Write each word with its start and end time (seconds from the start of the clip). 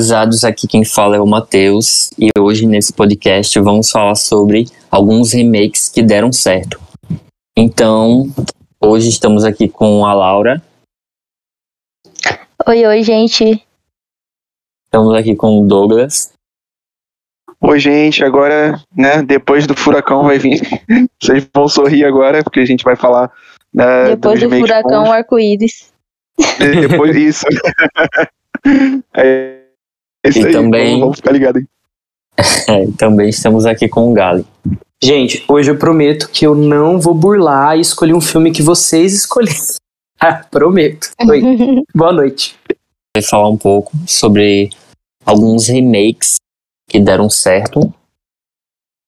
Aqui 0.00 0.66
quem 0.66 0.82
fala 0.82 1.16
é 1.16 1.20
o 1.20 1.26
Matheus 1.26 2.10
e 2.18 2.30
hoje 2.38 2.66
nesse 2.66 2.90
podcast 2.90 3.60
vamos 3.60 3.90
falar 3.90 4.14
sobre 4.14 4.64
alguns 4.90 5.34
remakes 5.34 5.90
que 5.90 6.02
deram 6.02 6.32
certo. 6.32 6.80
Então, 7.54 8.30
hoje 8.80 9.10
estamos 9.10 9.44
aqui 9.44 9.68
com 9.68 10.06
a 10.06 10.14
Laura. 10.14 10.62
Oi, 12.66 12.86
oi, 12.86 13.02
gente. 13.02 13.62
Estamos 14.86 15.14
aqui 15.14 15.36
com 15.36 15.60
o 15.60 15.68
Douglas. 15.68 16.32
Oi, 17.60 17.78
gente, 17.78 18.24
agora, 18.24 18.82
né, 18.96 19.22
depois 19.22 19.66
do 19.66 19.76
furacão 19.76 20.22
vai 20.24 20.38
vir. 20.38 20.62
Vocês 21.22 21.46
vão 21.54 21.68
sorrir 21.68 22.06
agora, 22.06 22.42
porque 22.42 22.60
a 22.60 22.66
gente 22.66 22.84
vai 22.84 22.96
falar. 22.96 23.30
Né, 23.72 24.16
depois 24.16 24.40
do 24.40 24.48
furacão, 24.48 25.12
arco-íris. 25.12 25.92
Depois 26.58 27.14
disso. 27.14 27.44
é, 29.14 29.60
é 30.24 30.28
isso 30.28 30.40
e 30.40 30.46
aí, 30.46 30.52
também, 30.52 31.00
vamos 31.00 31.16
ficar 31.16 31.32
ligados 31.32 31.62
aí. 31.62 31.68
É, 32.68 32.86
também 32.96 33.28
estamos 33.28 33.66
aqui 33.66 33.88
com 33.88 34.10
o 34.10 34.14
Gali. 34.14 34.46
Gente, 35.02 35.44
hoje 35.48 35.70
eu 35.70 35.78
prometo 35.78 36.28
que 36.30 36.46
eu 36.46 36.54
não 36.54 37.00
vou 37.00 37.14
burlar 37.14 37.76
e 37.76 37.80
escolher 37.80 38.14
um 38.14 38.20
filme 38.20 38.52
que 38.52 38.62
vocês 38.62 39.14
escolheram. 39.14 39.56
Ah, 40.22 40.44
prometo. 40.50 41.08
Oi. 41.26 41.40
Boa 41.96 42.12
noite. 42.12 42.54
Vai 43.16 43.22
falar 43.22 43.48
um 43.48 43.56
pouco 43.56 43.90
sobre 44.06 44.68
alguns 45.24 45.66
remakes 45.66 46.36
que 46.86 47.00
deram 47.00 47.30
certo. 47.30 47.90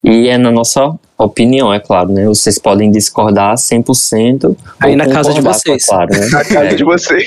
E 0.02 0.28
é 0.28 0.38
na 0.38 0.50
nossa 0.50 0.98
opinião, 1.24 1.72
é 1.72 1.80
claro, 1.80 2.10
né? 2.12 2.24
Vocês 2.26 2.58
podem 2.58 2.90
discordar 2.90 3.54
100%. 3.56 4.56
Aí 4.80 4.94
na 4.96 5.06
casa 5.08 5.30
de 5.32 5.36
concordar, 5.40 5.58
vocês. 5.58 5.84
Claro, 5.86 6.10
né? 6.12 6.26
Na 6.32 6.44
casa 6.44 6.64
É, 6.66 6.74
de 6.74 6.84
vocês. 6.84 7.24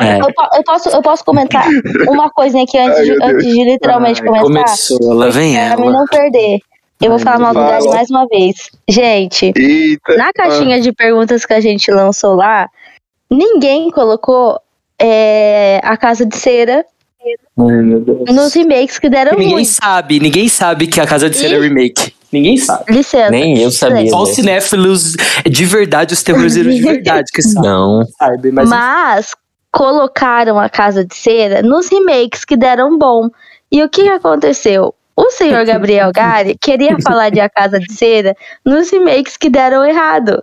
é. 0.00 0.20
Eu, 0.20 0.26
eu 0.58 0.64
posso, 0.64 0.88
eu 0.88 1.02
posso 1.02 1.24
comentar 1.24 1.66
uma 2.08 2.30
coisinha 2.30 2.64
aqui 2.64 2.78
antes, 2.78 2.98
Ai, 2.98 3.04
de, 3.04 3.22
antes 3.22 3.46
de 3.46 3.64
literalmente 3.64 4.20
Ai, 4.22 4.26
começar? 4.26 4.44
Começou, 4.44 5.14
lá 5.14 5.28
vem 5.30 5.54
Pra 5.54 5.76
mim 5.76 5.82
ela. 5.88 5.92
não 5.92 6.04
perder. 6.06 6.58
Eu 7.00 7.10
vou 7.10 7.18
falar 7.18 7.38
mal 7.40 7.52
do 7.52 7.58
fala. 7.60 7.70
Gali 7.72 7.88
mais 7.88 8.10
uma 8.10 8.26
vez. 8.28 8.70
Gente, 8.88 9.52
Eita. 9.56 10.16
na 10.16 10.32
caixinha 10.32 10.80
de 10.80 10.92
perguntas 10.92 11.44
que 11.44 11.52
a 11.52 11.60
gente 11.60 11.90
lançou 11.90 12.34
lá, 12.36 12.68
ninguém 13.30 13.90
colocou 13.90 14.60
é, 15.00 15.80
a 15.82 15.96
Casa 15.96 16.24
de 16.24 16.36
Cera 16.36 16.84
Ai, 17.58 17.66
meu 17.82 18.00
Deus. 18.00 18.32
nos 18.32 18.54
remakes 18.54 18.98
que 19.00 19.08
deram 19.08 19.32
Ninguém 19.36 19.52
ruim. 19.54 19.64
sabe, 19.64 20.20
ninguém 20.20 20.48
sabe 20.48 20.86
que 20.86 21.00
a 21.00 21.06
Casa 21.06 21.28
de 21.28 21.36
Cera 21.36 21.56
é 21.56 21.60
remake. 21.60 22.11
Ninguém 22.32 22.56
sabe. 22.56 22.92
Licença. 22.92 23.30
Nem 23.30 23.58
eu 23.58 23.70
sabia. 23.70 24.08
Só 24.08 24.22
os 24.22 24.30
né? 24.30 24.34
cinéfilos 24.34 25.12
de 25.48 25.64
verdade, 25.66 26.14
os 26.14 26.22
terrorizeiros 26.22 26.74
de 26.74 26.82
verdade 26.82 27.30
que 27.32 27.42
sabem. 27.42 27.68
Não. 27.68 28.04
sabe, 28.18 28.50
mas, 28.50 28.68
Mas 28.68 29.34
colocaram 29.70 30.58
a 30.58 30.68
Casa 30.68 31.04
de 31.04 31.14
Cera 31.14 31.62
nos 31.62 31.88
remakes 31.88 32.44
que 32.44 32.56
deram 32.56 32.98
bom. 32.98 33.28
E 33.70 33.82
o 33.82 33.88
que 33.88 34.08
aconteceu? 34.08 34.94
O 35.14 35.30
senhor 35.30 35.64
Gabriel 35.66 36.10
Gari 36.12 36.56
queria 36.58 36.96
falar 37.02 37.30
de 37.30 37.38
A 37.40 37.48
Casa 37.48 37.78
de 37.78 37.92
Cera 37.92 38.34
nos 38.64 38.90
remakes 38.90 39.36
que 39.36 39.50
deram 39.50 39.84
errado. 39.84 40.42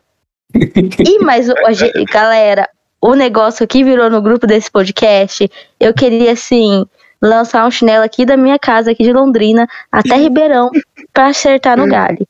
E 0.53 1.19
mas, 1.19 1.49
ó, 1.49 1.71
ge- 1.71 1.91
galera, 2.11 2.67
o 3.01 3.15
negócio 3.15 3.67
que 3.67 3.83
virou 3.83 4.09
no 4.09 4.21
grupo 4.21 4.45
desse 4.45 4.69
podcast, 4.69 5.49
eu 5.79 5.93
queria 5.93 6.33
assim 6.33 6.85
lançar 7.21 7.67
um 7.67 7.71
chinelo 7.71 8.03
aqui 8.03 8.25
da 8.25 8.37
minha 8.37 8.57
casa 8.59 8.91
aqui 8.91 9.03
de 9.03 9.11
Londrina 9.13 9.67
até 9.91 10.15
Ribeirão 10.15 10.69
pra 11.13 11.27
acertar 11.27 11.77
no 11.77 11.87
galho. 11.87 12.25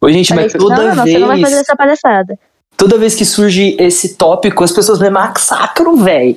Ô, 0.00 0.10
gente, 0.10 0.28
Falei, 0.28 0.44
mas 0.44 0.52
toda 0.52 0.76
não, 0.88 0.94
não, 0.96 1.04
vez. 1.04 1.14
você 1.14 1.18
não 1.20 1.28
vai 1.28 1.40
fazer 1.40 1.54
essa 1.56 1.76
palhaçada. 1.76 2.38
Toda 2.76 2.98
vez 2.98 3.14
que 3.14 3.24
surge 3.24 3.76
esse 3.78 4.16
tópico, 4.16 4.64
as 4.64 4.72
pessoas 4.72 4.98
me 4.98 5.08
massacram, 5.10 5.96
velho. 5.96 6.36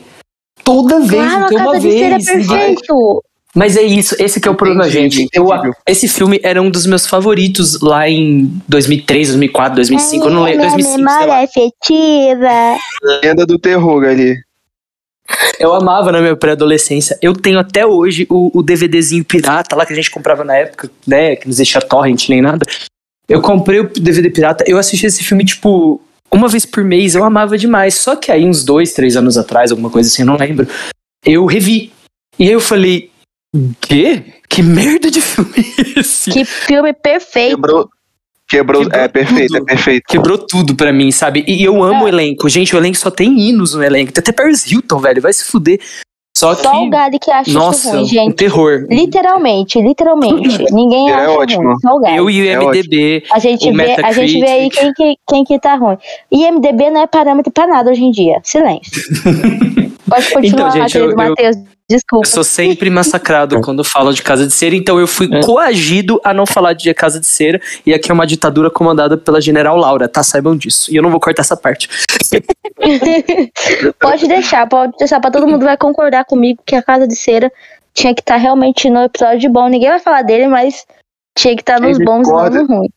Toda 0.63 0.99
vez, 0.99 1.23
Claro, 1.23 1.39
não 1.41 1.47
tem 1.47 1.57
uma 1.57 1.65
Casa 1.73 1.79
de 1.79 1.91
Cera 1.91 2.05
é 2.05 2.09
vez. 2.17 2.27
ninguém- 2.27 2.47
perfeito. 2.75 3.23
Mas 3.57 3.77
é 3.77 3.83
isso, 3.83 4.15
esse 4.21 4.41
que 4.41 4.49
é 4.49 4.51
o 4.51 4.55
problema, 4.55 4.85
Entendi, 4.85 5.21
gente. 5.21 5.29
Eu, 5.33 5.47
esse 5.87 6.09
filme 6.09 6.41
era 6.43 6.61
um 6.61 6.69
dos 6.69 6.85
meus 6.85 7.07
favoritos 7.07 7.79
lá 7.81 8.07
em 8.09 8.51
2003, 8.67 9.29
2004, 9.29 9.75
2005, 9.77 10.25
eu 10.25 10.29
não 10.29 10.43
lembro, 10.43 10.59
Minha 10.59 10.71
2005, 10.71 10.97
sei 10.97 11.05
memória 11.05 11.27
lá. 11.27 11.43
afetiva. 11.43 12.77
Lenda 13.23 13.45
do 13.45 13.57
terror 13.57 14.03
ali. 14.03 14.35
Eu 15.59 15.73
amava 15.73 16.11
na 16.11 16.21
minha 16.21 16.35
pré-adolescência. 16.35 17.17
Eu 17.21 17.33
tenho 17.33 17.59
até 17.59 17.85
hoje 17.85 18.27
o, 18.29 18.51
o 18.57 18.61
DVDzinho 18.61 19.23
pirata 19.23 19.75
lá 19.75 19.85
que 19.85 19.93
a 19.93 19.95
gente 19.95 20.11
comprava 20.11 20.43
na 20.43 20.55
época, 20.55 20.89
né, 21.07 21.35
que 21.35 21.47
não 21.47 21.51
existia 21.51 21.81
torrent 21.81 22.29
nem 22.29 22.41
nada. 22.41 22.65
Eu 23.27 23.41
comprei 23.41 23.79
o 23.79 23.89
DVD 23.89 24.29
pirata, 24.29 24.63
eu 24.67 24.77
assisti 24.77 25.07
esse 25.07 25.23
filme, 25.23 25.43
tipo, 25.43 25.99
uma 26.31 26.47
vez 26.47 26.65
por 26.65 26.83
mês, 26.83 27.15
eu 27.15 27.23
amava 27.23 27.57
demais. 27.57 27.95
Só 27.95 28.15
que 28.15 28.31
aí, 28.31 28.45
uns 28.45 28.63
dois, 28.63 28.93
três 28.93 29.17
anos 29.17 29.37
atrás, 29.37 29.71
alguma 29.71 29.89
coisa 29.89 30.09
assim, 30.09 30.21
eu 30.21 30.27
não 30.27 30.37
lembro, 30.37 30.67
eu 31.25 31.45
revi. 31.45 31.91
E 32.37 32.43
aí 32.43 32.51
eu 32.51 32.59
falei, 32.59 33.09
quê? 33.81 34.21
Que 34.47 34.61
merda 34.61 35.09
de 35.09 35.21
filme 35.21 35.53
é 35.57 35.99
esse? 35.99 36.29
Que 36.29 36.45
filme 36.45 36.93
perfeito. 36.93 37.55
Quebrou. 37.55 37.89
Quebrou. 38.57 38.83
Quebrou 38.83 39.01
é 39.03 39.07
perfeito, 39.07 39.47
tudo. 39.53 39.57
é 39.57 39.65
perfeito. 39.65 40.03
Quebrou 40.07 40.37
tudo 40.37 40.75
pra 40.75 40.91
mim, 40.93 41.11
sabe? 41.11 41.43
E 41.47 41.63
eu 41.63 41.83
amo 41.83 42.05
o 42.05 42.07
elenco. 42.07 42.47
Gente, 42.49 42.75
o 42.75 42.79
elenco 42.79 42.97
só 42.97 43.09
tem 43.11 43.37
hinos 43.39 43.73
no 43.73 43.83
elenco. 43.83 44.11
Tem 44.11 44.21
até 44.21 44.31
Paris 44.31 44.69
Hilton, 44.69 44.99
velho. 44.99 45.21
Vai 45.21 45.33
se 45.33 45.45
fuder. 45.45 45.79
Só 46.37 46.53
que. 46.53 46.63
Só 46.63 46.83
o 46.83 46.89
Gary 46.89 47.17
que 47.17 47.31
acha 47.31 47.49
nossa, 47.53 47.79
isso 47.79 47.89
ruim, 47.91 48.01
um 48.03 48.05
gente. 48.05 48.35
terror. 48.35 48.85
Literalmente, 48.89 49.79
literalmente. 49.81 50.65
Ninguém 50.73 51.09
É 51.09 51.13
acha 51.13 51.31
ótimo. 51.31 51.63
ruim, 51.63 51.75
só 51.79 51.95
o 51.95 51.99
Gary. 52.01 52.17
Eu 52.17 52.29
e 52.29 52.41
o 52.41 52.45
É 52.45 52.57
MDB. 52.57 53.23
A 53.31 53.39
gente, 53.39 53.69
o 53.69 53.73
vê, 53.73 53.95
a 54.03 54.11
gente 54.11 54.39
vê 54.41 54.45
aí 54.47 54.69
quem 54.69 54.91
que, 54.93 55.15
quem 55.29 55.43
que 55.45 55.57
tá 55.59 55.75
ruim. 55.75 55.97
E 56.29 56.45
MDB 56.51 56.89
não 56.91 57.01
é 57.01 57.07
parâmetro 57.07 57.53
pra 57.53 57.65
nada 57.65 57.89
hoje 57.89 58.03
em 58.03 58.11
dia. 58.11 58.39
Silêncio. 58.43 58.91
Pode 60.09 60.29
continuar, 60.31 60.69
Então, 60.69 60.71
gente, 60.81 60.91
querido 60.91 61.11
eu- 61.13 61.17
eu- 61.21 61.29
Matheus. 61.29 61.55
Eu 61.55 61.63
Desculpa. 61.89 62.27
sou 62.27 62.43
sempre 62.43 62.89
massacrado 62.89 63.61
quando 63.61 63.83
falo 63.83 64.11
de 64.11 64.23
Casa 64.23 64.47
de 64.47 64.51
Cera, 64.53 64.75
então 64.75 64.99
eu 64.99 65.05
fui 65.07 65.29
É. 65.31 65.39
coagido 65.41 66.19
a 66.23 66.33
não 66.33 66.45
falar 66.45 66.73
de 66.73 66.91
Casa 66.95 67.19
de 67.19 67.27
Cera. 67.27 67.61
E 67.85 67.93
aqui 67.93 68.09
é 68.09 68.13
uma 68.13 68.25
ditadura 68.25 68.71
comandada 68.71 69.15
pela 69.17 69.39
General 69.39 69.77
Laura, 69.77 70.07
tá? 70.07 70.23
Saibam 70.23 70.57
disso. 70.57 70.91
E 70.91 70.95
eu 70.95 71.03
não 71.03 71.11
vou 71.11 71.19
cortar 71.19 71.41
essa 71.43 71.55
parte. 71.55 71.87
pode 73.99 74.27
deixar, 74.27 74.67
pode 74.67 74.93
deixar. 74.97 75.19
Pra 75.19 75.31
todo 75.31 75.47
mundo 75.47 75.63
vai 75.65 75.77
concordar 75.77 76.25
comigo 76.25 76.61
que 76.65 76.75
a 76.75 76.81
Casa 76.81 77.07
de 77.07 77.15
Cera 77.15 77.51
tinha 77.93 78.13
que 78.13 78.21
estar 78.21 78.37
realmente 78.37 78.89
no 78.89 79.03
episódio 79.03 79.49
bom. 79.51 79.67
Ninguém 79.69 79.89
vai 79.89 79.99
falar 79.99 80.21
dele, 80.23 80.47
mas 80.47 80.85
tinha 81.37 81.55
que 81.55 81.61
estar 81.61 81.79
nos 81.79 81.97
Quem 81.97 82.05
bons 82.05 82.27
e 82.27 82.31
não 82.31 82.49
discorda- 82.49 82.63
no 82.63 82.67
ruim. 82.79 82.89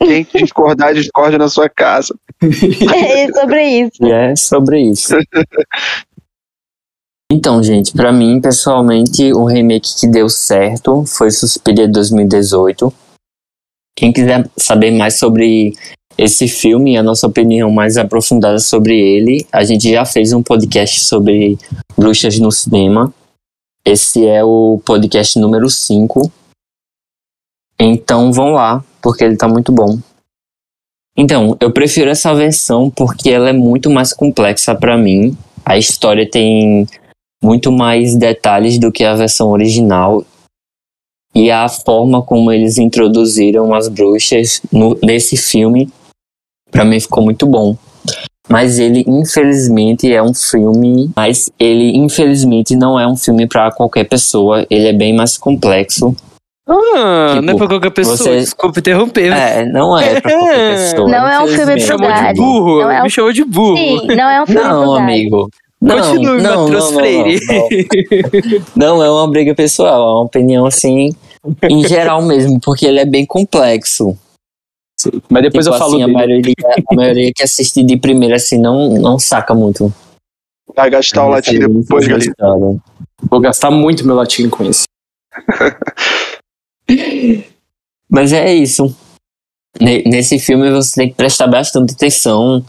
Quem 0.00 0.26
discordar, 0.42 0.94
discorde 0.94 1.38
na 1.38 1.48
sua 1.48 1.68
casa. 1.68 2.14
É 2.94 3.32
sobre 3.32 3.64
isso. 3.64 4.04
É 4.04 4.36
sobre 4.36 4.80
isso. 4.80 5.14
Então, 7.34 7.62
gente, 7.62 7.94
pra 7.94 8.12
mim, 8.12 8.42
pessoalmente, 8.42 9.32
o 9.32 9.46
remake 9.46 9.98
que 9.98 10.06
deu 10.06 10.28
certo 10.28 11.02
foi 11.06 11.30
Suspiria 11.30 11.88
2018. 11.88 12.92
Quem 13.96 14.12
quiser 14.12 14.46
saber 14.54 14.90
mais 14.90 15.18
sobre 15.18 15.72
esse 16.18 16.46
filme 16.46 16.92
e 16.92 16.96
a 16.98 17.02
nossa 17.02 17.26
opinião 17.26 17.70
mais 17.70 17.96
aprofundada 17.96 18.58
sobre 18.58 19.00
ele, 19.00 19.46
a 19.50 19.64
gente 19.64 19.90
já 19.90 20.04
fez 20.04 20.34
um 20.34 20.42
podcast 20.42 21.00
sobre 21.00 21.56
bruxas 21.96 22.38
no 22.38 22.52
cinema. 22.52 23.14
Esse 23.82 24.26
é 24.26 24.44
o 24.44 24.78
podcast 24.84 25.38
número 25.38 25.70
5. 25.70 26.30
Então 27.80 28.30
vão 28.30 28.50
lá, 28.50 28.84
porque 29.00 29.24
ele 29.24 29.38
tá 29.38 29.48
muito 29.48 29.72
bom. 29.72 29.98
Então, 31.16 31.56
eu 31.58 31.72
prefiro 31.72 32.10
essa 32.10 32.34
versão 32.34 32.90
porque 32.90 33.30
ela 33.30 33.48
é 33.48 33.54
muito 33.54 33.88
mais 33.88 34.12
complexa 34.12 34.74
pra 34.74 34.98
mim. 34.98 35.34
A 35.64 35.78
história 35.78 36.28
tem 36.28 36.86
muito 37.42 37.72
mais 37.72 38.14
detalhes 38.16 38.78
do 38.78 38.92
que 38.92 39.04
a 39.04 39.14
versão 39.14 39.50
original. 39.50 40.24
E 41.34 41.50
a 41.50 41.66
forma 41.68 42.20
como 42.22 42.52
eles 42.52 42.76
introduziram 42.78 43.72
as 43.74 43.88
bruxas 43.88 44.60
no, 44.70 44.98
nesse 45.02 45.36
filme, 45.36 45.90
pra 46.70 46.84
mim 46.84 47.00
ficou 47.00 47.22
muito 47.24 47.46
bom. 47.46 47.76
Mas 48.48 48.78
ele, 48.78 49.02
infelizmente, 49.06 50.12
é 50.12 50.22
um 50.22 50.34
filme. 50.34 51.10
Mas 51.16 51.50
ele, 51.58 51.96
infelizmente, 51.96 52.76
não 52.76 53.00
é 53.00 53.06
um 53.06 53.16
filme 53.16 53.46
pra 53.46 53.70
qualquer 53.70 54.04
pessoa. 54.04 54.66
Ele 54.68 54.88
é 54.88 54.92
bem 54.92 55.14
mais 55.14 55.38
complexo. 55.38 56.14
Ah, 56.68 57.30
Tipo, 57.34 57.42
não 57.42 57.54
é 57.54 57.56
pra 57.56 57.66
qualquer 57.68 57.90
pessoa. 57.90 58.16
você- 58.16 58.38
Desculpa 58.40 58.78
interromper. 58.80 59.32
É, 59.32 59.64
não 59.64 59.98
é 59.98 60.20
pra 60.20 60.30
qualquer 60.32 60.74
pessoa. 60.76 61.08
Não 61.08 61.26
é 61.28 61.42
um 61.42 61.46
filme 61.48 61.74
Me 61.74 61.80
pro 61.80 61.86
chamou 61.88 62.12
de 62.12 62.34
burro. 62.34 62.80
Não 62.82 62.90
é 62.90 63.00
um- 63.00 63.02
Me 63.04 63.10
chamou 63.10 63.32
de 63.32 63.44
burro. 63.44 63.76
Sim, 63.76 64.06
não 64.08 64.28
é 64.28 64.42
um 64.42 64.46
filme 64.46 64.60
Não, 64.62 64.94
amigo. 64.96 65.48
Não, 65.82 65.96
Continue, 65.98 66.40
não, 66.40 66.62
Matheus 66.64 66.84
não, 66.84 66.90
não, 66.90 66.98
Freire. 67.00 67.40
Não, 68.76 68.96
não 68.98 69.02
é 69.02 69.10
uma 69.10 69.28
briga 69.28 69.52
pessoal, 69.52 69.94
é 70.00 70.12
uma 70.12 70.22
opinião 70.22 70.64
assim, 70.64 71.10
em 71.68 71.86
geral 71.88 72.22
mesmo, 72.22 72.60
porque 72.60 72.86
ele 72.86 73.00
é 73.00 73.04
bem 73.04 73.26
complexo. 73.26 74.16
Mas 75.28 75.42
depois 75.42 75.64
Tipo 75.64 75.74
eu 75.74 75.78
falo 75.80 75.94
assim, 75.94 76.02
a 76.04 76.06
dele. 76.06 76.16
maioria, 76.16 76.54
a 76.88 76.94
maioria 76.94 77.32
que 77.34 77.42
assiste 77.42 77.82
de 77.82 77.96
primeira 77.96 78.36
assim 78.36 78.58
não, 78.60 78.90
não 79.00 79.18
saca 79.18 79.52
muito. 79.52 79.92
Vai 80.76 80.88
gastar 80.88 81.26
o 81.26 81.30
latim 81.30 81.58
depois, 81.58 82.06
história. 82.06 82.80
Vou 83.28 83.40
gastar 83.40 83.70
muito 83.72 84.06
meu 84.06 84.14
latim 84.14 84.48
com 84.48 84.62
isso. 84.64 84.84
Mas 88.08 88.32
é 88.32 88.54
isso. 88.54 88.94
Ne- 89.80 90.02
Nesse 90.04 90.38
filme 90.38 90.70
você 90.70 91.00
tem 91.00 91.08
que 91.10 91.16
prestar 91.16 91.46
bastante 91.48 91.94
atenção, 91.94 92.64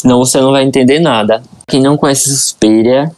senão 0.00 0.18
você 0.18 0.40
não 0.40 0.50
vai 0.50 0.64
entender 0.64 0.98
nada. 0.98 1.42
Quem 1.68 1.80
não 1.80 1.96
conhece 1.96 2.30
Suspiria, 2.30 3.12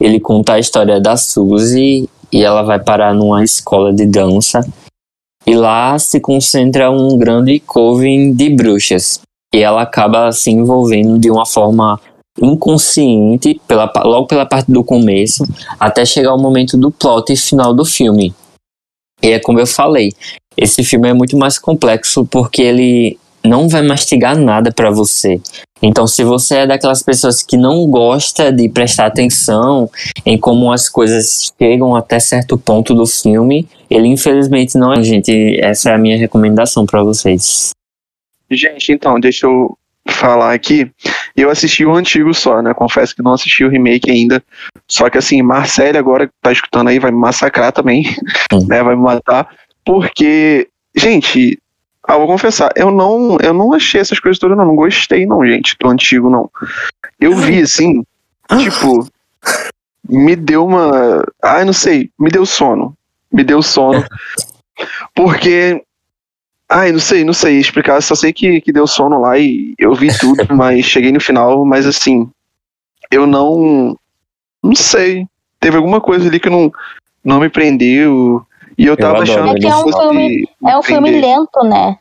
ele 0.00 0.18
conta 0.18 0.54
a 0.54 0.58
história 0.58 1.00
da 1.00 1.16
Suzy 1.16 2.08
e 2.32 2.42
ela 2.42 2.62
vai 2.62 2.82
parar 2.82 3.14
numa 3.14 3.44
escola 3.44 3.92
de 3.92 4.06
dança. 4.06 4.60
E 5.46 5.54
lá 5.54 5.98
se 5.98 6.18
concentra 6.18 6.90
um 6.90 7.18
grande 7.18 7.60
coven 7.60 8.32
de 8.32 8.48
bruxas. 8.50 9.20
E 9.54 9.58
ela 9.58 9.82
acaba 9.82 10.32
se 10.32 10.50
envolvendo 10.50 11.18
de 11.18 11.30
uma 11.30 11.44
forma 11.44 12.00
inconsciente, 12.40 13.60
pela, 13.68 13.92
logo 14.02 14.26
pela 14.26 14.46
parte 14.46 14.72
do 14.72 14.82
começo, 14.82 15.44
até 15.78 16.04
chegar 16.04 16.34
o 16.34 16.40
momento 16.40 16.76
do 16.76 16.90
plot 16.90 17.36
final 17.36 17.74
do 17.74 17.84
filme. 17.84 18.34
E 19.22 19.28
é 19.28 19.38
como 19.38 19.60
eu 19.60 19.66
falei, 19.66 20.12
esse 20.56 20.82
filme 20.82 21.08
é 21.08 21.12
muito 21.12 21.36
mais 21.36 21.58
complexo 21.58 22.24
porque 22.24 22.62
ele 22.62 23.18
não 23.44 23.68
vai 23.68 23.82
mastigar 23.82 24.36
nada 24.36 24.72
para 24.72 24.90
você. 24.90 25.40
Então, 25.82 26.06
se 26.06 26.24
você 26.24 26.58
é 26.58 26.66
daquelas 26.66 27.02
pessoas 27.02 27.42
que 27.42 27.56
não 27.58 27.86
gosta 27.86 28.50
de 28.50 28.68
prestar 28.70 29.06
atenção 29.06 29.90
em 30.24 30.38
como 30.38 30.72
as 30.72 30.88
coisas 30.88 31.52
chegam 31.60 31.94
até 31.94 32.18
certo 32.18 32.56
ponto 32.56 32.94
do 32.94 33.06
filme, 33.06 33.68
ele 33.90 34.08
infelizmente 34.08 34.78
não 34.78 34.94
é. 34.94 35.02
Gente, 35.02 35.60
essa 35.60 35.90
é 35.90 35.94
a 35.94 35.98
minha 35.98 36.16
recomendação 36.16 36.86
para 36.86 37.02
vocês. 37.02 37.70
Gente, 38.50 38.92
então, 38.92 39.20
deixa 39.20 39.46
eu 39.46 39.76
falar 40.08 40.54
aqui. 40.54 40.90
Eu 41.36 41.50
assisti 41.50 41.84
o 41.84 41.94
antigo 41.94 42.32
só, 42.32 42.62
né? 42.62 42.72
Confesso 42.72 43.14
que 43.14 43.22
não 43.22 43.34
assisti 43.34 43.64
o 43.64 43.68
remake 43.68 44.10
ainda. 44.10 44.42
Só 44.88 45.10
que 45.10 45.18
assim, 45.18 45.42
Marcelo 45.42 45.98
agora 45.98 46.26
que 46.26 46.32
tá 46.40 46.52
escutando 46.52 46.88
aí 46.88 46.98
vai 46.98 47.10
me 47.10 47.18
massacrar 47.18 47.72
também, 47.72 48.04
Hum. 48.52 48.66
né? 48.66 48.82
Vai 48.82 48.96
me 48.96 49.02
matar. 49.02 49.48
Porque, 49.84 50.68
gente, 50.96 51.58
ah, 52.06 52.18
vou 52.18 52.26
confessar, 52.26 52.70
eu 52.76 52.90
não, 52.90 53.38
eu 53.40 53.54
não 53.54 53.72
achei 53.72 54.00
essas 54.00 54.20
coisas 54.20 54.38
todas, 54.38 54.56
não. 54.56 54.66
Não 54.66 54.76
gostei, 54.76 55.24
não, 55.24 55.44
gente, 55.46 55.74
do 55.80 55.88
antigo, 55.88 56.28
não. 56.28 56.50
Eu 57.18 57.34
vi, 57.34 57.62
assim, 57.62 58.04
tipo, 58.58 59.08
me 60.08 60.36
deu 60.36 60.66
uma. 60.66 61.24
Ai, 61.42 61.64
não 61.64 61.72
sei, 61.72 62.10
me 62.18 62.30
deu 62.30 62.44
sono. 62.44 62.94
Me 63.32 63.42
deu 63.42 63.62
sono. 63.62 64.04
Porque. 65.14 65.82
Ai, 66.68 66.92
não 66.92 66.98
sei, 66.98 67.24
não 67.24 67.32
sei 67.32 67.58
explicar. 67.58 68.02
Só 68.02 68.14
sei 68.14 68.32
que, 68.32 68.60
que 68.60 68.72
deu 68.72 68.86
sono 68.86 69.20
lá 69.20 69.38
e 69.38 69.74
eu 69.78 69.94
vi 69.94 70.08
tudo, 70.18 70.44
mas 70.54 70.84
cheguei 70.84 71.10
no 71.10 71.20
final, 71.20 71.64
mas 71.64 71.86
assim. 71.86 72.28
Eu 73.10 73.26
não. 73.26 73.96
Não 74.62 74.74
sei. 74.74 75.26
Teve 75.58 75.78
alguma 75.78 76.00
coisa 76.00 76.28
ali 76.28 76.38
que 76.38 76.50
não, 76.50 76.70
não 77.24 77.40
me 77.40 77.48
prendeu. 77.48 78.46
E 78.76 78.86
eu 78.86 78.96
tava 78.96 79.18
adoro 79.18 79.22
achando 79.30 79.56
É 79.56 79.60
que 79.60 79.66
é 79.66 79.76
um 79.76 79.82
fosse 79.82 80.00
filme- 80.00 80.28
me 80.60 80.70
É 80.70 80.78
um 80.78 80.82
filme 80.82 81.10
lento, 81.20 81.64
né? 81.64 81.96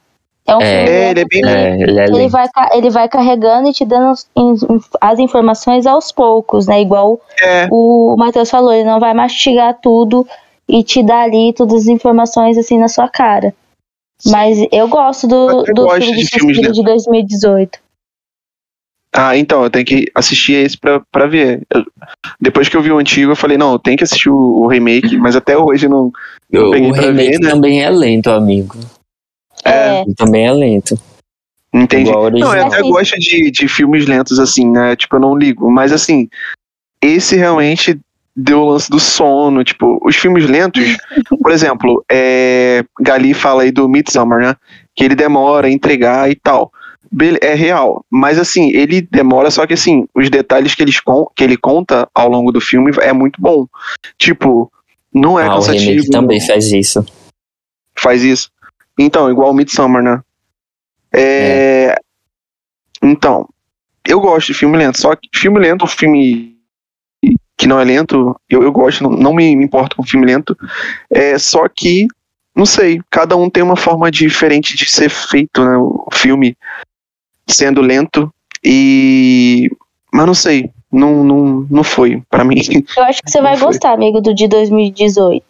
É 0.46 0.56
um 0.58 0.62
É. 0.62 0.66
filme 0.66 0.90
É, 0.90 1.00
lento 1.00 1.12
ele 1.12 1.20
é 1.20 1.25
bem 1.25 1.42
que 1.42 1.48
É, 1.48 1.74
ele 1.81 2.00
é 2.00 2.04
ele 2.06 2.14
lento. 2.14 2.31
vai, 2.31 2.48
ele 2.74 2.90
vai 2.90 3.08
carregando 3.10 3.70
e 3.70 3.74
te 3.74 3.86
dando 3.86 4.12
as 4.12 4.28
in- 4.36 4.80
as 5.00 5.20
informações 5.20 5.86
aos 5.88 6.12
poucos, 6.12 6.68
né? 6.68 6.81
Igual 6.81 7.20
É, 7.42 7.68
o 7.72 8.16
Matheus 8.18 8.50
falou, 8.50 8.74
ele 8.74 8.84
não 8.84 9.00
vai 9.00 9.14
mastigar 9.14 9.78
tudo 9.81 10.28
e 10.68 10.84
te 10.84 11.02
dar 11.04 11.22
ali 11.24 11.54
todas 11.54 11.84
as 11.84 11.88
informações 11.88 12.58
assim 12.58 12.78
na 12.78 12.88
sua 12.88 13.08
cara. 13.08 13.54
Mas 14.26 14.58
eu 14.72 14.88
gosto 14.88 15.26
Eu 15.26 15.30
do, 15.30 15.64
do 15.74 15.90
filme 15.92 16.16
de 16.18 16.26
filmes 16.30 16.56
Suspiro 16.58 16.72
de 16.74 16.84
2018. 16.84 17.80
Ah, 19.15 19.38
então, 19.38 19.63
eu 19.63 19.69
tenho 19.69 19.86
que 19.86 20.12
assistir 20.15 20.54
esse 20.54 20.75
pra, 20.77 21.00
pra 21.12 21.27
ver. 21.27 21.62
Eu- 21.69 21.86
depois 22.42 22.68
que 22.68 22.75
eu 22.75 22.81
vi 22.81 22.92
o 22.92 22.98
antigo, 22.98 23.31
eu 23.31 23.36
falei, 23.36 23.57
não, 23.57 23.74
eu 23.74 23.80
tenho 23.80 23.95
que 23.95 24.04
assistir 24.04 24.30
o, 24.30 24.36
o 24.36 24.68
remake, 24.68 25.18
mas 25.18 25.36
até 25.36 25.56
hoje 25.56 25.88
não. 25.88 26.12
O, 26.51 26.71
peguei 26.71 26.89
o 26.89 26.94
pra 26.94 27.01
remake 27.04 27.31
ver, 27.31 27.39
né? 27.39 27.50
também 27.51 27.83
é 27.83 27.89
lento, 27.92 28.31
amigo. 28.31 28.75
É, 29.63 30.01
Ele 30.01 30.15
também 30.15 30.48
é 30.48 30.51
lento. 30.51 31.00
Entendi. 31.74 32.12
Não, 32.12 32.56
eu 32.56 32.65
até 32.68 32.81
gosto 32.81 33.18
de, 33.19 33.50
de 33.50 33.68
filmes 33.68 34.06
lentos, 34.06 34.39
assim, 34.39 34.69
né? 34.69 34.95
Tipo, 34.95 35.16
eu 35.16 35.19
não 35.19 35.36
ligo. 35.36 35.69
Mas 35.71 35.92
assim, 35.92 36.27
esse 37.01 37.36
realmente 37.36 38.00
deu 38.36 38.62
o 38.62 38.69
lance 38.71 38.89
do 38.89 39.00
sono. 39.00 39.63
Tipo, 39.63 40.00
os 40.04 40.16
filmes 40.16 40.48
lentos, 40.48 40.83
por 41.42 41.51
exemplo, 41.51 42.04
é, 42.12 42.83
Gali 43.00 43.33
fala 43.33 43.63
aí 43.63 43.71
do 43.71 43.88
Midsommar, 43.89 44.39
né? 44.39 44.56
Que 44.95 45.04
ele 45.04 45.16
demora 45.16 45.68
a 45.68 45.71
entregar 45.71 46.30
e 46.30 46.36
tal. 46.36 46.71
É 47.42 47.54
real. 47.54 48.06
Mas 48.10 48.39
assim, 48.39 48.71
ele 48.71 49.01
demora, 49.01 49.51
só 49.51 49.68
que 49.68 49.74
assim, 49.74 50.07
os 50.15 50.30
detalhes 50.30 50.74
que, 50.74 50.81
eles 50.81 51.00
que 51.36 51.44
ele 51.44 51.57
conta 51.57 52.07
ao 52.13 52.27
longo 52.30 52.51
do 52.51 52.60
filme 52.60 52.92
é 53.01 53.13
muito 53.13 53.42
bom. 53.42 53.68
Tipo, 54.18 54.71
não 55.13 55.39
é 55.39 55.44
Ah, 55.44 55.51
o 55.51 55.56
cansativo. 55.56 55.92
remake 55.92 56.10
também 56.10 56.42
faz 56.42 56.71
isso. 56.71 57.06
faz 57.95 58.24
isso. 58.24 58.50
Então, 58.98 59.30
igual 59.30 59.51
o 59.51 59.54
Midsommar, 59.54 60.01
né? 60.04 60.21
É... 61.13 61.95
Então, 63.01 63.48
eu 64.06 64.19
gosto 64.19 64.48
de 64.48 64.54
filme 64.54 64.77
lento, 64.77 65.00
só 65.00 65.16
que 65.16 65.30
filme 65.33 65.59
lento, 65.59 65.86
filme 65.88 66.57
que 67.57 67.68
não 67.68 67.80
é 67.80 67.83
lento, 67.83 68.36
eu, 68.50 68.63
eu 68.63 68.71
gosto, 68.71 69.04
não, 69.04 69.12
não 69.12 69.33
me 69.33 69.51
importo 69.51 69.95
com 69.95 70.04
filme 70.04 70.25
lento. 70.25 70.57
É 71.09 71.38
só 71.38 71.68
que, 71.69 72.07
não 72.56 72.66
sei, 72.66 73.00
cada 73.09 73.36
um 73.36 73.50
tem 73.50 73.62
uma 73.63 73.75
forma 73.77 74.09
diferente 74.09 74.75
de 74.75 74.89
ser 74.89 75.09
feito, 75.09 75.63
né? 75.63 75.77
O 75.77 76.07
filme 76.12 76.57
sendo 77.54 77.82
lento 77.82 78.32
e. 78.64 79.70
Mas 80.12 80.26
não 80.28 80.34
sei, 80.34 80.70
não, 80.92 81.24
não, 81.24 81.68
não 81.70 81.84
foi 81.84 82.22
pra 82.30 82.44
mim. 82.44 82.56
eu 82.98 83.04
acho 83.04 83.22
que 83.24 83.32
você 83.32 83.42
vai 83.42 83.58
foi. 83.58 83.68
gostar, 83.68 83.94
amigo, 83.94 84.22
do 84.22 84.34
de 84.34 84.48
2018. 84.48 85.44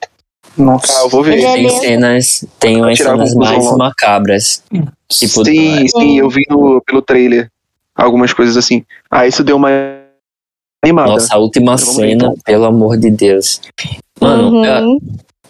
Nossa. 0.57 0.99
Ah, 0.99 1.03
eu 1.03 1.09
vou 1.09 1.23
ver. 1.23 1.39
É 1.43 1.53
Tem 1.53 1.69
cenas, 1.69 2.45
tem 2.59 2.77
umas 2.77 2.97
cenas 2.97 3.33
mais 3.35 3.63
logo. 3.65 3.77
macabras. 3.77 4.63
Tipo, 5.09 5.43
sim, 5.45 5.87
sim, 5.87 6.19
eu 6.19 6.29
vi 6.29 6.43
no, 6.49 6.81
pelo 6.85 7.01
trailer 7.01 7.49
algumas 7.95 8.33
coisas 8.33 8.55
assim. 8.55 8.83
Ah, 9.09 9.27
isso 9.27 9.43
deu 9.43 9.55
uma 9.57 9.69
animada. 10.83 11.09
nossa, 11.11 11.33
a 11.33 11.37
última 11.37 11.75
ver, 11.75 11.83
cena, 11.85 12.11
então. 12.11 12.35
pelo 12.45 12.65
amor 12.65 12.97
de 12.97 13.09
Deus. 13.09 13.61
Mano, 14.21 14.63
é, 14.63 14.81
Uhum. 14.81 14.99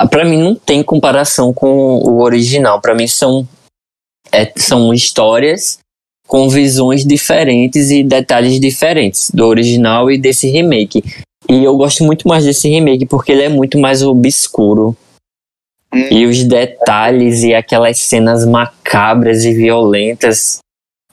Pra 0.10 0.26
mim 0.26 0.42
não 0.42 0.56
tem 0.56 0.82
comparação 0.84 1.54
com 1.54 1.68
o 1.98 2.24
original. 2.24 2.82
Pra 2.82 2.96
mim 2.96 3.08
são, 3.08 3.48
é, 4.32 4.52
são 4.58 4.94
histórias 4.94 5.80
com 6.28 6.50
visões 6.50 7.06
diferentes 7.06 7.92
e 7.92 8.04
detalhes 8.04 8.60
diferentes 8.60 9.30
do 9.32 9.46
original 9.46 10.10
e 10.10 10.18
desse 10.18 10.48
remake. 10.50 11.04
E 11.50 11.64
eu 11.64 11.76
gosto 11.76 12.04
muito 12.04 12.28
mais 12.28 12.46
desse 12.46 12.70
remake 12.70 13.06
porque 13.06 13.32
ele 13.32 13.44
é 13.44 13.50
muito 13.50 13.78
mais 13.78 14.02
obscuro. 14.02 14.96
Hum. 15.94 16.08
E 16.10 16.26
os 16.26 16.44
detalhes 16.44 17.44
e 17.44 17.54
aquelas 17.54 18.00
cenas 18.00 18.46
macabras 18.46 19.46
e 19.46 19.54
violentas, 19.54 20.60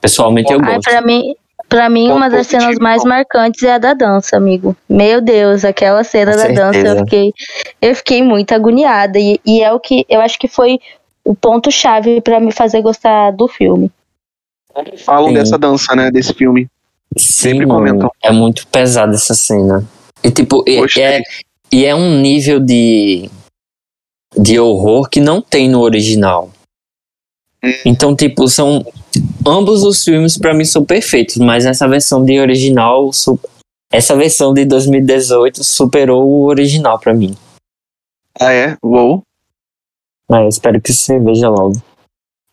pessoalmente 0.00 0.52
eu 0.52 0.61
Ai, 0.62 0.76
gosto. 0.76 0.90
pra 0.90 1.02
mim, 1.02 1.34
pra 1.68 1.90
mim 1.90 2.06
Ponto 2.06 2.16
uma 2.16 2.30
das 2.30 2.46
cenas 2.46 2.78
mais 2.78 3.02
então. 3.02 3.11
marcantes 3.11 3.62
é 3.62 3.75
a 3.75 3.78
da 3.78 3.92
dança, 3.92 4.37
amigo. 4.37 4.75
Meu 4.88 5.20
Deus, 5.20 5.64
aquela 5.64 6.02
cena 6.02 6.32
Com 6.32 6.38
da 6.38 6.49
dança, 6.49 6.78
eu 6.78 6.99
fiquei, 7.00 7.32
eu 7.82 7.94
fiquei 7.94 8.23
muito 8.23 8.54
agoniada. 8.54 9.18
E, 9.18 9.38
e 9.44 9.62
é 9.62 9.73
o 9.73 9.80
que 9.80 10.06
eu 10.08 10.20
acho 10.20 10.38
que 10.38 10.49
foi 10.49 10.78
o 11.25 11.34
ponto-chave 11.34 12.20
pra 12.23 12.40
me 12.40 12.50
fazer 12.50 12.80
gostar 12.80 13.32
do 13.32 13.46
filme. 13.46 13.90
Falam 15.04 15.28
Sim. 15.28 15.34
dessa 15.34 15.58
dança, 15.58 15.94
né? 15.94 16.10
Desse 16.10 16.32
filme. 16.34 16.68
Sim, 17.18 17.32
Sempre 17.50 17.66
comentam. 17.66 18.10
é 18.22 18.30
muito 18.30 18.66
pesada 18.68 19.14
essa 19.14 19.34
cena. 19.34 19.84
E 20.22 20.30
tipo, 20.30 20.62
e- 20.66 21.00
é, 21.00 21.22
e 21.72 21.84
é 21.84 21.94
um 21.94 22.20
nível 22.20 22.60
de, 22.60 23.28
de 24.38 24.60
horror 24.60 25.08
que 25.08 25.20
não 25.20 25.42
tem 25.42 25.68
no 25.68 25.80
original. 25.80 26.50
Hum. 27.64 27.72
Então, 27.84 28.14
tipo, 28.14 28.48
são. 28.48 28.84
Ambos 29.46 29.82
os 29.82 30.04
filmes 30.04 30.38
pra 30.38 30.54
mim 30.54 30.64
são 30.64 30.84
perfeitos, 30.84 31.36
mas 31.36 31.66
essa 31.66 31.88
versão 31.88 32.24
de 32.24 32.38
original. 32.38 33.10
Essa 33.92 34.14
versão 34.14 34.54
de 34.54 34.64
2018 34.64 35.64
superou 35.64 36.24
o 36.24 36.44
original 36.44 36.96
pra 37.00 37.12
mim. 37.12 37.36
Ah, 38.38 38.52
é? 38.52 38.76
Uou. 38.84 39.22
Mas 40.28 40.42
eu 40.42 40.48
espero 40.48 40.80
que 40.80 40.92
você 40.92 41.18
veja 41.18 41.48
logo. 41.48 41.72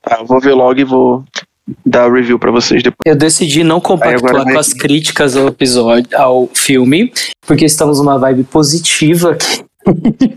Tá, 0.02 0.18
eu 0.20 0.26
vou 0.26 0.40
ver 0.42 0.56
logo 0.56 0.80
e 0.80 0.84
vou 0.84 1.24
dar 1.86 2.12
review 2.12 2.38
pra 2.40 2.52
vocês 2.52 2.82
depois. 2.84 2.98
Eu 3.06 3.16
decidi 3.16 3.64
não 3.64 3.80
compactuar 3.80 4.44
com 4.44 4.58
as 4.60 4.74
críticas 4.74 5.36
ao 5.36 5.48
episódio, 5.48 6.08
ao 6.18 6.50
filme, 6.54 7.12
porque 7.46 7.66
estamos 7.66 8.00
numa 8.00 8.18
vibe 8.18 8.44
positiva 8.44 9.32
aqui. 9.32 9.66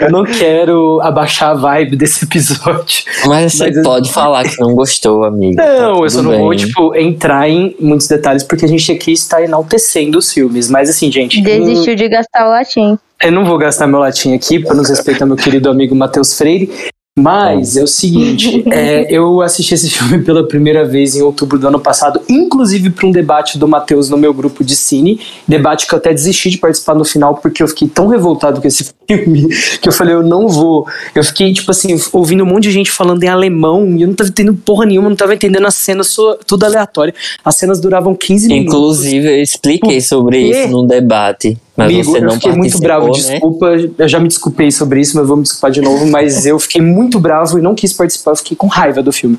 Eu 0.00 0.10
não 0.10 0.24
quero 0.24 1.00
abaixar 1.02 1.50
a 1.50 1.54
vibe 1.54 1.96
desse 1.96 2.24
episódio. 2.24 3.02
Mas 3.26 3.54
você 3.54 3.66
Mas 3.66 3.76
eu- 3.76 3.82
pode 3.82 4.12
falar 4.12 4.44
que 4.48 4.60
não 4.60 4.72
gostou, 4.74 5.24
amigo. 5.24 5.56
Tá 5.56 5.80
Não, 5.80 6.04
eu 6.04 6.10
só 6.10 6.22
não 6.22 6.38
vou, 6.38 6.50
bem. 6.50 6.58
tipo, 6.58 6.94
entrar 6.94 7.48
em 7.48 7.74
muitos 7.80 8.06
detalhes, 8.06 8.44
porque 8.44 8.64
a 8.64 8.68
gente 8.68 8.90
aqui 8.92 9.12
está 9.12 9.42
enaltecendo 9.42 10.18
os 10.18 10.32
filmes. 10.32 10.70
Mas 10.70 10.88
assim, 10.88 11.10
gente, 11.10 11.40
Desistiu 11.40 11.96
de 11.96 12.08
gastar 12.08 12.46
o 12.46 12.50
latim. 12.50 12.96
eu 13.22 13.32
não 13.32 13.44
vou 13.44 13.58
gastar 13.58 13.86
meu 13.88 13.98
latim 13.98 14.34
aqui, 14.34 14.60
para 14.60 14.74
nos 14.76 14.88
respeitar 14.88 15.26
meu 15.26 15.36
querido 15.36 15.68
amigo 15.68 15.94
Matheus 15.96 16.36
Freire. 16.38 16.70
Mas 17.18 17.76
é 17.76 17.82
o 17.82 17.86
seguinte, 17.86 18.64
é, 18.70 19.06
eu 19.12 19.40
assisti 19.40 19.74
esse 19.74 19.90
filme 19.90 20.22
pela 20.22 20.46
primeira 20.46 20.84
vez 20.84 21.16
em 21.16 21.22
outubro 21.22 21.58
do 21.58 21.66
ano 21.66 21.80
passado, 21.80 22.20
inclusive 22.28 22.90
para 22.90 23.06
um 23.06 23.10
debate 23.10 23.58
do 23.58 23.66
Matheus 23.66 24.08
no 24.08 24.16
meu 24.16 24.32
grupo 24.32 24.62
de 24.62 24.76
cine, 24.76 25.20
debate 25.46 25.86
que 25.86 25.94
eu 25.94 25.98
até 25.98 26.12
desisti 26.12 26.50
de 26.50 26.58
participar 26.58 26.94
no 26.94 27.04
final 27.04 27.34
porque 27.36 27.62
eu 27.62 27.68
fiquei 27.68 27.88
tão 27.88 28.06
revoltado 28.06 28.60
com 28.60 28.68
esse 28.68 28.90
filme 29.08 29.48
que 29.80 29.88
eu 29.88 29.92
falei, 29.92 30.14
eu 30.14 30.22
não 30.22 30.48
vou. 30.48 30.86
Eu 31.14 31.24
fiquei, 31.24 31.52
tipo 31.52 31.70
assim, 31.70 31.98
ouvindo 32.12 32.44
um 32.44 32.46
monte 32.46 32.64
de 32.64 32.70
gente 32.70 32.90
falando 32.90 33.22
em 33.22 33.28
alemão 33.28 33.96
e 33.96 34.02
eu 34.02 34.08
não 34.08 34.14
tava 34.14 34.30
entendendo 34.30 34.58
porra 34.64 34.86
nenhuma, 34.86 35.08
não 35.08 35.16
tava 35.16 35.34
entendendo 35.34 35.66
as 35.66 35.74
cenas, 35.74 36.14
tudo 36.46 36.64
aleatório. 36.64 37.14
As 37.44 37.56
cenas 37.56 37.80
duravam 37.80 38.14
15 38.14 38.48
minutos. 38.48 38.74
Inclusive, 38.74 39.28
eu 39.28 39.42
expliquei 39.42 40.00
sobre 40.00 40.38
isso 40.40 40.68
num 40.68 40.86
debate. 40.86 41.58
Mas 41.78 41.92
Amigo, 41.92 42.10
você 42.10 42.18
eu 42.18 42.22
não 42.22 42.30
fiquei 42.32 42.52
muito 42.52 42.78
bravo, 42.80 43.06
né? 43.06 43.12
desculpa, 43.12 43.66
eu 43.96 44.08
já 44.08 44.18
me 44.18 44.26
desculpei 44.26 44.68
sobre 44.68 45.00
isso, 45.00 45.16
mas 45.16 45.28
vou 45.28 45.36
me 45.36 45.44
desculpar 45.44 45.70
de 45.70 45.80
novo, 45.80 46.08
mas 46.08 46.44
eu 46.44 46.58
fiquei 46.58 46.82
muito 46.82 47.20
bravo 47.20 47.56
e 47.56 47.62
não 47.62 47.76
quis 47.76 47.92
participar, 47.92 48.32
eu 48.32 48.36
fiquei 48.36 48.56
com 48.56 48.66
raiva 48.66 49.00
do 49.00 49.12
filme. 49.12 49.38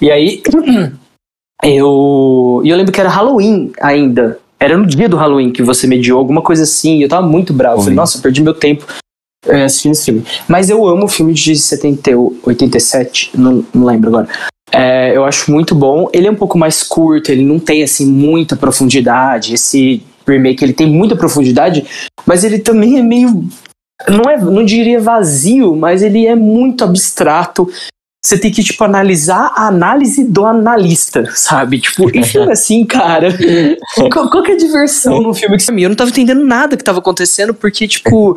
E 0.00 0.10
aí, 0.10 0.42
eu, 1.62 2.60
e 2.64 2.68
eu 2.68 2.76
lembro 2.76 2.92
que 2.92 3.00
era 3.00 3.08
Halloween 3.08 3.70
ainda, 3.80 4.40
era 4.58 4.76
no 4.76 4.84
dia 4.84 5.08
do 5.08 5.16
Halloween 5.16 5.52
que 5.52 5.62
você 5.62 5.86
mediou, 5.86 6.18
alguma 6.18 6.42
coisa 6.42 6.64
assim, 6.64 6.98
e 6.98 7.02
eu 7.02 7.08
tava 7.08 7.24
muito 7.24 7.52
bravo, 7.52 7.76
eu 7.76 7.82
falei, 7.82 7.94
nossa, 7.94 8.18
eu 8.18 8.22
perdi 8.22 8.42
meu 8.42 8.54
tempo 8.54 8.84
é, 9.46 9.62
assistindo 9.62 9.92
esse 9.92 10.06
filme. 10.06 10.24
Mas 10.48 10.68
eu 10.68 10.84
amo 10.84 11.04
o 11.04 11.08
filme 11.08 11.32
de 11.32 11.54
70, 11.54 12.16
ou 12.16 12.36
87, 12.42 13.30
não, 13.38 13.64
não 13.72 13.86
lembro 13.86 14.08
agora. 14.08 14.28
É, 14.72 15.16
eu 15.16 15.24
acho 15.24 15.52
muito 15.52 15.72
bom. 15.72 16.08
Ele 16.12 16.26
é 16.26 16.30
um 16.30 16.34
pouco 16.36 16.58
mais 16.58 16.82
curto, 16.82 17.30
ele 17.30 17.44
não 17.44 17.60
tem 17.60 17.84
assim 17.84 18.06
muita 18.06 18.56
profundidade. 18.56 19.54
Esse 19.54 20.02
remake 20.30 20.64
ele 20.64 20.72
tem 20.72 20.86
muita 20.86 21.16
profundidade, 21.16 21.84
mas 22.24 22.44
ele 22.44 22.58
também 22.58 22.98
é 22.98 23.02
meio 23.02 23.48
não 24.08 24.30
é, 24.30 24.36
não 24.36 24.64
diria 24.64 25.00
vazio, 25.00 25.74
mas 25.74 26.02
ele 26.02 26.26
é 26.26 26.34
muito 26.34 26.84
abstrato. 26.84 27.68
Você 28.22 28.36
tem 28.38 28.50
que 28.50 28.62
tipo 28.62 28.82
analisar 28.82 29.52
a 29.54 29.68
análise 29.68 30.24
do 30.24 30.44
analista, 30.44 31.30
sabe? 31.34 31.80
Tipo, 31.80 32.14
e 32.14 32.22
filme 32.26 32.52
assim, 32.52 32.84
cara. 32.84 33.28
qual, 34.12 34.28
qual 34.28 34.42
que 34.42 34.52
é 34.52 34.54
a 34.54 34.58
diversão 34.58 35.22
num 35.22 35.32
filme 35.32 35.56
que 35.56 35.62
você 35.62 35.72
Eu 35.72 35.88
não 35.88 35.96
tava 35.96 36.10
entendendo 36.10 36.44
nada 36.44 36.76
que 36.76 36.84
tava 36.84 36.98
acontecendo 36.98 37.54
porque 37.54 37.88
tipo 37.88 38.36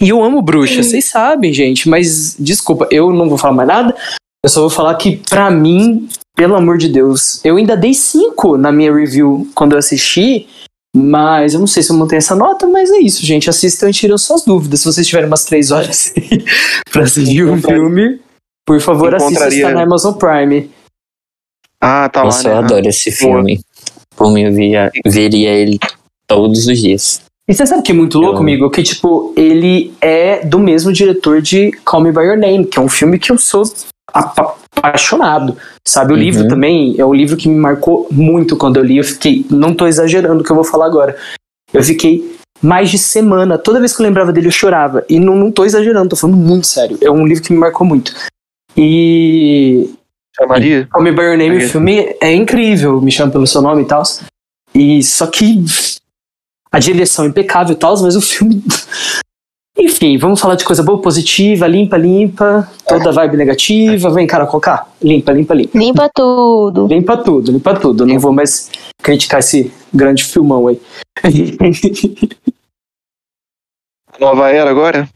e 0.00 0.08
eu 0.08 0.22
amo 0.22 0.40
bruxa, 0.40 0.82
vocês 0.82 1.04
sabem, 1.04 1.52
gente, 1.52 1.88
mas 1.88 2.34
desculpa, 2.38 2.88
eu 2.90 3.12
não 3.12 3.28
vou 3.28 3.36
falar 3.36 3.54
mais 3.54 3.68
nada. 3.68 3.96
Eu 4.44 4.50
só 4.50 4.60
vou 4.60 4.70
falar 4.70 4.94
que, 4.94 5.16
pra 5.28 5.50
mim, 5.50 6.08
pelo 6.36 6.54
amor 6.54 6.78
de 6.78 6.88
Deus, 6.88 7.44
eu 7.44 7.56
ainda 7.56 7.76
dei 7.76 7.92
5 7.92 8.56
na 8.56 8.70
minha 8.70 8.94
review 8.94 9.50
quando 9.54 9.72
eu 9.72 9.78
assisti, 9.78 10.46
mas 10.96 11.52
eu 11.52 11.60
não 11.60 11.66
sei 11.66 11.82
se 11.82 11.90
eu 11.92 11.96
mantenho 11.96 12.18
essa 12.18 12.34
nota, 12.34 12.66
mas 12.66 12.90
é 12.90 12.98
isso, 12.98 13.24
gente. 13.24 13.50
Assistam 13.50 13.90
e 13.90 13.92
tiram 13.92 14.16
suas 14.16 14.44
dúvidas. 14.44 14.80
Se 14.80 14.86
vocês 14.86 15.06
tiverem 15.06 15.28
umas 15.28 15.44
3 15.44 15.70
horas 15.70 16.14
pra 16.90 17.02
assistir 17.02 17.44
um 17.46 17.60
filme, 17.60 18.18
por 18.66 18.80
favor, 18.80 19.14
assista, 19.14 19.48
está 19.48 19.72
na 19.72 19.82
Amazon 19.82 20.14
Prime. 20.14 20.70
Ah, 21.80 22.08
tá 22.08 22.20
lá, 22.20 22.26
Nossa, 22.26 22.48
né? 22.48 22.54
eu 22.54 22.58
adoro 22.58 22.88
esse 22.88 23.12
filme. 23.12 23.60
Por 24.16 24.32
mim, 24.32 24.44
eu 24.44 24.52
via, 24.54 24.90
veria 25.06 25.50
ele 25.50 25.78
todos 26.26 26.66
os 26.66 26.78
dias. 26.80 27.20
E 27.48 27.54
você 27.54 27.66
sabe 27.66 27.82
que 27.82 27.92
é 27.92 27.94
muito 27.94 28.18
louco, 28.18 28.36
Eu- 28.38 28.40
amigo? 28.40 28.70
Que, 28.70 28.82
tipo, 28.82 29.32
ele 29.36 29.94
é 30.00 30.44
do 30.44 30.58
mesmo 30.58 30.92
diretor 30.92 31.40
de 31.42 31.70
Call 31.84 32.00
Me 32.00 32.10
By 32.10 32.22
Your 32.22 32.38
Name, 32.38 32.66
que 32.66 32.78
é 32.78 32.82
um 32.82 32.88
filme 32.88 33.18
que 33.18 33.30
eu 33.30 33.38
sou 33.38 33.62
apa- 34.12 34.56
apaixonado. 34.76 35.56
Sabe, 35.86 36.12
o 36.12 36.16
Uhum. 36.16 36.22
livro 36.22 36.48
também 36.48 36.94
é 36.98 37.04
um 37.04 37.14
livro 37.14 37.36
que 37.36 37.48
me 37.48 37.56
marcou 37.56 38.06
muito 38.10 38.56
quando 38.56 38.76
eu 38.76 38.84
li. 38.84 38.98
Eu 38.98 39.04
fiquei, 39.04 39.44
não 39.50 39.74
tô 39.74 39.86
exagerando 39.86 40.40
o 40.40 40.44
que 40.44 40.50
eu 40.50 40.56
vou 40.56 40.64
falar 40.64 40.86
agora. 40.86 41.16
Eu 41.72 41.82
fiquei 41.82 42.36
mais 42.62 42.90
de 42.90 42.98
semana, 42.98 43.58
toda 43.58 43.78
vez 43.78 43.94
que 43.94 44.00
eu 44.02 44.06
lembrava 44.06 44.32
dele 44.32 44.46
eu 44.48 44.52
chorava. 44.52 45.04
E 45.08 45.18
não, 45.20 45.34
não 45.36 45.50
tô 45.50 45.64
exagerando, 45.64 46.10
tô 46.10 46.16
falando 46.16 46.36
muito 46.36 46.66
sério. 46.66 46.98
É 47.00 47.10
um 47.10 47.26
livro 47.26 47.42
que 47.42 47.52
me 47.52 47.58
marcou 47.58 47.86
muito. 47.86 48.12
E 48.76 49.90
Chamaria? 50.38 50.86
Call 50.90 51.02
Me 51.02 51.12
By 51.12 51.22
Your 51.22 51.36
Name, 51.38 51.56
o 51.64 51.68
filme 51.68 52.14
é 52.20 52.34
incrível, 52.34 53.00
me 53.00 53.10
chama 53.10 53.32
pelo 53.32 53.46
seu 53.46 53.62
nome 53.62 53.82
e 53.82 53.86
tal. 53.86 54.02
E 54.74 55.02
só 55.02 55.26
que 55.26 55.64
a 56.70 56.78
direção 56.78 57.24
é 57.24 57.28
impecável 57.28 57.74
e 57.74 57.78
tal, 57.78 57.98
mas 58.02 58.16
o 58.16 58.20
filme. 58.20 58.62
Enfim, 59.78 60.16
vamos 60.16 60.40
falar 60.40 60.54
de 60.54 60.64
coisa 60.64 60.82
boa, 60.82 61.00
positiva, 61.02 61.66
limpa, 61.66 61.98
limpa, 61.98 62.66
toda 62.88 63.12
vibe 63.12 63.36
negativa, 63.36 64.08
vem 64.10 64.26
cara 64.26 64.46
colocar, 64.46 64.90
limpa, 65.02 65.32
limpa, 65.32 65.52
limpa. 65.54 65.78
Limpa 65.78 66.10
tudo. 66.14 66.86
Limpa 66.86 67.16
tudo, 67.18 67.52
limpa 67.52 67.74
tudo. 67.78 68.02
Eu 68.04 68.06
não 68.06 68.18
vou 68.18 68.32
mais 68.32 68.70
criticar 69.02 69.40
esse 69.40 69.70
grande 69.92 70.24
filmão 70.24 70.66
aí. 70.68 70.80
Nova 74.18 74.50
era 74.50 74.70
agora? 74.70 75.06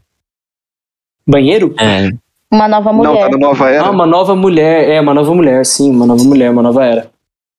Banheiro? 1.27 1.75
É, 1.79 2.11
Uma 2.53 2.69
nova 2.69 2.93
Não, 2.93 2.99
mulher. 2.99 3.31
tá 3.31 3.31
na 3.31 3.39
nova 3.39 3.71
era. 3.71 3.85
Ah, 3.87 3.91
uma 3.91 4.07
nova 4.07 4.37
mulher. 4.37 4.89
É, 4.91 5.01
uma 5.01 5.15
nova 5.15 5.35
mulher, 5.35 5.65
sim, 5.65 5.91
uma 5.91 6.05
nova 6.07 6.23
mulher, 6.25 6.51
uma 6.51 6.63
nova 6.63 6.85
era. 6.85 7.11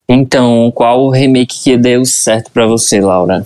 Então, 0.08 0.72
qual 0.75 1.03
o 1.03 1.10
remake 1.10 1.63
que 1.63 1.77
deu 1.77 2.03
certo 2.05 2.51
pra 2.51 2.67
você, 2.67 3.00
Laura? 3.01 3.46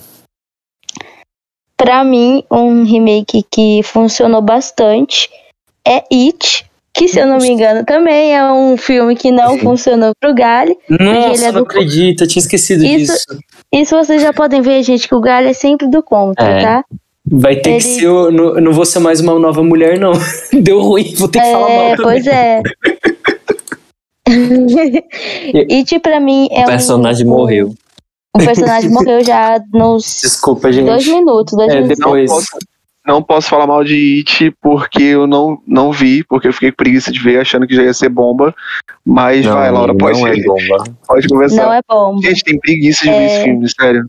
Pra 1.76 2.02
mim, 2.04 2.42
um 2.50 2.84
remake 2.84 3.44
que 3.50 3.82
funcionou 3.82 4.40
bastante 4.40 5.28
é 5.86 6.02
It, 6.12 6.64
que 6.94 7.06
se 7.06 7.18
eu 7.20 7.26
não 7.26 7.36
me 7.38 7.48
engano 7.48 7.84
também 7.84 8.34
é 8.34 8.50
um 8.50 8.76
filme 8.78 9.14
que 9.14 9.30
não 9.30 9.58
funcionou 9.58 10.12
pro 10.18 10.34
Gali. 10.34 10.74
Nossa, 10.88 11.34
ele 11.34 11.44
é 11.44 11.52
não 11.52 11.60
do- 11.60 11.66
acredito, 11.66 12.24
eu 12.24 12.28
tinha 12.28 12.40
esquecido 12.40 12.82
Isso- 12.84 13.12
disso. 13.12 13.40
Isso 13.72 13.96
vocês 13.96 14.22
já 14.22 14.32
podem 14.32 14.62
ver, 14.62 14.82
gente, 14.82 15.06
que 15.06 15.14
o 15.14 15.20
Gali 15.20 15.48
é 15.48 15.52
sempre 15.52 15.86
do 15.88 16.02
contra, 16.02 16.44
É. 16.46 16.62
tá? 16.62 16.84
Vai 17.30 17.56
ter 17.56 17.70
Ele- 17.70 17.78
que 17.78 17.84
ser. 17.84 18.04
Eu 18.04 18.30
não, 18.32 18.54
não 18.54 18.72
vou 18.72 18.86
ser 18.86 19.00
mais 19.00 19.20
uma 19.20 19.38
nova 19.38 19.62
mulher, 19.62 19.98
não. 19.98 20.12
Deu 20.52 20.80
ruim, 20.80 21.12
vou 21.16 21.28
ter 21.28 21.40
que 21.40 21.50
falar 21.50 21.68
mal 21.68 21.70
É, 21.70 21.96
também. 21.96 22.02
pois 22.04 22.26
é. 22.26 22.62
It 25.70 25.98
pra 26.00 26.20
mim 26.20 26.48
é 26.50 26.62
o 26.62 26.66
personagem 26.66 27.26
um, 27.26 27.30
morreu. 27.30 27.74
O 28.36 28.44
personagem 28.46 28.90
morreu 28.92 29.24
já 29.24 29.60
nos 29.72 30.20
Desculpa, 30.22 30.72
gente. 30.72 30.86
dois 30.86 31.06
minutos, 31.06 31.54
dois 31.56 31.72
É, 31.72 31.80
minutos. 31.80 31.98
Não 31.98 32.06
depois. 32.12 32.30
posso, 32.30 32.48
não 33.06 33.22
posso 33.22 33.48
falar 33.48 33.66
mal 33.66 33.84
de 33.84 34.18
It 34.26 34.54
porque 34.60 35.02
eu 35.02 35.26
não, 35.26 35.58
não 35.66 35.92
vi, 35.92 36.24
porque 36.24 36.48
eu 36.48 36.52
fiquei 36.52 36.70
com 36.70 36.76
preguiça 36.76 37.10
de 37.12 37.20
ver 37.20 37.40
achando 37.40 37.66
que 37.66 37.74
já 37.74 37.82
ia 37.82 37.94
ser 37.94 38.08
bomba. 38.08 38.54
Mas 39.04 39.44
Não, 39.46 39.54
vai, 39.54 39.70
Laura, 39.70 39.94
pode, 39.96 40.20
não 40.20 40.26
é 40.26 40.36
bomba. 40.42 40.84
pode 41.06 41.28
conversar. 41.28 41.66
Não 41.66 41.72
é 41.72 41.80
bom. 41.88 42.18
Gente, 42.20 42.42
tem 42.44 42.58
preguiça 42.58 43.04
de 43.04 43.10
ver 43.10 43.16
É. 43.16 43.26
esse 43.26 43.44
filme, 43.44 43.68
sério. 43.70 44.06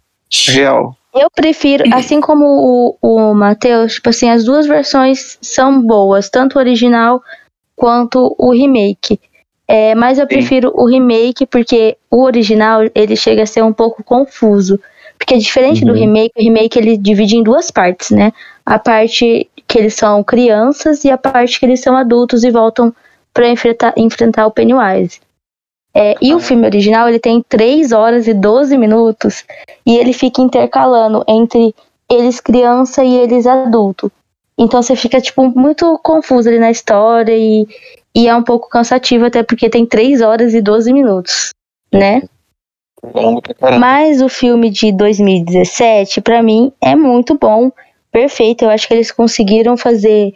Real. 0.49 0.95
Eu 1.13 1.29
prefiro, 1.31 1.83
assim 1.93 2.19
como 2.21 2.45
o, 2.45 2.97
o 3.01 3.33
Matheus, 3.33 3.93
tipo 3.93 4.09
assim, 4.09 4.29
as 4.29 4.43
duas 4.43 4.67
versões 4.67 5.37
são 5.41 5.81
boas, 5.81 6.29
tanto 6.29 6.57
o 6.57 6.59
original 6.59 7.21
quanto 7.75 8.35
o 8.37 8.51
remake. 8.51 9.19
É, 9.67 9.93
mas 9.95 10.17
eu 10.17 10.23
Sim. 10.23 10.29
prefiro 10.29 10.71
o 10.75 10.85
remake 10.85 11.45
porque 11.45 11.97
o 12.09 12.23
original 12.23 12.81
ele 12.95 13.15
chega 13.15 13.43
a 13.43 13.45
ser 13.45 13.63
um 13.63 13.73
pouco 13.73 14.03
confuso. 14.03 14.79
Porque 15.17 15.37
diferente 15.37 15.83
do 15.83 15.91
Uhum. 15.93 15.97
remake, 15.97 16.31
o 16.37 16.43
remake 16.43 16.77
ele 16.79 16.95
divide 16.97 17.37
em 17.37 17.43
duas 17.43 17.71
partes, 17.71 18.11
né? 18.11 18.31
A 18.65 18.77
parte 18.79 19.49
que 19.67 19.77
eles 19.79 19.95
são 19.95 20.23
crianças 20.23 21.03
e 21.03 21.09
a 21.09 21.17
parte 21.17 21.59
que 21.59 21.65
eles 21.65 21.81
são 21.81 21.97
adultos 21.97 22.43
e 22.43 22.51
voltam 22.51 22.93
para 23.33 23.49
enfrentar, 23.49 23.93
enfrentar 23.97 24.45
o 24.45 24.51
Pennywise. 24.51 25.19
É, 25.93 26.15
e 26.21 26.33
o 26.33 26.37
Ah. 26.37 26.39
filme 26.39 26.65
original 26.67 27.09
ele 27.09 27.19
tem 27.19 27.43
3 27.49 27.91
horas 27.91 28.27
e 28.27 28.33
12 28.33 28.77
minutos 28.77 29.43
e 29.85 29.97
ele 29.97 30.13
fica 30.13 30.41
intercalando 30.41 31.23
entre 31.27 31.73
eles 32.09 32.39
criança 32.39 33.03
e 33.03 33.15
eles 33.17 33.47
adulto. 33.47 34.11
Então 34.57 34.81
você 34.81 34.95
fica, 34.95 35.19
tipo, 35.19 35.43
muito 35.59 35.99
confuso 36.03 36.47
ali 36.49 36.59
na 36.59 36.71
história 36.71 37.35
e, 37.35 37.67
e 38.17 38.27
é 38.27 38.35
um 38.35 38.41
pouco 38.41 38.67
cansativo, 38.67 39.25
até 39.25 39.43
porque 39.43 39.69
tem 39.69 39.85
3 39.85 40.21
horas 40.21 40.55
e 40.55 40.59
12 40.59 40.91
minutos, 40.91 41.51
né? 41.93 42.23
Longo 43.13 43.43
pra 43.43 43.53
caralho. 43.53 43.79
Mas 43.79 44.23
o 44.23 44.27
filme 44.27 44.71
de 44.71 44.91
2017, 44.91 46.19
pra 46.21 46.41
mim, 46.41 46.71
é 46.81 46.95
muito 46.95 47.37
bom, 47.37 47.71
perfeito. 48.11 48.65
Eu 48.65 48.71
acho 48.71 48.87
que 48.87 48.95
eles 48.95 49.11
conseguiram 49.11 49.77
fazer 49.77 50.33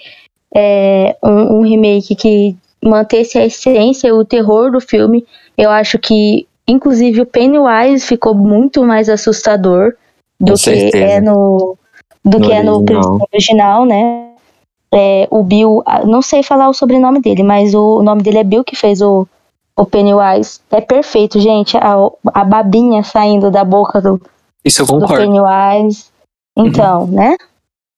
é, 0.55 1.17
um, 1.23 1.57
um 1.57 1.61
remake 1.61 2.15
que 2.15 2.55
mantesse 2.83 3.39
a 3.39 3.45
essência 3.45 4.09
e 4.09 4.11
o 4.11 4.23
terror 4.23 4.71
do 4.71 4.79
filme. 4.79 5.25
Eu 5.57 5.71
acho 5.71 5.97
que, 5.97 6.47
inclusive, 6.67 7.21
o 7.21 7.25
Pennywise 7.25 8.05
ficou 8.05 8.35
muito 8.35 8.83
mais 8.83 9.09
assustador 9.09 9.95
do 10.39 10.51
Com 10.51 10.53
que 10.53 10.59
certeza. 10.59 10.97
é 10.97 11.19
no 11.19 11.75
do 12.23 12.38
No 12.38 12.45
que 12.47 12.53
é 12.53 12.61
no 12.61 12.75
original. 12.77 13.27
original, 13.33 13.85
né? 13.88 14.30
É, 14.93 15.27
o 15.31 15.41
Bill, 15.43 15.81
ah, 15.86 16.05
não 16.05 16.21
sei 16.21 16.43
falar 16.43 16.67
o 16.67 16.74
sobrenome 16.74 17.21
dele, 17.21 17.43
mas 17.43 17.74
o, 17.74 18.00
o 18.00 18.03
nome 18.03 18.21
dele 18.21 18.39
é 18.39 18.43
Bill 18.43 18.63
que 18.63 18.75
fez 18.75 19.01
o, 19.01 19.25
o 19.75 19.86
Pennywise. 19.86 20.60
É 20.69 20.81
perfeito, 20.81 21.39
gente. 21.39 21.77
A, 21.77 21.95
a 22.33 22.43
babinha 22.43 23.01
saindo 23.03 23.50
da 23.50 23.63
boca 23.63 24.01
do, 24.01 24.21
Isso 24.65 24.81
eu 24.81 24.86
do. 24.86 25.07
Pennywise. 25.07 26.05
Então, 26.57 27.07
né? 27.07 27.38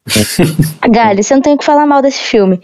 Gali, 0.90 1.24
você 1.24 1.34
não 1.34 1.42
tem 1.42 1.56
o 1.56 1.58
que 1.58 1.66
falar 1.66 1.86
mal 1.86 2.02
desse 2.02 2.22
filme. 2.22 2.62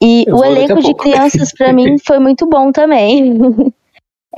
E 0.00 0.24
Eu 0.26 0.36
o 0.36 0.44
elenco 0.44 0.76
de 0.76 0.92
pouco. 0.92 1.02
crianças, 1.02 1.52
pra 1.52 1.72
mim, 1.72 1.96
foi 2.04 2.18
muito 2.18 2.46
bom 2.46 2.72
também. 2.72 3.38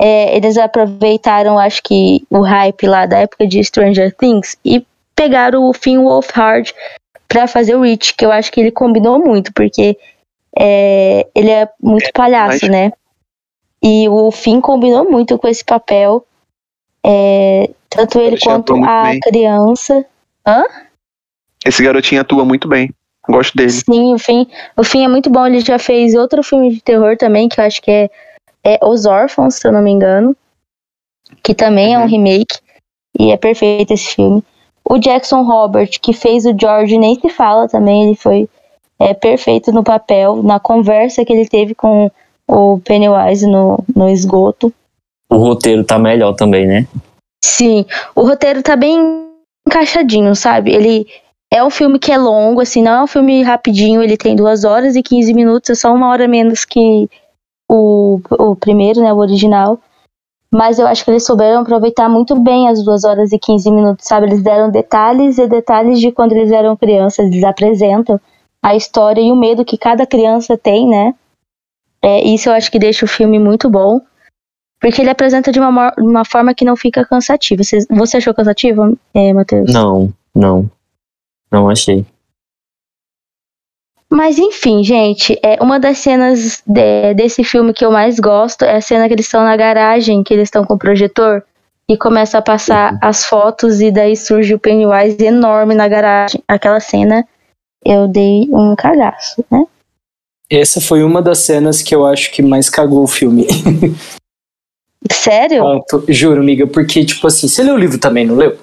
É, 0.01 0.33
eles 0.37 0.57
aproveitaram, 0.57 1.59
acho 1.59 1.83
que, 1.83 2.25
o 2.29 2.39
hype 2.39 2.87
lá 2.87 3.05
da 3.05 3.17
época 3.17 3.45
de 3.45 3.61
Stranger 3.61 4.15
Things 4.15 4.55
e 4.63 4.81
pegaram 5.13 5.65
o 5.65 5.73
Finn 5.73 6.01
Wolfhard 6.01 6.73
pra 7.29 7.47
fazer 7.47 7.75
o 7.75 7.81
Rich, 7.83 8.15
que 8.15 8.25
eu 8.25 8.31
acho 8.31 8.51
que 8.51 8.59
ele 8.59 8.71
combinou 8.71 9.19
muito, 9.19 9.53
porque 9.53 9.97
é, 10.57 11.25
ele 11.33 11.51
é 11.51 11.69
muito 11.81 12.11
palhaço, 12.11 12.65
mas- 12.65 12.71
né? 12.71 12.91
E 13.81 14.09
o 14.09 14.29
Finn 14.31 14.59
combinou 14.59 15.09
muito 15.09 15.37
com 15.37 15.47
esse 15.47 15.63
papel. 15.63 16.25
É, 17.05 17.69
tanto 17.89 18.19
ele 18.19 18.37
quanto 18.37 18.75
a 18.83 19.03
bem. 19.03 19.19
criança. 19.21 20.05
Esse 21.65 21.81
garotinho 21.83 22.19
atua 22.19 22.43
muito 22.43 22.67
bem. 22.67 22.89
Gosto 23.29 23.55
dele. 23.55 23.69
Sim, 23.69 24.13
o 24.15 24.17
Finn, 24.19 24.45
o 24.75 24.83
Finn 24.83 25.05
é 25.05 25.07
muito 25.07 25.29
bom. 25.29 25.45
Ele 25.45 25.59
já 25.61 25.77
fez 25.79 26.15
outro 26.15 26.43
filme 26.43 26.73
de 26.73 26.81
terror 26.81 27.15
também, 27.15 27.47
que 27.47 27.61
eu 27.61 27.63
acho 27.65 27.81
que 27.81 27.91
é, 27.91 28.09
é 28.65 28.79
Os 28.83 29.05
Órfãos, 29.05 29.55
se 29.55 29.67
eu 29.67 29.71
não 29.71 29.81
me 29.81 29.91
engano. 29.91 30.35
Que 31.43 31.53
também 31.53 31.93
é 31.93 31.99
um 31.99 32.01
Uhum. 32.01 32.07
remake. 32.07 32.57
E 33.17 33.31
é 33.31 33.37
perfeito 33.37 33.93
esse 33.93 34.15
filme. 34.15 34.43
O 34.89 34.97
Jackson 34.97 35.43
Robert, 35.43 35.99
que 36.01 36.13
fez 36.13 36.45
o 36.45 36.55
George, 36.59 36.97
nem 36.97 37.19
se 37.19 37.29
fala 37.29 37.67
também, 37.67 38.07
ele 38.07 38.15
foi 38.15 38.49
é, 38.99 39.13
perfeito 39.13 39.71
no 39.71 39.83
papel, 39.83 40.41
na 40.41 40.59
conversa 40.59 41.23
que 41.23 41.31
ele 41.31 41.47
teve 41.47 41.75
com 41.75 42.11
o 42.47 42.79
Pennywise 42.79 43.45
no, 43.45 43.83
no 43.95 44.09
esgoto. 44.09 44.73
O 45.31 45.37
roteiro 45.37 45.83
tá 45.83 45.99
melhor 45.99 46.33
também, 46.33 46.65
né? 46.65 46.87
Sim, 47.43 47.85
o 48.15 48.23
roteiro 48.23 48.63
tá 48.63 48.75
bem 48.75 49.29
encaixadinho, 49.67 50.35
sabe? 50.35 50.71
Ele 50.73 51.05
é 51.51 51.63
um 51.63 51.69
filme 51.69 51.99
que 51.99 52.11
é 52.11 52.17
longo, 52.17 52.59
assim, 52.59 52.81
não 52.81 52.91
é 52.91 53.03
um 53.03 53.07
filme 53.07 53.43
rapidinho, 53.43 54.01
ele 54.01 54.17
tem 54.17 54.35
duas 54.35 54.63
horas 54.63 54.95
e 54.95 55.03
15 55.03 55.33
minutos, 55.33 55.69
é 55.69 55.75
só 55.75 55.93
uma 55.93 56.09
hora 56.09 56.27
menos 56.27 56.65
que 56.65 57.07
o, 57.69 58.19
o 58.31 58.55
primeiro, 58.55 59.01
né, 59.01 59.13
o 59.13 59.17
original. 59.17 59.79
Mas 60.51 60.79
eu 60.79 60.87
acho 60.87 61.05
que 61.05 61.11
eles 61.11 61.25
souberam 61.25 61.61
aproveitar 61.61 62.09
muito 62.09 62.39
bem 62.39 62.67
as 62.69 62.83
duas 62.83 63.03
horas 63.03 63.31
e 63.31 63.37
15 63.37 63.71
minutos, 63.71 64.07
sabe? 64.07 64.27
Eles 64.27 64.41
deram 64.41 64.71
detalhes 64.71 65.37
e 65.37 65.47
detalhes 65.47 65.99
de 65.99 66.11
quando 66.11 66.31
eles 66.31 66.51
eram 66.51 66.75
crianças, 66.75 67.27
eles 67.27 67.43
apresentam 67.43 68.19
a 68.61 68.75
história 68.75 69.21
e 69.21 69.31
o 69.31 69.35
medo 69.35 69.63
que 69.63 69.77
cada 69.77 70.07
criança 70.07 70.57
tem, 70.57 70.87
né? 70.87 71.13
É, 72.01 72.23
isso 72.23 72.49
eu 72.49 72.53
acho 72.53 72.71
que 72.71 72.79
deixa 72.79 73.05
o 73.05 73.07
filme 73.07 73.37
muito 73.37 73.69
bom. 73.69 74.01
Porque 74.79 75.01
ele 75.01 75.09
apresenta 75.09 75.51
de 75.51 75.59
uma, 75.59 75.93
uma 75.97 76.23
forma 76.23 76.53
que 76.53 76.63
não 76.63 76.75
fica 76.75 77.05
cansativo. 77.05 77.63
Você, 77.63 77.79
você 77.89 78.17
achou 78.17 78.33
cansativo, 78.33 78.97
é, 79.13 79.33
Matheus? 79.33 79.73
Não, 79.73 80.11
não. 80.33 80.71
Não 81.51 81.69
achei. 81.69 82.05
Mas 84.11 84.39
enfim, 84.39 84.83
gente, 84.83 85.39
é 85.43 85.61
uma 85.61 85.79
das 85.79 85.99
cenas 85.99 86.63
de, 86.65 87.13
desse 87.13 87.43
filme 87.43 87.73
que 87.73 87.85
eu 87.85 87.91
mais 87.91 88.19
gosto 88.19 88.63
é 88.63 88.77
a 88.77 88.81
cena 88.81 89.07
que 89.07 89.13
eles 89.13 89.25
estão 89.25 89.43
na 89.43 89.55
garagem, 89.55 90.23
que 90.23 90.33
eles 90.33 90.47
estão 90.47 90.65
com 90.65 90.73
o 90.73 90.79
projetor 90.79 91.43
e 91.87 91.95
começa 91.95 92.39
a 92.39 92.41
passar 92.41 92.93
uhum. 92.93 92.99
as 93.01 93.25
fotos 93.25 93.81
e 93.81 93.91
daí 93.91 94.15
surge 94.15 94.53
o 94.53 94.59
Pennywise 94.59 95.23
enorme 95.23 95.75
na 95.75 95.87
garagem. 95.87 96.41
Aquela 96.47 96.79
cena 96.79 97.27
eu 97.85 98.07
dei 98.07 98.47
um 98.51 98.75
cagaço, 98.75 99.45
né? 99.49 99.63
Essa 100.49 100.81
foi 100.81 101.03
uma 101.03 101.21
das 101.21 101.39
cenas 101.39 101.81
que 101.81 101.93
eu 101.93 102.05
acho 102.05 102.31
que 102.31 102.41
mais 102.41 102.69
cagou 102.69 103.03
o 103.03 103.07
filme. 103.07 103.45
Sério? 105.11 105.61
Ponto, 105.61 106.05
juro, 106.09 106.41
amiga, 106.41 106.65
porque, 106.65 107.05
tipo 107.05 107.25
assim, 107.27 107.47
você 107.47 107.63
leu 107.63 107.75
o 107.75 107.77
livro 107.77 107.99
também, 107.99 108.25
não 108.25 108.35
leu? 108.35 108.57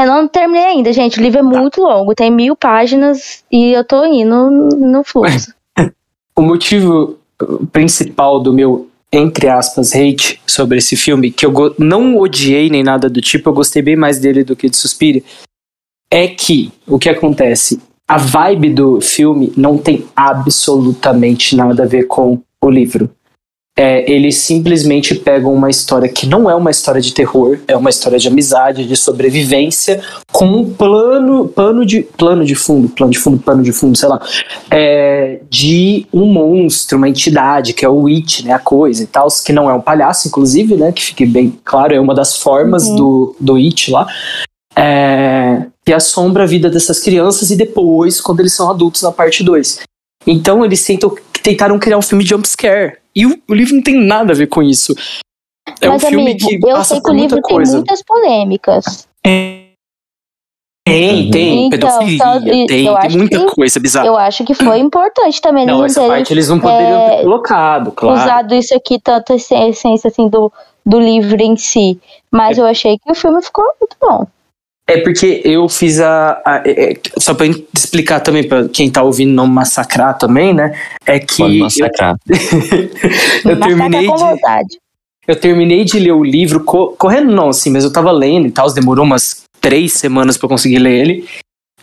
Eu 0.00 0.06
não 0.06 0.26
terminei 0.26 0.64
ainda, 0.64 0.92
gente. 0.94 1.20
O 1.20 1.22
livro 1.22 1.40
é 1.40 1.42
muito 1.42 1.82
longo, 1.82 2.14
tem 2.14 2.30
mil 2.30 2.56
páginas 2.56 3.44
e 3.52 3.72
eu 3.72 3.84
tô 3.84 4.02
indo 4.06 4.50
no 4.50 5.04
fluxo. 5.04 5.52
o 6.34 6.40
motivo 6.40 7.18
principal 7.70 8.40
do 8.40 8.50
meu, 8.50 8.88
entre 9.12 9.48
aspas, 9.48 9.94
hate 9.94 10.40
sobre 10.46 10.78
esse 10.78 10.96
filme, 10.96 11.30
que 11.30 11.44
eu 11.44 11.52
não 11.78 12.16
odiei 12.16 12.70
nem 12.70 12.82
nada 12.82 13.10
do 13.10 13.20
tipo, 13.20 13.50
eu 13.50 13.54
gostei 13.54 13.82
bem 13.82 13.94
mais 13.94 14.18
dele 14.18 14.42
do 14.42 14.56
que 14.56 14.70
de 14.70 14.76
Suspira, 14.76 15.20
é 16.10 16.26
que 16.28 16.72
o 16.86 16.98
que 16.98 17.10
acontece? 17.10 17.78
A 18.08 18.16
vibe 18.16 18.70
do 18.70 19.00
filme 19.02 19.52
não 19.54 19.76
tem 19.76 20.06
absolutamente 20.16 21.54
nada 21.54 21.82
a 21.82 21.86
ver 21.86 22.04
com 22.04 22.40
o 22.62 22.70
livro 22.70 23.10
é, 23.80 24.04
eles 24.12 24.36
simplesmente 24.36 25.14
pegam 25.14 25.54
uma 25.54 25.70
história 25.70 26.06
que 26.06 26.26
não 26.26 26.50
é 26.50 26.54
uma 26.54 26.70
história 26.70 27.00
de 27.00 27.14
terror, 27.14 27.58
é 27.66 27.74
uma 27.74 27.88
história 27.88 28.18
de 28.18 28.28
amizade, 28.28 28.84
de 28.84 28.94
sobrevivência, 28.94 30.02
com 30.30 30.44
um 30.44 30.70
plano, 30.74 31.48
plano 31.48 31.86
de, 31.86 32.02
plano 32.02 32.44
de 32.44 32.54
fundo, 32.54 32.90
plano 32.90 33.10
de 33.10 33.18
fundo, 33.18 33.38
plano 33.38 33.62
de 33.62 33.72
fundo, 33.72 33.96
sei 33.96 34.10
lá, 34.10 34.20
é, 34.70 35.40
de 35.48 36.06
um 36.12 36.26
monstro, 36.26 36.98
uma 36.98 37.08
entidade, 37.08 37.72
que 37.72 37.82
é 37.82 37.88
o 37.88 38.06
It, 38.06 38.44
né, 38.44 38.52
a 38.52 38.58
coisa 38.58 39.02
e 39.02 39.06
tal, 39.06 39.28
que 39.42 39.50
não 39.50 39.70
é 39.70 39.72
um 39.72 39.80
palhaço, 39.80 40.28
inclusive, 40.28 40.76
né, 40.76 40.92
que 40.92 41.02
fique 41.02 41.24
bem 41.24 41.58
claro, 41.64 41.94
é 41.94 42.00
uma 42.00 42.14
das 42.14 42.36
formas 42.36 42.86
uhum. 42.86 42.96
do, 42.96 43.36
do 43.40 43.56
It 43.56 43.90
lá, 43.90 44.06
é, 44.76 45.64
que 45.86 45.94
assombra 45.94 46.42
a 46.42 46.46
vida 46.46 46.68
dessas 46.68 46.98
crianças 46.98 47.50
e 47.50 47.56
depois, 47.56 48.20
quando 48.20 48.40
eles 48.40 48.52
são 48.52 48.68
adultos, 48.68 49.00
na 49.00 49.10
parte 49.10 49.42
2. 49.42 49.78
Então 50.26 50.62
eles 50.62 50.84
tentam, 50.84 51.14
tentaram 51.42 51.78
criar 51.78 51.96
um 51.96 52.02
filme 52.02 52.22
de 52.22 52.28
jumpscare, 52.28 52.99
e 53.14 53.26
o, 53.26 53.42
o, 53.48 53.54
livro 53.54 53.74
não 53.74 53.82
tem 53.82 53.94
nada 53.94 54.32
a 54.32 54.36
ver 54.36 54.46
com 54.46 54.62
isso. 54.62 54.94
É 55.80 55.88
Mas, 55.88 56.02
um 56.02 56.06
filme 56.08 56.32
amigo, 56.32 56.46
que 56.46 56.54
eu 56.56 56.76
passa 56.76 56.94
sei 56.94 57.02
que 57.02 57.10
o 57.10 57.14
livro 57.14 57.42
tem 57.42 57.56
muitas 57.56 58.02
polêmicas. 58.02 59.08
É. 59.24 59.70
Tem, 60.84 61.30
tem, 61.30 61.66
então, 61.66 61.78
pedofilia, 61.78 62.18
só, 62.18 62.40
tem, 62.40 62.66
tem 62.66 62.88
muita 63.16 63.38
que, 63.38 63.54
coisa 63.54 63.78
bizarra. 63.78 64.06
Eu 64.06 64.16
acho 64.16 64.44
que 64.44 64.54
foi 64.54 64.78
importante 64.78 65.40
também. 65.40 65.64
Não, 65.64 65.84
essa 65.84 66.00
terem, 66.00 66.08
parte 66.08 66.32
eles 66.32 66.48
não 66.48 66.58
poderiam 66.58 66.98
é, 66.98 67.16
ter 67.16 67.22
colocado, 67.22 67.92
claro. 67.92 68.18
Usado 68.18 68.54
isso 68.54 68.74
aqui, 68.74 68.98
tanto 68.98 69.32
a 69.32 69.36
essência 69.36 70.08
assim, 70.08 70.28
do, 70.28 70.50
do 70.84 70.98
livro 70.98 71.40
em 71.40 71.56
si. 71.56 72.00
Mas 72.30 72.58
é. 72.58 72.60
eu 72.60 72.66
achei 72.66 72.98
que 72.98 73.10
o 73.10 73.14
filme 73.14 73.40
ficou 73.42 73.64
muito 73.80 73.96
bom. 74.00 74.26
É 74.90 74.98
porque 74.98 75.40
eu 75.44 75.68
fiz 75.68 76.00
a. 76.00 76.42
a 76.44 76.62
é, 76.64 76.92
é 76.92 77.00
só 77.18 77.32
pra 77.32 77.46
explicar 77.46 78.18
também, 78.18 78.42
pra 78.42 78.68
quem 78.68 78.90
tá 78.90 79.02
ouvindo 79.02 79.32
não 79.32 79.46
massacrar 79.46 80.18
também, 80.18 80.52
né? 80.52 80.76
É 81.06 81.20
que. 81.20 81.38
Pode 81.38 81.58
massacrar. 81.58 82.16
Eu, 83.44 83.52
eu 83.52 83.60
terminei 83.60 84.06
com 84.06 84.16
vontade. 84.16 84.78
Eu 85.26 85.36
terminei 85.36 85.84
de 85.84 85.98
ler 85.98 86.12
o 86.12 86.24
livro, 86.24 86.64
co 86.64 86.88
correndo 86.98 87.30
não, 87.30 87.50
assim, 87.50 87.70
mas 87.70 87.84
eu 87.84 87.92
tava 87.92 88.10
lendo 88.10 88.48
e 88.48 88.50
tal, 88.50 88.72
demorou 88.72 89.04
umas 89.04 89.44
três 89.60 89.92
semanas 89.92 90.36
para 90.36 90.48
conseguir 90.48 90.78
ler 90.78 91.00
ele. 91.00 91.24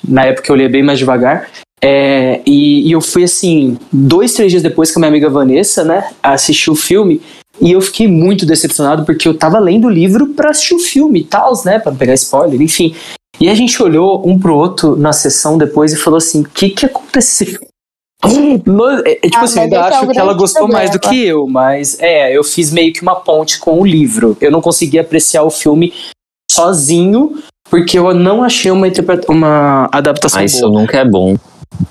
Na 0.06 0.26
época 0.26 0.52
eu 0.52 0.56
lia 0.56 0.68
bem 0.68 0.84
mais 0.84 1.00
devagar. 1.00 1.50
É, 1.82 2.42
e, 2.46 2.88
e, 2.88 2.92
eu 2.92 3.00
fui 3.00 3.24
assim, 3.24 3.78
dois, 3.92 4.34
três 4.34 4.52
dias 4.52 4.64
depois 4.64 4.92
que 4.92 4.98
a 4.98 5.00
minha 5.00 5.10
amiga 5.10 5.30
Vanessa, 5.30 5.84
né, 5.84 6.10
assistiu 6.22 6.74
o 6.74 6.76
filme. 6.76 7.22
E 7.60 7.72
eu 7.72 7.82
fiquei 7.82 8.08
muito 8.08 8.46
decepcionado 8.46 9.06
porque 9.06 9.28
eu 9.28 9.38
tava 9.38 9.60
lendo 9.60 9.88
o 9.88 9.90
livro 9.90 10.28
pra 10.28 10.52
assistir 10.52 10.76
o 10.76 10.80
filme 10.80 11.22
e 11.22 11.24
tal, 11.24 11.54
né? 11.66 11.80
Pra 11.80 11.92
não 11.92 11.98
pegar 11.98 12.14
spoiler, 12.14 12.62
enfim. 12.62 12.96
E 13.40 13.50
a 13.50 13.56
gente 13.56 13.82
olhou 13.82 14.28
um 14.28 14.40
pro 14.40 14.56
outro 14.56 14.96
na 14.96 15.14
sessão 15.14 15.58
depois 15.58 15.94
e 15.94 15.98
falou 15.98 16.18
assim: 16.18 16.42
o 16.42 16.50
que 16.50 16.70
que 16.70 16.86
aconteceu? 16.86 17.60
No, 18.66 18.90
é, 19.06 19.12
é, 19.12 19.30
tipo 19.30 19.38
ah, 19.38 19.44
assim, 19.44 19.60
eu 19.72 19.80
acho 19.80 20.06
é 20.06 20.14
que 20.14 20.20
ela 20.20 20.34
gostou 20.34 20.62
problema. 20.64 20.80
mais 20.80 20.92
do 20.92 21.00
que 21.00 21.24
eu, 21.24 21.48
mas 21.48 22.00
é, 22.00 22.36
eu 22.36 22.44
fiz 22.44 22.72
meio 22.72 22.92
que 22.92 23.04
uma 23.04 23.16
ponte 23.16 23.60
com 23.60 23.80
o 23.80 23.86
livro. 23.86 24.36
Eu 24.42 24.50
não 24.50 24.60
consegui 24.60 24.98
apreciar 24.98 25.44
o 25.44 25.52
filme 25.52 25.94
sozinho, 26.52 27.38
porque 27.70 28.00
eu 28.00 28.14
não 28.16 28.44
achei 28.44 28.72
uma, 28.72 28.88
uma 29.28 29.88
adaptação 29.92 30.42
ah, 30.42 30.46
isso 30.46 30.68
nunca 30.68 30.98
é 30.98 31.06
bom. 31.06 31.36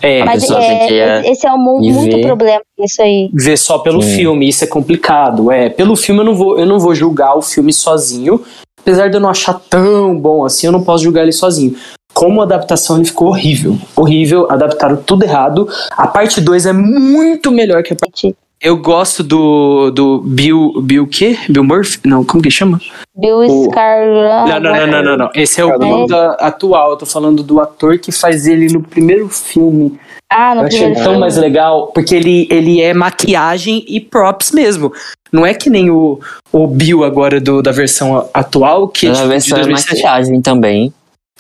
É, 0.03 0.25
Mas 0.25 0.49
é, 0.51 1.31
esse 1.31 1.47
é 1.47 1.53
um 1.53 1.59
muito 1.59 2.21
problema 2.21 2.61
isso 2.79 3.01
aí. 3.01 3.31
Ver 3.33 3.57
só 3.57 3.79
pelo 3.79 4.03
Sim. 4.03 4.17
filme, 4.17 4.49
isso 4.49 4.65
é 4.65 4.67
complicado. 4.67 5.51
É, 5.51 5.69
pelo 5.69 5.97
filme 5.97 6.21
eu 6.21 6.25
não 6.25 6.35
vou, 6.35 6.59
eu 6.59 6.67
não 6.67 6.79
vou 6.79 6.95
julgar 6.95 7.37
o 7.37 7.43
filme 7.43 7.73
sozinho, 7.73 8.43
apesar 8.81 9.09
de 9.09 9.17
eu 9.17 9.21
não 9.21 9.29
achar 9.29 9.55
tão 9.55 10.19
bom 10.19 10.45
assim, 10.45 10.67
eu 10.67 10.73
não 10.73 10.83
posso 10.83 11.05
julgar 11.05 11.23
ele 11.23 11.33
sozinho. 11.33 11.77
Como 12.13 12.41
adaptação 12.41 12.97
ele 12.97 13.05
ficou 13.05 13.29
horrível. 13.29 13.77
Horrível, 13.95 14.51
adaptaram 14.51 14.97
tudo 14.97 15.25
errado. 15.25 15.69
A 15.91 16.07
parte 16.07 16.41
2 16.41 16.67
é 16.67 16.73
muito 16.73 17.53
melhor 17.53 17.83
que 17.83 17.93
a 17.93 17.97
parte 17.97 18.35
eu 18.61 18.77
gosto 18.77 19.23
do, 19.23 19.91
do 19.91 20.21
Bill. 20.21 20.81
Bill 20.83 21.05
o 21.05 21.07
quê? 21.07 21.39
Bill 21.49 21.65
Murphy? 21.65 22.01
Não, 22.05 22.25
como 22.25 22.43
que 22.43 22.51
chama? 22.51 22.81
Bill 23.15 23.39
o... 23.39 23.65
Scarlett. 23.65 24.51
Não, 24.51 24.61
não, 24.61 24.77
não, 24.77 24.87
não, 24.87 25.03
não, 25.03 25.17
não. 25.17 25.31
Esse 25.35 25.61
é 25.61 25.65
o 25.65 25.79
Bill 25.79 26.07
da, 26.07 26.33
atual. 26.35 26.91
Eu 26.91 26.97
tô 26.97 27.07
falando 27.07 27.43
do 27.43 27.61
ator 27.61 27.99
que 27.99 28.11
faz 28.11 28.47
ele 28.47 28.69
no 28.69 28.83
primeiro 28.83 29.29
filme. 29.29 29.99
Ah, 30.31 30.55
no 30.55 30.63
eu 30.63 30.69
primeiro 30.69 30.93
achei 30.93 31.05
tão 31.05 31.21
mais 31.21 31.37
legal, 31.37 31.89
porque 31.89 32.15
ele, 32.15 32.49
ele 32.51 32.81
é 32.81 32.93
maquiagem 32.93 33.85
e 33.87 34.01
props 34.01 34.51
mesmo. 34.51 34.93
Não 35.31 35.45
é 35.45 35.53
que 35.55 35.69
nem 35.69 35.91
o, 35.91 36.19
o 36.53 36.67
Bill 36.67 37.05
agora 37.05 37.41
do, 37.41 37.63
da 37.63 37.71
versão 37.71 38.29
atual, 38.33 38.89
que 38.89 39.07
é 39.07 39.13
tipo, 39.13 39.29
versão 39.29 39.59
é 39.59 39.67
maquiagem 39.67 40.41
também. 40.41 40.93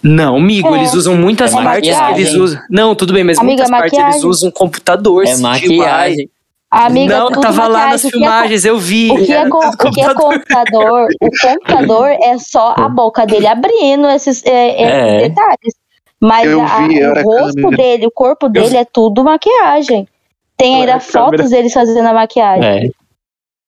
Não, 0.02 0.37
amigo, 0.37 0.74
é, 0.74 0.79
eles 0.79 0.92
usam 0.92 1.16
muitas 1.16 1.52
é 1.52 1.62
partes 1.62 1.98
que 1.98 2.12
eles 2.12 2.35
usam. 2.35 2.61
Não, 2.70 2.94
tudo 2.94 3.12
bem, 3.12 3.24
mas 3.24 3.38
Amiga, 3.38 3.62
muitas 3.62 3.70
partes 3.70 3.98
eles 3.98 4.24
usam 4.24 4.50
computador. 4.50 5.26
É 5.26 5.37
maquiagem. 5.37 6.29
Amiga, 6.70 7.18
não, 7.18 7.31
tava 7.31 7.68
lá 7.68 7.90
nas 7.90 8.05
é 8.05 8.11
filmagens, 8.11 8.64
é, 8.64 8.70
eu 8.70 8.79
vi. 8.79 9.11
O 9.11 9.24
que 9.24 9.33
é, 9.33 9.42
o 9.46 9.90
que 9.92 10.00
é 10.00 10.14
computador? 10.14 11.09
o 11.22 11.31
computador 11.40 12.09
é 12.11 12.38
só 12.38 12.74
a 12.76 12.88
boca 12.88 13.24
dele 13.24 13.46
abrindo 13.46 14.09
esses, 14.09 14.44
é, 14.44 14.83
é. 14.83 15.29
detalhes. 15.29 15.74
Mas 16.20 16.48
a, 16.48 16.88
vi, 16.88 17.05
o 17.05 17.22
rosto 17.22 17.70
dele, 17.70 18.07
o 18.07 18.11
corpo 18.11 18.48
dele 18.48 18.76
eu... 18.76 18.81
é 18.81 18.85
tudo 18.85 19.22
maquiagem. 19.22 20.09
Tem 20.57 20.81
ainda 20.81 20.98
fotos 20.98 21.50
deles 21.50 21.72
fazendo 21.72 22.07
a 22.07 22.14
maquiagem. 22.14 22.88
É. 22.88 22.90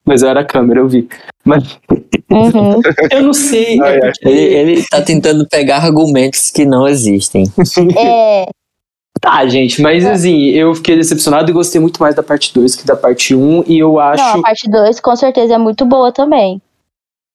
Mas 0.04 0.22
eu 0.22 0.30
era 0.30 0.40
a 0.40 0.44
câmera, 0.44 0.80
eu 0.80 0.88
vi. 0.88 1.06
Mas 1.44 1.78
uhum. 2.30 2.80
eu 3.12 3.22
não 3.22 3.32
sei. 3.34 3.78
É 3.82 4.12
ele, 4.22 4.40
ele 4.40 4.84
tá 4.88 5.02
tentando 5.02 5.46
pegar 5.46 5.84
argumentos 5.84 6.50
que 6.50 6.64
não 6.64 6.88
existem. 6.88 7.44
É. 7.96 8.46
Tá, 9.20 9.46
gente, 9.46 9.82
mas 9.82 10.04
é. 10.04 10.12
assim, 10.12 10.46
eu 10.50 10.74
fiquei 10.74 10.96
decepcionado 10.96 11.50
e 11.50 11.54
gostei 11.54 11.80
muito 11.80 12.00
mais 12.00 12.14
da 12.14 12.22
parte 12.22 12.52
2 12.54 12.76
que 12.76 12.86
da 12.86 12.96
parte 12.96 13.34
1, 13.34 13.38
um, 13.38 13.64
e 13.66 13.78
eu 13.78 13.98
acho. 13.98 14.22
Não, 14.22 14.40
a 14.40 14.42
parte 14.42 14.70
2 14.70 15.00
com 15.00 15.16
certeza 15.16 15.54
é 15.54 15.58
muito 15.58 15.84
boa 15.84 16.12
também. 16.12 16.60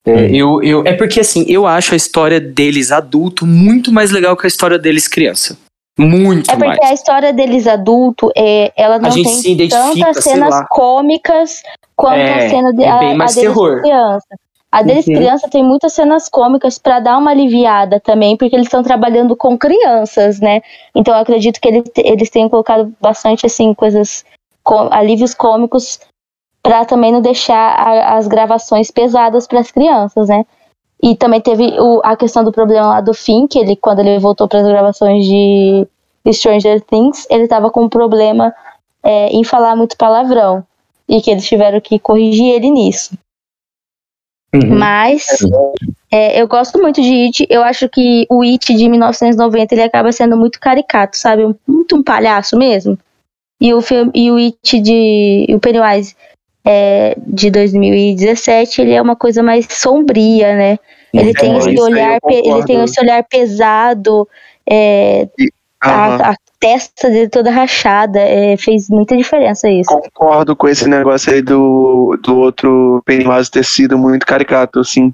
É, 0.05 0.29
eu, 0.35 0.61
eu, 0.61 0.83
é 0.85 0.93
porque 0.93 1.21
assim, 1.21 1.45
eu 1.47 1.65
acho 1.65 1.93
a 1.93 1.97
história 1.97 2.39
deles 2.39 2.91
adulto 2.91 3.45
muito 3.45 3.91
mais 3.91 4.11
legal 4.11 4.35
que 4.35 4.45
a 4.45 4.49
história 4.49 4.77
deles 4.77 5.07
criança. 5.07 5.57
Muito 5.97 6.49
É 6.49 6.55
porque 6.55 6.67
mais. 6.67 6.79
a 6.81 6.93
história 6.93 7.31
deles 7.31 7.67
adulto, 7.67 8.31
é, 8.35 8.73
ela 8.75 8.97
não 8.97 9.11
tem 9.11 9.69
tantas 9.69 10.23
cenas 10.23 10.65
cômicas 10.69 11.61
quanto 11.95 12.17
é, 12.17 12.45
a 12.45 12.49
cena 12.49 12.73
de, 12.73 12.83
é 12.83 12.99
bem 12.99 13.13
a, 13.13 13.15
mais 13.15 13.37
a 13.37 13.41
terror. 13.41 13.79
criança. 13.79 14.27
A 14.73 14.81
deles 14.81 15.05
Uhum. 15.05 15.13
criança 15.13 15.47
tem 15.47 15.63
muitas 15.63 15.93
cenas 15.93 16.27
cômicas 16.27 16.79
pra 16.79 16.99
dar 16.99 17.19
uma 17.19 17.29
aliviada 17.29 17.99
também, 17.99 18.35
porque 18.35 18.55
eles 18.55 18.65
estão 18.65 18.81
trabalhando 18.81 19.35
com 19.35 19.55
crianças, 19.55 20.39
né? 20.39 20.61
Então 20.95 21.13
eu 21.13 21.21
acredito 21.21 21.61
que 21.61 21.67
eles, 21.67 21.83
eles 21.95 22.29
tenham 22.31 22.49
colocado 22.49 22.91
bastante 22.99 23.45
assim 23.45 23.71
coisas 23.75 24.25
có- 24.63 24.89
alívios 24.91 25.35
cômicos 25.35 25.99
pra 26.63 26.85
também 26.85 27.11
não 27.11 27.21
deixar 27.21 27.55
a- 27.55 28.17
as 28.17 28.27
gravações 28.27 28.89
pesadas 28.89 29.45
para 29.45 29.59
as 29.59 29.69
crianças, 29.69 30.27
né? 30.27 30.43
E 31.03 31.15
também 31.15 31.39
teve 31.39 31.79
o- 31.79 32.01
a 32.03 32.15
questão 32.17 32.43
do 32.43 32.51
problema 32.51 32.87
lá 32.87 32.99
do 33.01 33.13
fim, 33.13 33.45
que 33.45 33.59
ele 33.59 33.75
quando 33.75 33.99
ele 33.99 34.17
voltou 34.17 34.47
para 34.47 34.61
as 34.61 34.65
gravações 34.67 35.23
de 35.23 35.85
Stranger 36.31 36.81
Things, 36.81 37.27
ele 37.29 37.47
tava 37.47 37.69
com 37.69 37.83
um 37.83 37.89
problema 37.89 38.51
é, 39.03 39.27
em 39.27 39.43
falar 39.43 39.75
muito 39.75 39.95
palavrão 39.97 40.63
e 41.07 41.21
que 41.21 41.29
eles 41.29 41.45
tiveram 41.45 41.79
que 41.79 41.99
corrigir 41.99 42.53
ele 42.55 42.71
nisso. 42.71 43.15
Uhum. 44.53 44.77
Mas 44.77 45.25
é, 46.11 46.39
eu 46.39 46.47
gosto 46.47 46.79
muito 46.79 47.01
de 47.01 47.25
It. 47.25 47.47
Eu 47.49 47.63
acho 47.63 47.89
que 47.89 48.27
o 48.29 48.43
It 48.43 48.73
de 48.75 48.87
1990 48.87 49.73
ele 49.73 49.83
acaba 49.83 50.11
sendo 50.11 50.37
muito 50.37 50.59
caricato, 50.59 51.17
sabe? 51.17 51.43
Muito 51.67 51.95
um 51.95 52.03
palhaço 52.03 52.57
mesmo. 52.57 52.97
E 53.59 53.73
o 53.73 53.81
filme 53.81 54.11
e 54.13 54.29
o 54.29 54.37
It 54.37 54.79
de 54.79 55.45
e 55.47 55.55
o 55.55 55.59
Pennywise 55.59 56.15
é, 56.65 57.15
de 57.25 57.49
2017 57.49 58.81
ele 58.81 58.93
é 58.93 59.01
uma 59.01 59.15
coisa 59.15 59.41
mais 59.41 59.67
sombria, 59.69 60.55
né? 60.55 60.79
Ele 61.13 61.25
Muito 61.25 61.39
tem 61.39 61.57
esse 61.57 61.81
olhar, 61.81 62.19
ele 62.27 62.65
tem 62.65 62.83
esse 62.83 62.99
olhar 62.99 63.23
pesado. 63.23 64.27
é, 64.69 65.27
Aham. 65.39 65.62
A, 65.89 66.31
a 66.31 66.35
testa 66.59 67.09
dele 67.09 67.29
toda 67.29 67.51
rachada. 67.51 68.19
é, 68.19 68.55
fez 68.57 68.89
muita 68.89 69.15
diferença 69.17 69.69
isso. 69.69 69.89
Concordo 69.89 70.55
com 70.55 70.67
esse 70.67 70.87
negócio 70.87 71.33
aí 71.33 71.41
do, 71.41 72.17
do 72.23 72.37
outro 72.37 73.01
Pennywise 73.05 73.51
ter 73.51 73.65
sido 73.65 73.97
muito 73.97 74.25
caricato, 74.25 74.79
assim. 74.79 75.13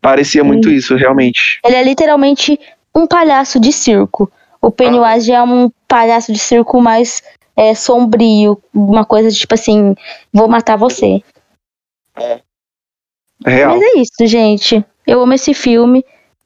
Parecia 0.00 0.42
muito 0.44 0.68
Hum. 0.68 0.72
isso, 0.72 0.96
realmente. 0.96 1.60
Ele 1.64 1.76
é 1.76 1.82
literalmente 1.82 2.58
um 2.94 3.06
palhaço 3.06 3.58
de 3.60 3.72
circo. 3.72 4.30
O 4.62 4.70
Pennywise 4.70 5.26
já 5.26 5.38
é 5.38 5.42
um 5.42 5.70
palhaço 5.88 6.32
de 6.32 6.38
circo 6.38 6.80
mais 6.80 7.22
é, 7.56 7.74
sombrio, 7.74 8.60
uma 8.72 9.04
coisa 9.04 9.30
de 9.30 9.38
tipo 9.38 9.54
assim, 9.54 9.94
vou 10.32 10.48
matar 10.48 10.76
você. 10.76 11.22
Real. 13.44 13.70
Mas 13.70 13.82
é 13.82 13.98
isso, 13.98 14.26
gente. 14.26 14.84
Eu 15.06 15.20
amo 15.22 15.32
esse 15.32 15.54
filme. 15.54 16.04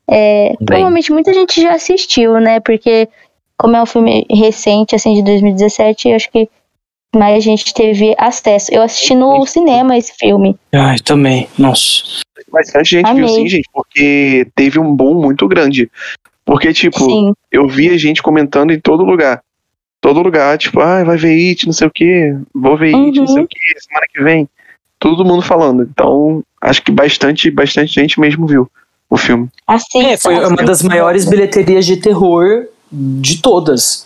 É, 0.08 0.54
provavelmente 0.64 1.12
muita 1.12 1.32
gente 1.32 1.60
já 1.60 1.74
assistiu, 1.74 2.38
né? 2.38 2.60
Porque 2.60 3.08
como 3.58 3.76
é 3.76 3.82
um 3.82 3.86
filme 3.86 4.26
recente, 4.30 4.94
assim, 4.94 5.14
de 5.14 5.22
2017, 5.22 6.08
eu 6.08 6.16
acho 6.16 6.30
que 6.30 6.48
mais 7.14 7.44
gente 7.44 7.72
teve 7.72 8.14
acesso. 8.18 8.72
Eu 8.74 8.82
assisti 8.82 9.14
no 9.14 9.46
cinema 9.46 9.96
esse 9.96 10.12
filme. 10.18 10.56
Ai, 10.72 10.98
também. 10.98 11.48
Nossa. 11.58 12.02
Bastante 12.50 12.90
gente 12.90 13.06
viu 13.14 13.24
Amei. 13.24 13.28
sim, 13.28 13.48
gente, 13.48 13.68
porque 13.72 14.46
teve 14.54 14.78
um 14.78 14.94
boom 14.94 15.14
muito 15.20 15.46
grande. 15.48 15.90
Porque, 16.44 16.72
tipo, 16.72 16.98
Sim. 16.98 17.32
eu 17.50 17.66
via 17.66 17.96
gente 17.96 18.22
comentando 18.22 18.70
em 18.72 18.78
todo 18.80 19.02
lugar. 19.04 19.42
Todo 20.00 20.20
lugar, 20.20 20.58
tipo, 20.58 20.80
ah, 20.80 21.02
vai 21.02 21.16
ver 21.16 21.32
It, 21.48 21.64
não 21.66 21.72
sei 21.72 21.86
o 21.86 21.90
que, 21.90 22.36
vou 22.54 22.76
ver 22.76 22.94
It, 22.94 23.18
não 23.18 23.26
sei 23.26 23.38
Uhum. 23.38 23.44
o 23.44 23.48
que, 23.48 23.58
semana 23.80 24.06
que 24.12 24.22
vem. 24.22 24.48
Todo 24.98 25.24
mundo 25.24 25.40
falando. 25.42 25.82
Então, 25.84 26.42
acho 26.60 26.82
que 26.82 26.92
bastante, 26.92 27.50
bastante 27.50 27.94
gente 27.94 28.20
mesmo 28.20 28.46
viu 28.46 28.70
o 29.08 29.16
filme. 29.16 29.48
Assista, 29.66 29.98
É, 29.98 30.16
foi 30.18 30.34
uma 30.46 30.62
das 30.62 30.82
maiores 30.82 31.24
bilheterias 31.24 31.86
de 31.86 31.96
terror 31.96 32.66
de 32.90 33.40
todas. 33.40 34.04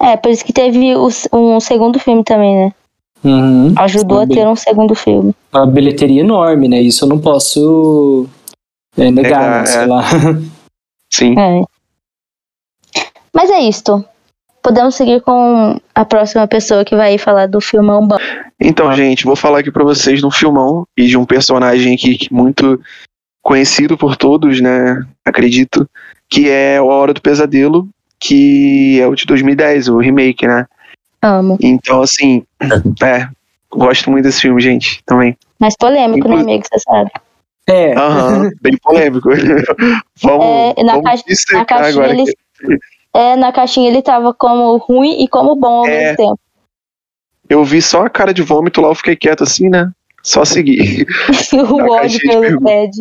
É, 0.00 0.16
por 0.16 0.30
isso 0.30 0.44
que 0.44 0.52
teve 0.52 0.94
um 1.32 1.60
segundo 1.60 1.98
filme 1.98 2.24
também, 2.24 2.56
né? 2.56 2.74
Uhum. 3.24 3.72
Ajudou 3.78 4.20
a 4.20 4.26
ter 4.26 4.46
um 4.46 4.56
segundo 4.56 4.94
filme. 4.94 5.34
Uma 5.52 5.66
bilheteria 5.66 6.22
enorme, 6.22 6.68
né? 6.68 6.80
Isso 6.80 7.04
eu 7.04 7.08
não 7.08 7.20
posso 7.20 8.26
é, 8.96 9.10
negar, 9.10 9.40
Negar, 9.40 9.60
né? 9.60 9.66
sei 9.66 9.80
é. 9.80 9.86
lá. 9.86 10.02
Sim. 11.12 11.38
É. 11.38 11.62
Mas 13.32 13.50
é 13.50 13.60
isto. 13.60 14.04
Podemos 14.62 14.94
seguir 14.94 15.20
com 15.22 15.78
a 15.94 16.04
próxima 16.04 16.46
pessoa 16.46 16.84
que 16.84 16.94
vai 16.94 17.18
falar 17.18 17.46
do 17.46 17.60
filmão 17.60 18.06
bom. 18.06 18.16
Então, 18.60 18.92
gente, 18.94 19.24
vou 19.24 19.34
falar 19.34 19.60
aqui 19.60 19.72
pra 19.72 19.84
vocês 19.84 20.20
de 20.20 20.26
um 20.26 20.30
filmão 20.30 20.84
e 20.96 21.06
de 21.06 21.16
um 21.16 21.24
personagem 21.24 21.94
aqui 21.94 22.16
que 22.16 22.32
muito 22.32 22.80
conhecido 23.42 23.98
por 23.98 24.16
todos, 24.16 24.60
né? 24.60 25.04
Acredito, 25.24 25.88
que 26.28 26.48
é 26.48 26.80
o 26.80 26.90
A 26.90 26.94
Hora 26.94 27.12
do 27.12 27.20
Pesadelo, 27.20 27.88
que 28.20 29.00
é 29.00 29.06
o 29.06 29.14
de 29.14 29.26
2010, 29.26 29.88
o 29.88 29.98
remake, 29.98 30.46
né? 30.46 30.66
Amo. 31.20 31.58
Então, 31.60 32.00
assim, 32.02 32.44
é, 33.02 33.28
gosto 33.70 34.10
muito 34.10 34.24
desse 34.24 34.40
filme, 34.42 34.60
gente, 34.60 35.02
também. 35.04 35.36
Mas 35.58 35.76
polêmico, 35.76 36.28
né, 36.28 36.34
Inclu- 36.36 36.40
amigo? 36.50 36.64
Você 36.66 36.78
sabe. 36.80 37.10
É. 37.68 37.94
Aham, 37.96 38.50
bem 38.60 38.76
polêmico. 38.78 39.28
vamos 40.20 40.44
É, 40.76 40.82
na 40.82 40.92
vamos 40.94 41.04
caixa- 41.04 41.24
Na 41.52 41.64
caixinha, 41.64 42.04
agora. 42.04 42.12
ele, 42.20 42.32
é, 43.14 43.36
na 43.36 43.52
caixinha 43.52 43.88
ele 43.90 44.02
tava 44.02 44.34
como 44.34 44.76
ruim 44.78 45.22
e 45.22 45.28
como 45.28 45.54
bom 45.54 45.78
ao 45.80 45.86
É. 45.86 45.98
mesmo 46.04 46.16
tempo. 46.16 46.40
Eu 47.48 47.64
vi 47.64 47.82
só 47.82 48.06
a 48.06 48.10
cara 48.10 48.32
de 48.32 48.42
vômito 48.42 48.80
lá, 48.80 48.88
eu 48.88 48.94
fiquei 48.94 49.14
quieto 49.14 49.44
assim, 49.44 49.68
né? 49.68 49.90
Só 50.22 50.44
seguir. 50.44 51.06
o 51.52 51.90
ódio 51.92 52.18
pelo 52.20 52.40
perguntas. 52.40 52.96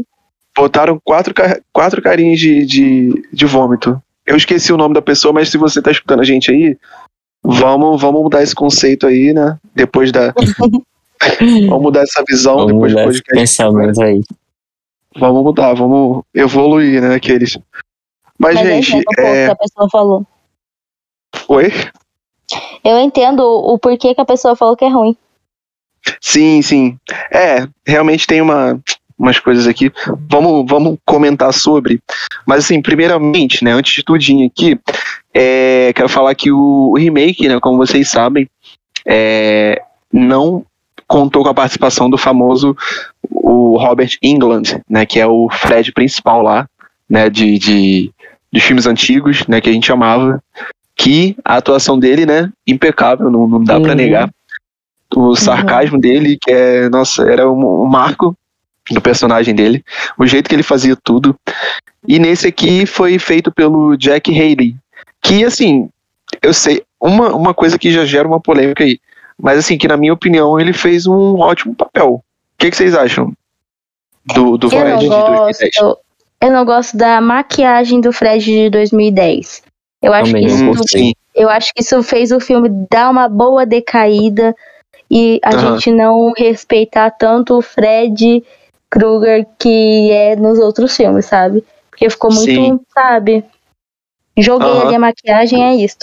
Botaram 0.55 0.99
quatro, 1.03 1.33
quatro 1.71 2.01
carinhas 2.01 2.39
de, 2.39 2.65
de, 2.65 3.27
de 3.31 3.45
vômito. 3.45 4.01
Eu 4.25 4.35
esqueci 4.35 4.71
o 4.71 4.77
nome 4.77 4.93
da 4.93 5.01
pessoa, 5.01 5.33
mas 5.33 5.49
se 5.49 5.57
você 5.57 5.81
tá 5.81 5.91
escutando 5.91 6.21
a 6.21 6.25
gente 6.25 6.51
aí, 6.51 6.77
vamos, 7.43 8.01
vamos 8.01 8.21
mudar 8.21 8.43
esse 8.43 8.53
conceito 8.53 9.07
aí, 9.07 9.33
né? 9.33 9.57
Depois 9.73 10.11
da. 10.11 10.33
vamos 11.39 11.81
mudar 11.81 12.01
essa 12.01 12.23
visão 12.27 12.57
Vamos 12.57 12.73
depois 12.73 12.91
do 12.91 12.99
mudar 12.99 13.11
esse 13.11 13.23
podcast. 13.23 13.39
pensamento 13.39 14.01
aí. 14.01 14.21
Vamos 15.17 15.43
mudar, 15.43 15.73
vamos 15.73 16.23
evoluir, 16.33 17.01
né? 17.01 17.15
Aqueles. 17.15 17.57
Mas, 18.37 18.55
Mas 18.55 18.65
eu 18.65 18.81
gente, 18.81 19.03
é. 19.19 19.45
que 19.45 19.51
a 19.51 19.55
pessoa 19.55 19.89
falou. 19.89 20.25
Oi? 21.47 21.71
Eu 22.83 22.97
entendo 22.99 23.41
o 23.41 23.77
porquê 23.77 24.15
que 24.15 24.21
a 24.21 24.25
pessoa 24.25 24.55
falou 24.55 24.75
que 24.75 24.85
é 24.85 24.89
ruim. 24.89 25.15
Sim, 26.19 26.61
sim. 26.61 26.97
É, 27.31 27.67
realmente 27.85 28.25
tem 28.25 28.41
uma, 28.41 28.81
umas 29.21 29.39
coisas 29.39 29.67
aqui. 29.67 29.91
Vamos, 30.27 30.65
vamos 30.67 30.97
comentar 31.05 31.53
sobre. 31.53 32.01
Mas 32.45 32.65
assim, 32.65 32.81
primeiramente, 32.81 33.63
né, 33.63 33.71
antes 33.71 33.93
de 33.93 34.03
tudinho 34.03 34.47
aqui, 34.47 34.79
é, 35.33 35.93
quero 35.93 36.09
falar 36.09 36.33
que 36.33 36.51
o, 36.51 36.91
o 36.91 36.97
remake, 36.97 37.47
né, 37.47 37.59
como 37.59 37.77
vocês 37.77 38.09
sabem, 38.09 38.49
é, 39.05 39.79
não 40.11 40.65
contou 41.07 41.43
com 41.43 41.49
a 41.49 41.53
participação 41.53 42.09
do 42.09 42.17
famoso 42.17 42.75
o 43.29 43.77
Robert 43.77 44.17
England, 44.23 44.81
né, 44.89 45.05
que 45.05 45.19
é 45.19 45.27
o 45.27 45.47
Fred 45.51 45.91
principal 45.91 46.41
lá, 46.41 46.67
né, 47.07 47.29
de, 47.29 47.59
de, 47.59 48.11
de 48.51 48.59
filmes 48.59 48.87
antigos, 48.87 49.45
né, 49.47 49.61
que 49.61 49.69
a 49.69 49.73
gente 49.73 49.91
amava. 49.91 50.41
Que 50.95 51.35
a 51.45 51.57
atuação 51.57 51.97
dele, 51.97 52.25
né, 52.25 52.51
impecável, 52.65 53.29
não, 53.29 53.47
não 53.47 53.63
dá 53.63 53.79
pra 53.79 53.91
Uhum. 53.91 53.95
negar 53.95 54.29
o 55.15 55.35
sarcasmo 55.35 55.99
dele, 55.99 56.37
que 56.41 56.51
é, 56.51 56.89
nossa, 56.89 57.23
era 57.23 57.49
um, 57.49 57.83
um 57.83 57.85
marco 57.85 58.35
do 58.93 59.01
personagem 59.01 59.53
dele, 59.53 59.83
o 60.17 60.25
jeito 60.25 60.49
que 60.49 60.55
ele 60.55 60.63
fazia 60.63 60.95
tudo. 60.95 61.35
E 62.07 62.19
nesse 62.19 62.47
aqui 62.47 62.85
foi 62.85 63.19
feito 63.19 63.51
pelo 63.51 63.95
Jack 63.95 64.31
Haley, 64.31 64.75
que 65.21 65.43
assim, 65.43 65.89
eu 66.41 66.53
sei, 66.53 66.83
uma, 66.99 67.33
uma 67.35 67.53
coisa 67.53 67.77
que 67.77 67.91
já 67.91 68.05
gera 68.05 68.27
uma 68.27 68.39
polêmica 68.39 68.83
aí, 68.83 68.99
mas 69.37 69.59
assim, 69.59 69.77
que 69.77 69.87
na 69.87 69.97
minha 69.97 70.13
opinião 70.13 70.59
ele 70.59 70.73
fez 70.73 71.07
um 71.07 71.39
ótimo 71.39 71.75
papel. 71.75 72.15
O 72.15 72.23
que, 72.57 72.69
que 72.69 72.77
vocês 72.77 72.95
acham 72.95 73.33
do, 74.33 74.57
do 74.57 74.69
Fred 74.69 74.99
de 74.99 75.07
2010? 75.07 75.59
gosto. 75.75 75.99
Eu 76.41 76.51
não 76.51 76.65
gosto 76.65 76.97
da 76.97 77.21
maquiagem 77.21 78.01
do 78.01 78.11
Fred 78.11 78.43
de 78.43 78.69
2010. 78.71 79.61
Eu 80.01 80.11
acho 80.11 80.31
Também 80.31 80.47
que 80.47 80.51
isso 80.51 80.83
sim, 80.87 81.13
Eu 81.35 81.49
acho 81.49 81.71
que 81.73 81.81
isso 81.81 82.01
fez 82.01 82.31
o 82.31 82.39
filme 82.39 82.67
dar 82.89 83.11
uma 83.11 83.29
boa 83.29 83.63
decaída 83.63 84.55
e 85.09 85.39
a 85.43 85.53
Aham. 85.53 85.75
gente 85.75 85.91
não 85.91 86.31
respeitar 86.35 87.11
tanto 87.11 87.55
o 87.55 87.61
Fred 87.61 88.43
Krueger 88.91 89.47
que 89.57 90.11
é 90.11 90.35
nos 90.35 90.59
outros 90.59 90.95
filmes, 90.95 91.25
sabe? 91.25 91.63
Porque 91.89 92.09
ficou 92.09 92.31
muito, 92.31 92.51
Sim. 92.51 92.79
sabe? 92.93 93.43
Joguei 94.37 94.67
Aham. 94.69 94.81
ali 94.87 94.95
a 94.95 94.99
maquiagem, 94.99 95.63
é 95.63 95.75
isso. 95.75 95.97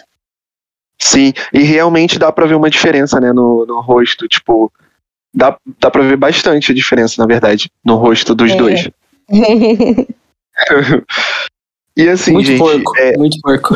sim, 1.01 1.33
e 1.53 1.62
realmente 1.62 2.18
dá 2.18 2.33
pra 2.33 2.46
ver 2.46 2.55
uma 2.57 2.68
diferença, 2.70 3.20
né, 3.20 3.33
no, 3.33 3.64
no 3.66 3.81
rosto, 3.81 4.27
tipo, 4.27 4.72
dá, 5.33 5.57
dá 5.81 5.90
pra 5.90 6.03
ver 6.03 6.16
bastante 6.16 6.72
a 6.72 6.74
diferença, 6.74 7.14
na 7.20 7.27
verdade, 7.27 7.70
no 7.85 7.94
rosto 7.96 8.35
dos 8.35 8.53
É. 8.53 8.57
dois. 8.57 8.88
E 11.96 12.09
assim, 12.09 12.33
muito 12.33 12.46
gente, 12.46 12.59
porco. 12.59 12.96
é, 12.96 13.16
Muito 13.16 13.38
porco. 13.42 13.74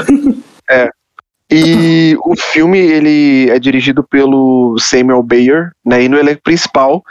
E 1.51 2.16
o 2.25 2.37
filme 2.37 2.79
ele 2.79 3.51
é 3.51 3.59
dirigido 3.59 4.03
pelo 4.05 4.77
Samuel 4.79 5.22
Bayer, 5.25 5.72
né? 5.85 6.05
E 6.05 6.09
no 6.09 6.16
elenco 6.16 6.40
principal 6.42 7.03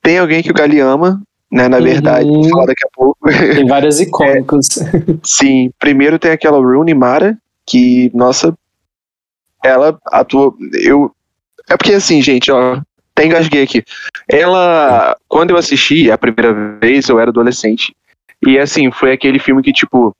tem 0.00 0.18
alguém 0.18 0.40
que 0.42 0.50
o 0.52 0.54
Gali 0.54 0.78
ama, 0.78 1.20
né? 1.52 1.68
Na 1.68 1.76
Uhum. 1.76 1.84
verdade, 1.84 2.26
vou 2.26 2.48
falar 2.48 2.66
daqui 2.66 2.84
a 2.86 2.90
pouco. 2.94 3.18
Tem 3.54 3.66
vários 3.66 4.00
icônicos. 4.00 4.66
Sim, 5.22 5.70
primeiro 5.78 6.18
tem 6.18 6.32
aquela 6.32 6.58
Rooney 6.58 6.94
Mara, 6.94 7.36
que, 7.66 8.10
nossa, 8.14 8.56
ela 9.64 9.98
atua. 10.06 10.52
Eu. 10.72 11.14
É 11.68 11.76
porque 11.76 11.92
assim, 11.94 12.20
gente, 12.22 12.50
ó. 12.50 12.80
até 13.14 13.26
engasguei 13.26 13.62
aqui. 13.62 13.84
Ela, 14.28 15.16
quando 15.28 15.50
eu 15.50 15.56
assisti 15.56 16.10
a 16.10 16.18
primeira 16.18 16.78
vez, 16.80 17.08
eu 17.08 17.20
era 17.20 17.30
adolescente. 17.30 17.94
E 18.44 18.58
assim, 18.58 18.90
foi 18.90 19.12
aquele 19.12 19.38
filme 19.38 19.62
que, 19.62 19.72
tipo, 19.72 20.16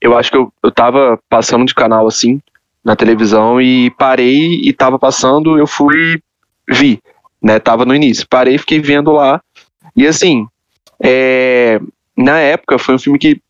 eu 0.00 0.16
acho 0.16 0.30
que 0.30 0.36
eu, 0.38 0.50
eu 0.62 0.70
tava 0.70 1.18
passando 1.28 1.66
de 1.66 1.74
canal 1.74 2.06
assim, 2.06 2.40
na 2.82 2.96
televisão, 2.96 3.60
e 3.60 3.90
parei 3.90 4.60
e 4.62 4.72
tava 4.72 4.98
passando, 4.98 5.58
eu 5.58 5.66
fui, 5.66 6.22
vi, 6.70 7.00
né? 7.42 7.58
Tava 7.58 7.84
no 7.84 7.94
início. 7.94 8.26
Parei, 8.30 8.56
fiquei 8.56 8.80
vendo 8.80 9.10
lá. 9.10 9.42
E 9.94 10.06
assim, 10.06 10.46
é, 11.02 11.80
na 12.16 12.38
época 12.38 12.78
foi 12.78 12.94
um 12.94 12.98
filme 12.98 13.18
que 13.18 13.40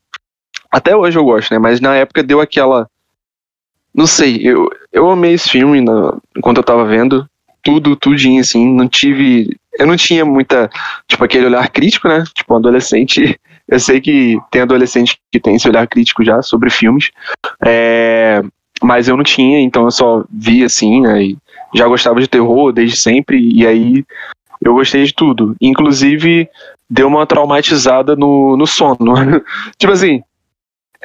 até 0.71 0.95
hoje 0.95 1.19
eu 1.19 1.25
gosto, 1.25 1.53
né? 1.53 1.59
Mas 1.59 1.81
na 1.81 1.95
época 1.95 2.23
deu 2.23 2.41
aquela. 2.41 2.89
Não 3.95 4.07
sei, 4.07 4.41
eu, 4.43 4.71
eu 4.93 5.11
amei 5.11 5.33
esse 5.33 5.49
filme 5.49 5.83
enquanto 6.37 6.59
eu 6.59 6.65
tava 6.65 6.85
vendo. 6.85 7.29
Tudo, 7.63 7.97
tudinho, 7.97 8.41
assim. 8.41 8.67
Não 8.75 8.89
tive. 8.89 9.57
Eu 9.79 9.87
não 9.87 9.97
tinha 9.97 10.25
muita. 10.25 10.71
Tipo, 11.09 11.25
aquele 11.25 11.47
olhar 11.47 11.69
crítico, 11.71 12.09
né? 12.09 12.23
Tipo, 12.35 12.55
um 12.55 12.59
adolescente. 12.59 13.39
Eu 13.71 13.79
sei 13.79 14.01
que 14.01 14.39
tem 14.51 14.63
adolescente 14.63 15.21
que 15.31 15.39
tem 15.39 15.55
esse 15.55 15.69
olhar 15.69 15.87
crítico 15.87 16.25
já 16.25 16.41
sobre 16.41 16.71
filmes. 16.71 17.11
É, 17.63 18.43
mas 18.83 19.09
eu 19.09 19.17
não 19.17 19.23
tinha, 19.23 19.61
então 19.61 19.85
eu 19.85 19.91
só 19.91 20.25
vi 20.33 20.65
assim, 20.65 21.03
né? 21.03 21.23
E 21.23 21.39
já 21.75 21.87
gostava 21.87 22.19
de 22.19 22.27
terror 22.27 22.73
desde 22.73 22.97
sempre. 22.97 23.39
E 23.39 23.67
aí 23.67 24.07
eu 24.63 24.73
gostei 24.73 25.05
de 25.05 25.13
tudo. 25.13 25.55
Inclusive, 25.61 26.49
deu 26.89 27.07
uma 27.07 27.27
traumatizada 27.27 28.17
no, 28.17 28.57
no 28.57 28.67
sono. 28.67 29.15
tipo 29.77 29.93
assim, 29.93 30.23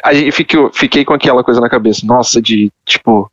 a 0.03 0.13
gente 0.13 0.31
fiquei, 0.31 0.69
fiquei 0.73 1.05
com 1.05 1.13
aquela 1.13 1.43
coisa 1.43 1.59
na 1.59 1.69
cabeça, 1.69 2.05
nossa, 2.05 2.41
de 2.41 2.71
tipo, 2.85 3.31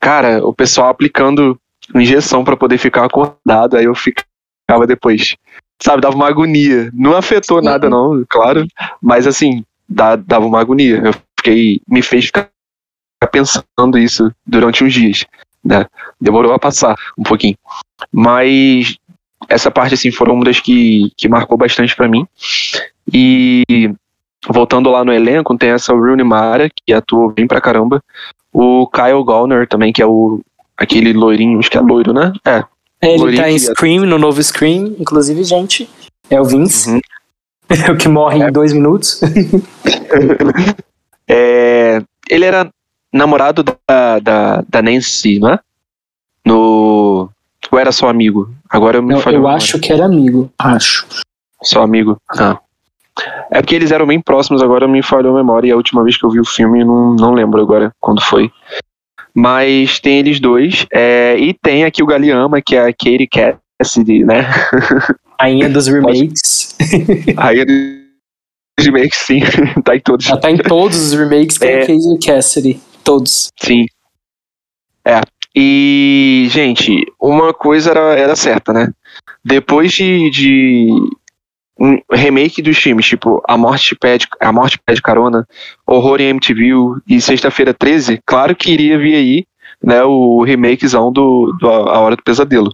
cara, 0.00 0.44
o 0.46 0.54
pessoal 0.54 0.88
aplicando 0.88 1.58
injeção 1.94 2.44
para 2.44 2.56
poder 2.56 2.78
ficar 2.78 3.04
acordado, 3.04 3.76
aí 3.76 3.84
eu 3.84 3.94
ficava 3.94 4.86
depois. 4.86 5.36
Sabe, 5.80 6.00
dava 6.00 6.16
uma 6.16 6.28
agonia. 6.28 6.90
Não 6.92 7.14
afetou 7.14 7.60
Sim. 7.60 7.66
nada, 7.66 7.90
não, 7.90 8.24
claro, 8.28 8.66
mas 9.00 9.26
assim, 9.26 9.64
dava 9.88 10.46
uma 10.46 10.60
agonia. 10.60 11.02
Eu 11.04 11.14
fiquei, 11.38 11.80
me 11.86 12.02
fez 12.02 12.26
ficar 12.26 12.50
pensando 13.30 13.98
isso 13.98 14.32
durante 14.46 14.82
uns 14.82 14.92
dias, 14.92 15.24
né? 15.64 15.86
Demorou 16.20 16.52
a 16.52 16.58
passar 16.58 16.96
um 17.16 17.22
pouquinho. 17.22 17.56
Mas 18.12 18.96
essa 19.48 19.70
parte 19.70 19.94
assim 19.94 20.10
foram 20.10 20.34
uma 20.34 20.44
das 20.44 20.60
que, 20.60 21.12
que 21.16 21.28
marcou 21.28 21.56
bastante 21.56 21.94
para 21.94 22.08
mim. 22.08 22.26
E 23.12 23.64
voltando 24.48 24.90
lá 24.90 25.04
no 25.04 25.12
elenco, 25.12 25.56
tem 25.56 25.70
essa 25.70 25.92
Rooney 25.92 26.24
Mara, 26.24 26.68
que 26.68 26.92
atuou 26.92 27.32
bem 27.32 27.46
pra 27.46 27.60
caramba. 27.60 28.02
O 28.52 28.86
Kyle 28.88 29.24
Gallner 29.24 29.68
também, 29.68 29.92
que 29.92 30.02
é 30.02 30.06
o 30.06 30.40
aquele 30.76 31.12
loirinho, 31.12 31.58
acho 31.58 31.70
que 31.70 31.78
é 31.78 31.80
loiro, 31.80 32.12
né? 32.12 32.32
É. 32.44 32.64
é 33.00 33.14
ele 33.14 33.36
tá 33.36 33.50
em 33.50 33.58
Scream, 33.58 34.04
no 34.04 34.18
novo 34.18 34.42
Scream, 34.42 34.94
inclusive, 34.98 35.42
gente. 35.42 35.88
É 36.28 36.40
o 36.40 36.44
Vince. 36.44 36.90
Uhum. 36.90 37.00
É 37.68 37.90
o 37.90 37.96
que 37.96 38.08
morre 38.08 38.42
é. 38.42 38.48
em 38.48 38.52
dois 38.52 38.72
minutos. 38.72 39.20
é, 41.26 42.02
ele 42.28 42.44
era 42.44 42.70
namorado 43.12 43.62
da, 43.62 44.18
da, 44.20 44.64
da 44.68 44.82
Nancy, 44.82 45.38
não 45.38 45.50
é? 45.50 45.60
No. 46.44 46.95
Ou 47.70 47.78
era 47.78 47.92
só 47.92 48.08
amigo? 48.08 48.50
Agora 48.68 48.98
eu 48.98 49.02
me 49.02 49.20
falei. 49.20 49.38
Eu 49.38 49.48
acho 49.48 49.78
que 49.78 49.92
era 49.92 50.04
amigo. 50.04 50.50
Acho. 50.58 51.06
Só 51.62 51.82
amigo? 51.82 52.16
Ah. 52.30 52.58
É 53.50 53.60
porque 53.60 53.74
eles 53.74 53.90
eram 53.90 54.06
bem 54.06 54.20
próximos, 54.20 54.62
agora 54.62 54.86
me 54.86 55.02
falhou 55.02 55.34
a 55.34 55.36
memória. 55.36 55.68
E 55.68 55.72
a 55.72 55.76
última 55.76 56.02
vez 56.02 56.16
que 56.16 56.24
eu 56.24 56.30
vi 56.30 56.40
o 56.40 56.44
filme, 56.44 56.84
não, 56.84 57.14
não 57.14 57.32
lembro 57.32 57.60
agora 57.60 57.90
quando 58.00 58.20
foi. 58.20 58.50
Mas 59.34 60.00
tem 60.00 60.18
eles 60.18 60.40
dois. 60.40 60.86
É, 60.92 61.36
e 61.38 61.54
tem 61.54 61.84
aqui 61.84 62.02
o 62.02 62.06
Galeama, 62.06 62.60
que 62.60 62.76
é 62.76 62.80
a 62.80 62.92
Katie 62.92 63.28
Cassidy, 63.28 64.24
né? 64.24 64.46
Rainha 65.40 65.68
dos 65.68 65.86
remakes. 65.86 66.76
Rainha 67.36 67.66
dos 67.66 68.86
remakes, 68.86 69.18
sim. 69.18 69.40
tá 69.84 69.96
em 69.96 70.00
todos. 70.00 70.28
Ela 70.28 70.40
tá 70.40 70.50
em 70.50 70.56
todos 70.56 70.98
os 70.98 71.12
remakes, 71.12 71.58
tem 71.58 71.70
é, 71.70 71.76
a 71.76 71.80
Katie 71.80 72.18
Cassidy. 72.24 72.80
Todos. 73.04 73.50
Sim. 73.60 73.86
É. 75.04 75.20
E, 75.58 76.48
gente, 76.50 77.06
uma 77.18 77.54
coisa 77.54 77.90
era, 77.90 78.14
era 78.14 78.36
certa, 78.36 78.74
né? 78.74 78.92
Depois 79.42 79.90
de, 79.92 80.28
de 80.28 80.88
um 81.80 81.98
remake 82.12 82.60
dos 82.60 82.76
filmes, 82.76 83.06
tipo 83.06 83.42
A 83.48 83.56
Morte 83.56 83.94
Pede, 83.94 84.28
A 84.38 84.52
Morte 84.52 84.78
Pede 84.84 85.00
Carona, 85.00 85.48
Horror 85.86 86.20
em 86.20 86.28
MTV 86.28 87.00
e 87.08 87.20
Sexta-feira 87.22 87.72
13, 87.72 88.20
claro 88.26 88.54
que 88.54 88.70
iria 88.70 88.98
vir 88.98 89.14
aí 89.14 89.46
né, 89.82 90.02
o 90.04 90.42
remakezão 90.42 91.10
do, 91.10 91.56
do 91.58 91.68
A 91.68 92.00
Hora 92.00 92.16
do 92.16 92.22
Pesadelo. 92.22 92.72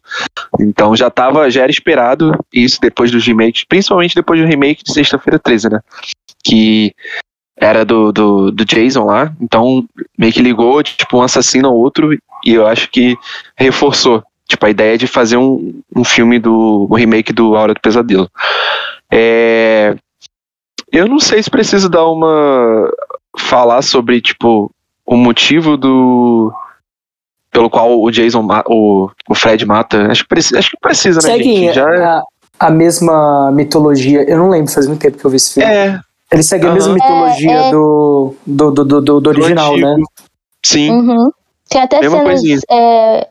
Então 0.60 0.96
já 0.96 1.08
tava, 1.08 1.50
já 1.50 1.62
era 1.62 1.70
esperado 1.70 2.32
isso 2.52 2.80
depois 2.80 3.12
dos 3.12 3.24
remakes, 3.24 3.64
principalmente 3.64 4.14
depois 4.14 4.40
do 4.40 4.46
remake 4.46 4.82
de 4.82 4.92
Sexta-feira 4.92 5.38
13, 5.38 5.70
né? 5.70 5.80
Que 6.44 6.92
era 7.62 7.84
do, 7.84 8.10
do, 8.10 8.50
do, 8.50 8.64
Jason 8.64 9.04
lá, 9.04 9.32
então 9.40 9.84
meio 10.18 10.32
que 10.32 10.42
ligou, 10.42 10.82
tipo, 10.82 11.18
um 11.18 11.22
assassino 11.22 11.68
ao 11.68 11.76
outro, 11.76 12.12
e 12.44 12.52
eu 12.52 12.66
acho 12.66 12.90
que 12.90 13.16
reforçou, 13.56 14.20
tipo, 14.48 14.66
a 14.66 14.70
ideia 14.70 14.98
de 14.98 15.06
fazer 15.06 15.36
um, 15.36 15.80
um 15.94 16.02
filme 16.02 16.40
do, 16.40 16.88
um 16.90 16.94
remake 16.94 17.32
do 17.32 17.54
A 17.54 17.60
Hora 17.60 17.74
do 17.74 17.80
Pesadelo. 17.80 18.28
É, 19.08 19.94
eu 20.90 21.06
não 21.06 21.20
sei 21.20 21.40
se 21.40 21.48
preciso 21.48 21.88
dar 21.88 22.04
uma, 22.08 22.90
falar 23.38 23.80
sobre, 23.82 24.20
tipo, 24.20 24.68
o 25.06 25.16
motivo 25.16 25.76
do, 25.76 26.52
pelo 27.52 27.70
qual 27.70 28.00
o 28.00 28.10
Jason, 28.10 28.44
o, 28.66 29.08
o 29.28 29.34
Fred 29.36 29.64
mata, 29.64 30.10
acho 30.10 30.24
que 30.24 30.28
precisa, 30.28 30.58
acho 30.58 30.70
que 30.70 30.78
precisa 30.80 31.20
né, 31.22 31.34
Segue 31.34 31.44
gente? 31.44 31.74
Já... 31.74 31.84
A, 31.86 32.22
a 32.58 32.70
mesma 32.70 33.52
mitologia, 33.52 34.28
eu 34.28 34.36
não 34.36 34.48
lembro, 34.48 34.72
faz 34.72 34.88
muito 34.88 35.00
tempo 35.00 35.16
que 35.16 35.24
eu 35.24 35.30
vi 35.30 35.36
esse 35.36 35.54
filme. 35.54 35.70
É, 35.70 36.00
ele 36.32 36.42
segue 36.42 36.64
uhum. 36.64 36.70
a 36.70 36.74
mesma 36.74 36.94
mitologia 36.94 37.50
é, 37.50 37.68
é... 37.68 37.70
Do, 37.70 38.34
do, 38.46 38.70
do, 38.70 39.00
do, 39.00 39.20
do, 39.20 39.30
original, 39.30 39.76
né? 39.76 39.96
Sim. 40.64 40.90
Uhum. 40.90 41.30
Tem 41.68 41.82
até 41.82 42.00
Mesma 42.00 42.36
cenas 42.36 42.62
é, 42.70 43.28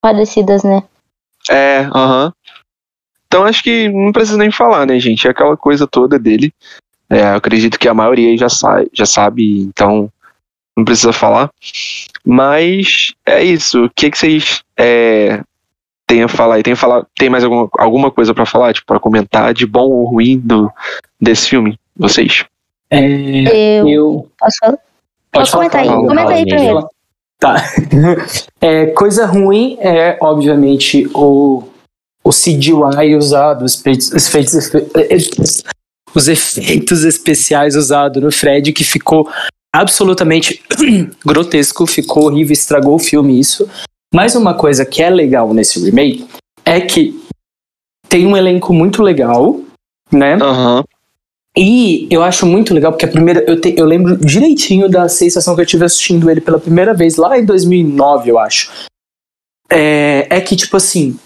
parecidas, 0.00 0.62
né? 0.62 0.82
É, 1.50 1.80
aham. 1.94 2.26
Uhum. 2.26 2.32
Então 3.26 3.44
acho 3.44 3.62
que 3.62 3.88
não 3.90 4.10
precisa 4.10 4.38
nem 4.38 4.50
falar, 4.50 4.86
né, 4.86 4.98
gente? 4.98 5.26
É 5.26 5.30
aquela 5.30 5.56
coisa 5.56 5.86
toda 5.86 6.18
dele. 6.18 6.52
É, 7.10 7.20
eu 7.20 7.36
acredito 7.36 7.78
que 7.78 7.88
a 7.88 7.94
maioria 7.94 8.36
já, 8.36 8.48
sa 8.48 8.84
já 8.92 9.04
sabe, 9.04 9.60
então 9.60 10.10
não 10.76 10.84
precisa 10.84 11.12
falar. 11.12 11.50
Mas 12.24 13.12
é 13.26 13.44
isso. 13.44 13.84
O 13.84 13.90
que, 13.90 14.10
que 14.10 14.18
vocês 14.18 14.62
é, 14.78 15.42
têm 16.08 16.24
a 16.24 16.28
falar? 16.28 16.60
Tem, 16.62 16.72
a 16.72 16.76
falar, 16.76 17.06
tem 17.16 17.30
mais 17.30 17.44
alguma, 17.44 17.68
alguma 17.78 18.10
coisa 18.10 18.34
para 18.34 18.44
falar, 18.44 18.72
tipo, 18.72 18.86
para 18.86 18.98
comentar 18.98 19.54
de 19.54 19.64
bom 19.64 19.88
ou 19.88 20.04
ruim 20.06 20.40
do, 20.40 20.68
desse 21.20 21.50
filme? 21.50 21.78
vocês? 21.98 22.44
É, 22.90 23.80
eu. 23.80 23.88
eu... 23.88 24.28
Posso? 24.38 24.78
Pode 25.30 25.50
comentar 25.50 25.80
aí. 25.82 25.88
Comenta 25.88 26.32
aí 26.32 26.46
primeiro. 26.46 26.88
Tá. 27.38 27.56
É, 28.60 28.86
coisa 28.86 29.24
ruim 29.24 29.78
é, 29.78 30.18
obviamente, 30.20 31.08
o, 31.14 31.62
o 32.24 32.30
CGI 32.30 33.14
usado, 33.16 33.64
os 33.64 33.76
efeitos, 33.76 34.10
os 36.12 36.26
efeitos 36.26 37.04
especiais 37.04 37.76
usados 37.76 38.20
no 38.20 38.32
Fred, 38.32 38.72
que 38.72 38.82
ficou 38.82 39.30
absolutamente 39.72 40.60
grotesco, 41.24 41.86
ficou 41.86 42.24
horrível, 42.24 42.52
estragou 42.52 42.96
o 42.96 42.98
filme 42.98 43.38
isso. 43.38 43.70
Mas 44.14 44.34
uma 44.34 44.54
coisa 44.54 44.84
que 44.84 45.02
é 45.02 45.10
legal 45.10 45.52
nesse 45.52 45.84
remake 45.84 46.26
é 46.64 46.80
que 46.80 47.18
tem 48.08 48.26
um 48.26 48.36
elenco 48.36 48.72
muito 48.72 49.02
legal, 49.02 49.60
né? 50.10 50.36
Uhum. 50.36 50.82
E 51.56 52.06
eu 52.10 52.22
acho 52.22 52.46
muito 52.46 52.72
legal, 52.72 52.92
porque 52.92 53.04
a 53.04 53.10
primeira. 53.10 53.44
Eu, 53.46 53.60
te, 53.60 53.74
eu 53.76 53.84
lembro 53.84 54.16
direitinho 54.16 54.88
da 54.88 55.08
sensação 55.08 55.54
que 55.54 55.60
eu 55.60 55.66
tive 55.66 55.84
assistindo 55.84 56.30
ele 56.30 56.40
pela 56.40 56.58
primeira 56.58 56.94
vez, 56.94 57.16
lá 57.16 57.38
em 57.38 57.44
2009, 57.44 58.30
eu 58.30 58.38
acho. 58.38 58.70
É, 59.68 60.26
é 60.30 60.40
que, 60.40 60.56
tipo 60.56 60.76
assim, 60.76 61.18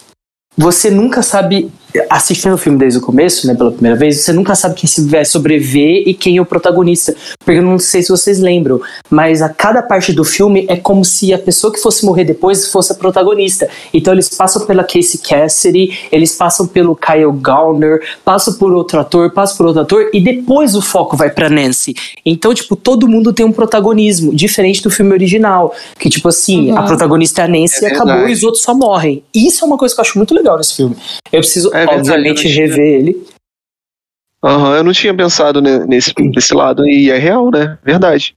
você 0.56 0.90
nunca 0.90 1.22
sabe 1.22 1.70
assistindo 2.08 2.54
o 2.54 2.58
filme 2.58 2.78
desde 2.78 2.98
o 2.98 3.02
começo, 3.02 3.46
né, 3.46 3.54
pela 3.54 3.70
primeira 3.70 3.96
vez, 3.96 4.20
você 4.20 4.32
nunca 4.32 4.54
sabe 4.54 4.74
quem 4.74 4.88
se 4.88 5.02
vai 5.02 5.24
sobreviver 5.24 6.02
e 6.06 6.14
quem 6.14 6.36
é 6.36 6.40
o 6.40 6.46
protagonista. 6.46 7.14
Porque 7.44 7.58
eu 7.58 7.62
não 7.62 7.78
sei 7.78 8.02
se 8.02 8.08
vocês 8.08 8.38
lembram, 8.38 8.80
mas 9.10 9.42
a 9.42 9.48
cada 9.48 9.82
parte 9.82 10.12
do 10.12 10.24
filme 10.24 10.64
é 10.68 10.76
como 10.76 11.04
se 11.04 11.32
a 11.32 11.38
pessoa 11.38 11.72
que 11.72 11.80
fosse 11.80 12.04
morrer 12.04 12.24
depois 12.24 12.68
fosse 12.68 12.92
a 12.92 12.94
protagonista. 12.94 13.68
Então 13.92 14.12
eles 14.12 14.28
passam 14.28 14.64
pela 14.66 14.84
Casey 14.84 15.18
Cassidy, 15.18 15.98
eles 16.10 16.34
passam 16.34 16.66
pelo 16.66 16.96
Kyle 16.96 17.32
Gallner, 17.32 18.00
passam 18.24 18.54
por 18.54 18.72
outro 18.72 19.00
ator, 19.00 19.30
passam 19.32 19.56
por 19.56 19.66
outro 19.66 19.82
ator 19.82 20.10
e 20.12 20.20
depois 20.20 20.74
o 20.74 20.82
foco 20.82 21.16
vai 21.16 21.30
para 21.30 21.50
Nancy. 21.50 21.94
Então, 22.24 22.54
tipo, 22.54 22.76
todo 22.76 23.08
mundo 23.08 23.32
tem 23.32 23.44
um 23.44 23.52
protagonismo, 23.52 24.34
diferente 24.34 24.82
do 24.82 24.90
filme 24.90 25.12
original, 25.12 25.74
que 25.98 26.08
tipo 26.08 26.28
assim, 26.28 26.70
uhum. 26.70 26.78
a 26.78 26.82
protagonista 26.84 27.42
é 27.42 27.44
a 27.44 27.48
Nancy 27.48 27.84
é 27.84 27.88
e 27.88 27.92
acabou 27.92 28.28
e 28.28 28.32
os 28.32 28.42
outros 28.42 28.62
só 28.62 28.74
morrem. 28.74 29.22
Isso 29.34 29.64
é 29.64 29.66
uma 29.66 29.76
coisa 29.76 29.94
que 29.94 30.00
eu 30.00 30.02
acho 30.02 30.18
muito 30.18 30.34
legal 30.34 30.56
nesse 30.56 30.74
filme. 30.74 30.96
Eu 31.32 31.40
preciso 31.40 31.70
é 31.74 31.81
é 31.82 31.94
obviamente, 31.96 32.48
rever 32.48 33.00
ele. 33.00 33.26
Aham, 34.44 34.70
uhum, 34.70 34.76
eu 34.76 34.84
não 34.84 34.92
tinha 34.92 35.14
pensado 35.14 35.60
nesse, 35.60 36.12
nesse 36.18 36.52
lado, 36.54 36.86
e 36.86 37.10
é 37.10 37.18
real, 37.18 37.50
né? 37.50 37.78
Verdade. 37.84 38.34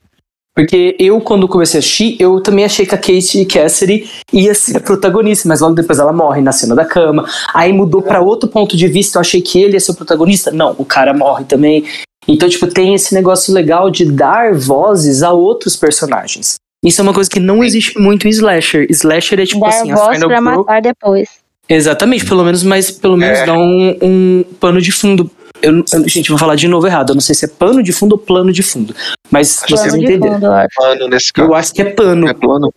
Porque 0.56 0.96
eu, 0.98 1.20
quando 1.20 1.50
comecei 1.50 1.78
a 1.78 1.80
assistir, 1.80 2.16
eu 2.18 2.40
também 2.40 2.64
achei 2.64 2.86
que 2.86 2.96
a 2.96 2.98
Kate 2.98 3.44
Cassidy 3.46 4.10
ia 4.32 4.54
ser 4.54 4.78
a 4.78 4.80
protagonista, 4.80 5.50
mas 5.50 5.60
logo 5.60 5.76
depois 5.76 6.00
ela 6.00 6.14
morre 6.14 6.42
na 6.42 6.54
cena 6.54 6.74
da 6.74 6.86
cama. 6.86 7.26
Aí 7.54 7.74
mudou 7.74 8.02
para 8.02 8.22
outro 8.22 8.48
ponto 8.48 8.78
de 8.78 8.88
vista, 8.88 9.18
eu 9.18 9.22
achei 9.22 9.42
que 9.42 9.62
ele 9.62 9.74
ia 9.74 9.80
ser 9.82 9.92
o 9.92 9.96
protagonista. 9.96 10.52
Não, 10.52 10.74
o 10.78 10.86
cara 10.86 11.14
morre 11.14 11.44
também. 11.44 11.84
Então, 12.26 12.48
tipo, 12.48 12.68
tem 12.68 12.94
esse 12.96 13.14
negócio 13.14 13.54
legal 13.54 13.92
de 13.92 14.06
dar 14.10 14.54
vozes 14.54 15.24
a 15.24 15.34
outros 15.34 15.76
personagens. 15.76 16.56
Isso 16.86 17.02
é 17.02 17.04
uma 17.04 17.14
coisa 17.14 17.30
que 17.30 17.40
não 17.40 17.62
existe 17.62 18.00
muito 18.00 18.26
em 18.26 18.30
slasher. 18.30 18.88
Slasher 18.90 19.42
é 19.42 19.46
tipo 19.46 19.60
Dar 19.60 19.68
assim, 19.68 19.92
a 19.92 19.96
voz 19.96 20.16
Final 20.16 20.30
pra 20.30 20.38
Girl- 20.38 20.58
matar 20.60 20.82
depois. 20.82 21.28
Exatamente, 21.68 22.26
pelo 22.26 22.44
menos, 22.44 22.64
mas 22.64 22.92
pelo 22.92 23.18
menos 23.18 23.40
É. 23.40 23.46
dá 23.46 23.54
um, 23.58 23.98
um 24.02 24.44
pano 24.60 24.80
de 24.82 24.92
fundo. 24.92 25.30
Eu, 25.62 25.72
não- 25.72 25.84
eu- 25.94 26.08
gente, 26.08 26.30
vou 26.30 26.38
falar 26.38 26.56
de 26.56 26.68
novo 26.68 26.86
errado. 26.86 27.10
Eu 27.10 27.16
não 27.16 27.22
sei 27.22 27.34
se 27.34 27.46
é 27.46 27.48
pano 27.48 27.82
de 27.82 27.92
fundo 27.92 28.12
ou 28.14 28.18
plano 28.20 28.52
de 28.52 28.62
fundo. 28.62 28.96
Mas 29.32 29.64
Acho 29.64 29.76
vocês 29.76 29.94
entenderam. 29.96 30.34
fundo, 30.36 30.46
eu 30.46 30.52
acho. 30.52 30.76
Pano 30.76 31.08
nesse 31.08 31.34
caso. 31.34 31.50
Eu 31.50 31.56
acho 31.56 31.74
que 31.74 31.82
é 31.82 31.86
pano. 31.86 32.28
É 32.28 32.34
plano. 32.34 32.74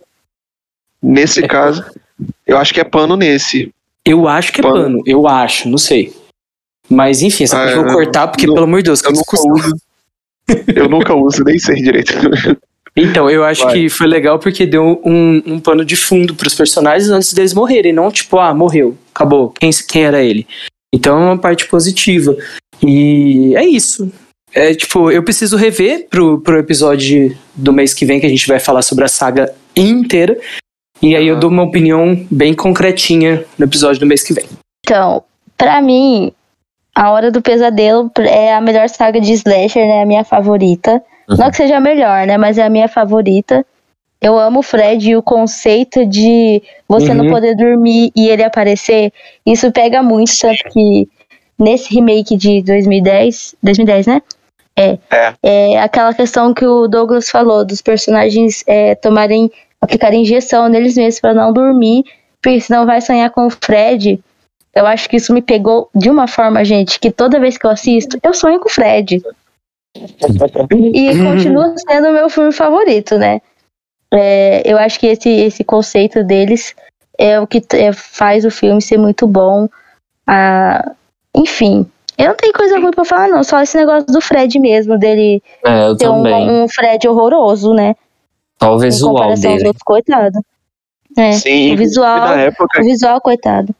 Nesse 1.01 1.43
É 1.43 1.47
caso, 1.47 1.85
eu 2.47 2.57
acho 2.57 2.73
que 2.73 2.79
é 2.79 2.83
pano 2.83 3.15
nesse. 3.15 3.71
Eu 4.03 4.27
acho 4.27 4.51
que 4.51 4.59
é 4.59 4.63
Pano. 4.63 4.75
pano. 4.83 5.03
Eu 5.05 5.27
acho, 5.27 5.69
não 5.69 5.77
sei. 5.77 6.13
Mas 6.89 7.21
enfim, 7.21 7.43
essa 7.43 7.57
Ah, 7.57 7.65
parte 7.65 7.77
eu 7.77 7.83
vou 7.83 7.93
cortar, 7.93 8.27
porque 8.27 8.47
eu- 8.49 8.53
pelo 8.53 8.65
amor 8.65 8.77
de 8.77 8.85
Deus, 8.85 9.01
que 9.01 9.07
Eu 9.09 9.13
nunca 9.13 9.37
uso. 9.39 9.75
Eu 10.75 10.89
nunca 10.89 11.13
uso, 11.13 11.43
nem 11.43 11.59
sei 11.59 11.75
direito. 11.75 12.11
Então, 12.99 13.29
eu 13.29 13.43
acho 13.43 13.63
Vai. 13.63 13.73
que 13.73 13.89
foi 13.89 14.07
legal 14.07 14.37
porque 14.39 14.65
deu 14.65 15.01
um, 15.05 15.41
um 15.45 15.59
pano 15.59 15.85
de 15.85 15.95
fundo 15.95 16.35
pros 16.35 16.53
personagens 16.53 17.09
antes 17.09 17.33
deles 17.33 17.53
morrerem. 17.53 17.93
Não 17.93 18.11
tipo, 18.11 18.37
ah, 18.37 18.53
morreu, 18.53 18.97
acabou. 19.13 19.49
Quem, 19.51 19.69
quem 19.87 20.03
era 20.03 20.21
ele? 20.21 20.45
Então 20.93 21.17
é 21.17 21.25
uma 21.25 21.37
parte 21.37 21.67
positiva. 21.67 22.35
E 22.85 23.55
é 23.55 23.65
isso. 23.65 24.11
É 24.53 24.73
tipo, 24.73 25.11
eu 25.11 25.23
preciso 25.23 25.55
rever 25.55 26.07
pro, 26.09 26.41
pro 26.41 26.57
episódio 26.57 27.37
do 27.55 27.71
mês 27.71 27.93
que 27.93 28.05
vem, 28.05 28.19
que 28.19 28.25
a 28.25 28.29
gente 28.29 28.47
vai 28.47 28.59
falar 28.59 28.81
sobre 28.81 29.05
a 29.05 29.07
saga 29.07 29.53
inteira. 29.75 30.37
E 31.01 31.15
aí 31.15 31.27
eu 31.27 31.39
dou 31.39 31.49
uma 31.49 31.63
opinião 31.63 32.25
bem 32.29 32.53
concretinha 32.53 33.45
no 33.57 33.65
episódio 33.65 33.99
do 33.99 34.05
mês 34.05 34.23
que 34.23 34.33
vem. 34.33 34.45
Então, 34.83 35.23
pra 35.55 35.81
mim, 35.81 36.33
A 36.95 37.11
Hora 37.11 37.31
do 37.31 37.41
Pesadelo 37.41 38.11
é 38.17 38.53
a 38.53 38.59
melhor 38.59 38.89
saga 38.89 39.21
de 39.21 39.31
slasher, 39.33 39.87
né? 39.87 40.01
A 40.01 40.05
minha 40.05 40.23
favorita. 40.23 41.01
Uhum. 41.29 41.37
Não 41.37 41.49
que 41.51 41.57
seja 41.57 41.77
a 41.77 41.81
melhor, 41.81 42.25
né? 42.27 42.37
Mas 42.37 42.57
é 42.57 42.63
a 42.63 42.69
minha 42.69 42.87
favorita. 42.87 43.65
Eu 44.21 44.37
amo 44.37 44.59
o 44.59 44.63
Fred 44.63 45.11
e 45.11 45.15
o 45.15 45.23
conceito 45.23 46.05
de 46.05 46.61
você 46.87 47.13
não 47.13 47.25
Uhum. 47.25 47.31
poder 47.31 47.55
dormir 47.55 48.11
e 48.15 48.27
ele 48.27 48.43
aparecer. 48.43 49.13
Isso 49.45 49.71
pega 49.71 50.03
muito, 50.03 50.31
tanto 50.39 50.63
que 50.71 51.07
nesse 51.57 51.93
remake 51.93 52.35
de 52.35 52.61
2010, 52.63 53.55
2010, 53.63 54.07
né? 54.07 54.21
É. 54.77 54.97
É. 55.11 55.33
É 55.43 55.79
aquela 55.79 56.13
questão 56.13 56.53
que 56.53 56.65
o 56.65 56.87
Douglas 56.87 57.29
falou, 57.29 57.65
dos 57.65 57.81
personagens 57.81 58.63
é, 58.67 58.95
tomarem, 58.95 59.51
aplicarem 59.81 60.21
injeção 60.21 60.67
neles 60.67 60.95
mesmos 60.95 61.19
pra 61.21 61.33
não 61.33 61.53
dormir, 61.53 62.03
porque 62.41 62.59
senão 62.61 62.85
vai 62.85 62.99
sonhar 63.01 63.29
com 63.29 63.47
o 63.47 63.49
Fred. 63.49 64.19
Eu 64.73 64.85
acho 64.85 65.09
que 65.09 65.17
isso 65.17 65.33
me 65.33 65.41
pegou 65.41 65.89
de 65.95 66.09
uma 66.09 66.27
forma, 66.27 66.63
gente, 66.63 66.99
que 66.99 67.11
toda 67.11 67.39
vez 67.39 67.57
que 67.57 67.65
eu 67.65 67.71
assisto, 67.71 68.17
eu 68.23 68.33
sonho 68.33 68.59
com 68.59 68.69
o 68.69 68.71
Fred. 68.71 69.21
E 69.95 71.23
continua 71.23 71.73
sendo 71.77 72.09
o 72.09 72.13
meu 72.13 72.29
filme 72.29 72.51
favorito, 72.51 73.17
né? 73.17 73.41
É, 74.13 74.61
eu 74.65 74.77
acho 74.77 74.99
que 74.99 75.07
esse, 75.07 75.29
esse 75.29 75.63
conceito 75.63 76.23
deles 76.23 76.75
é 77.17 77.39
o 77.39 77.45
que 77.45 77.61
é, 77.73 77.91
faz 77.91 78.45
o 78.45 78.51
filme 78.51 78.81
ser 78.81 78.97
muito 78.97 79.27
bom. 79.27 79.67
Ah, 80.25 80.93
enfim, 81.35 81.89
eu 82.17 82.27
não 82.29 82.35
tenho 82.35 82.53
coisa 82.53 82.79
ruim 82.79 82.91
pra 82.91 83.05
falar, 83.05 83.27
não. 83.29 83.43
Só 83.43 83.61
esse 83.61 83.77
negócio 83.77 84.05
do 84.07 84.21
Fred 84.21 84.59
mesmo, 84.59 84.97
dele 84.97 85.41
É, 85.65 85.87
eu 85.87 85.95
ter 85.95 86.09
um, 86.09 86.63
um 86.63 86.67
Fred 86.67 87.07
horroroso, 87.07 87.73
né? 87.73 87.95
Só 88.61 88.75
o 88.75 88.77
Em 88.77 88.89
visual 88.89 89.35
dele. 89.35 89.67
outros, 89.67 89.83
coitado. 89.83 90.39
É, 91.17 91.31
Sim, 91.31 91.73
o 91.73 91.77
visual, 91.77 92.19
na 92.19 92.41
época, 92.41 92.81
o 92.81 92.83
visual, 92.83 93.21
coitado. 93.21 93.73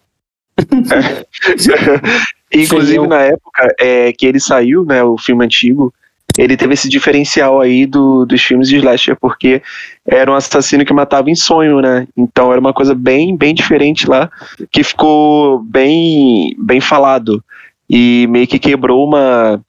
inclusive 2.52 2.94
Feião. 2.94 3.08
na 3.08 3.22
época 3.22 3.76
é, 3.80 4.12
que 4.12 4.26
ele 4.26 4.40
saiu, 4.40 4.84
né, 4.84 5.04
o 5.04 5.18
filme 5.18 5.46
antigo, 5.46 5.94
ele 6.40 6.56
teve 6.56 6.74
esse 6.74 6.88
diferencial 6.88 7.60
aí 7.60 7.86
do, 7.86 8.26
dos 8.26 8.42
filmes 8.42 8.70
de 8.70 8.78
slasher, 8.78 9.18
porque 9.20 9.62
era 10.08 10.32
um 10.32 10.36
assassino 10.36 10.86
que 10.86 10.94
matava 10.94 11.30
em 11.30 11.36
sonho, 11.36 11.82
né? 11.82 12.08
Então 12.16 12.50
era 12.50 12.62
uma 12.62 12.74
coisa 12.74 12.96
bem, 12.96 13.36
bem 13.36 13.54
diferente 13.54 14.10
lá, 14.10 14.32
que 14.72 14.82
ficou 14.82 15.60
bem, 15.60 16.56
bem 16.58 16.80
falado 16.80 17.44
e 17.90 18.26
meio 18.30 18.48
que 18.48 18.58
quebrou 18.58 19.06
uma, 19.06 19.62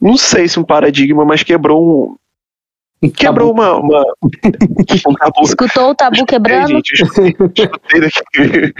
não 0.00 0.16
sei 0.16 0.48
se 0.48 0.58
um 0.58 0.64
paradigma, 0.64 1.24
mas 1.24 1.44
quebrou 1.44 2.18
um, 3.02 3.08
quebrou 3.10 3.52
uma, 3.52 3.76
uma 3.76 4.02
um 5.06 5.14
tabu. 5.14 5.42
Escutou 5.44 5.90
o 5.90 5.94
tabu 5.94 6.16
Escutei, 6.16 6.38
quebrando? 6.38 6.68
gente, 6.70 6.92
escutei, 6.92 7.36
escutei 7.56 8.00
daqui. 8.00 8.74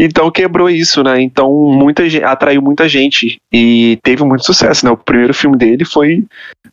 Então 0.00 0.30
quebrou 0.30 0.70
isso, 0.70 1.02
né? 1.02 1.20
Então 1.20 1.52
muita 1.52 2.08
gente, 2.08 2.24
atraiu 2.24 2.62
muita 2.62 2.88
gente 2.88 3.40
e 3.52 3.98
teve 4.02 4.22
muito 4.24 4.44
sucesso, 4.44 4.84
né? 4.86 4.92
O 4.92 4.96
primeiro 4.96 5.34
filme 5.34 5.56
dele 5.56 5.84
foi, 5.84 6.24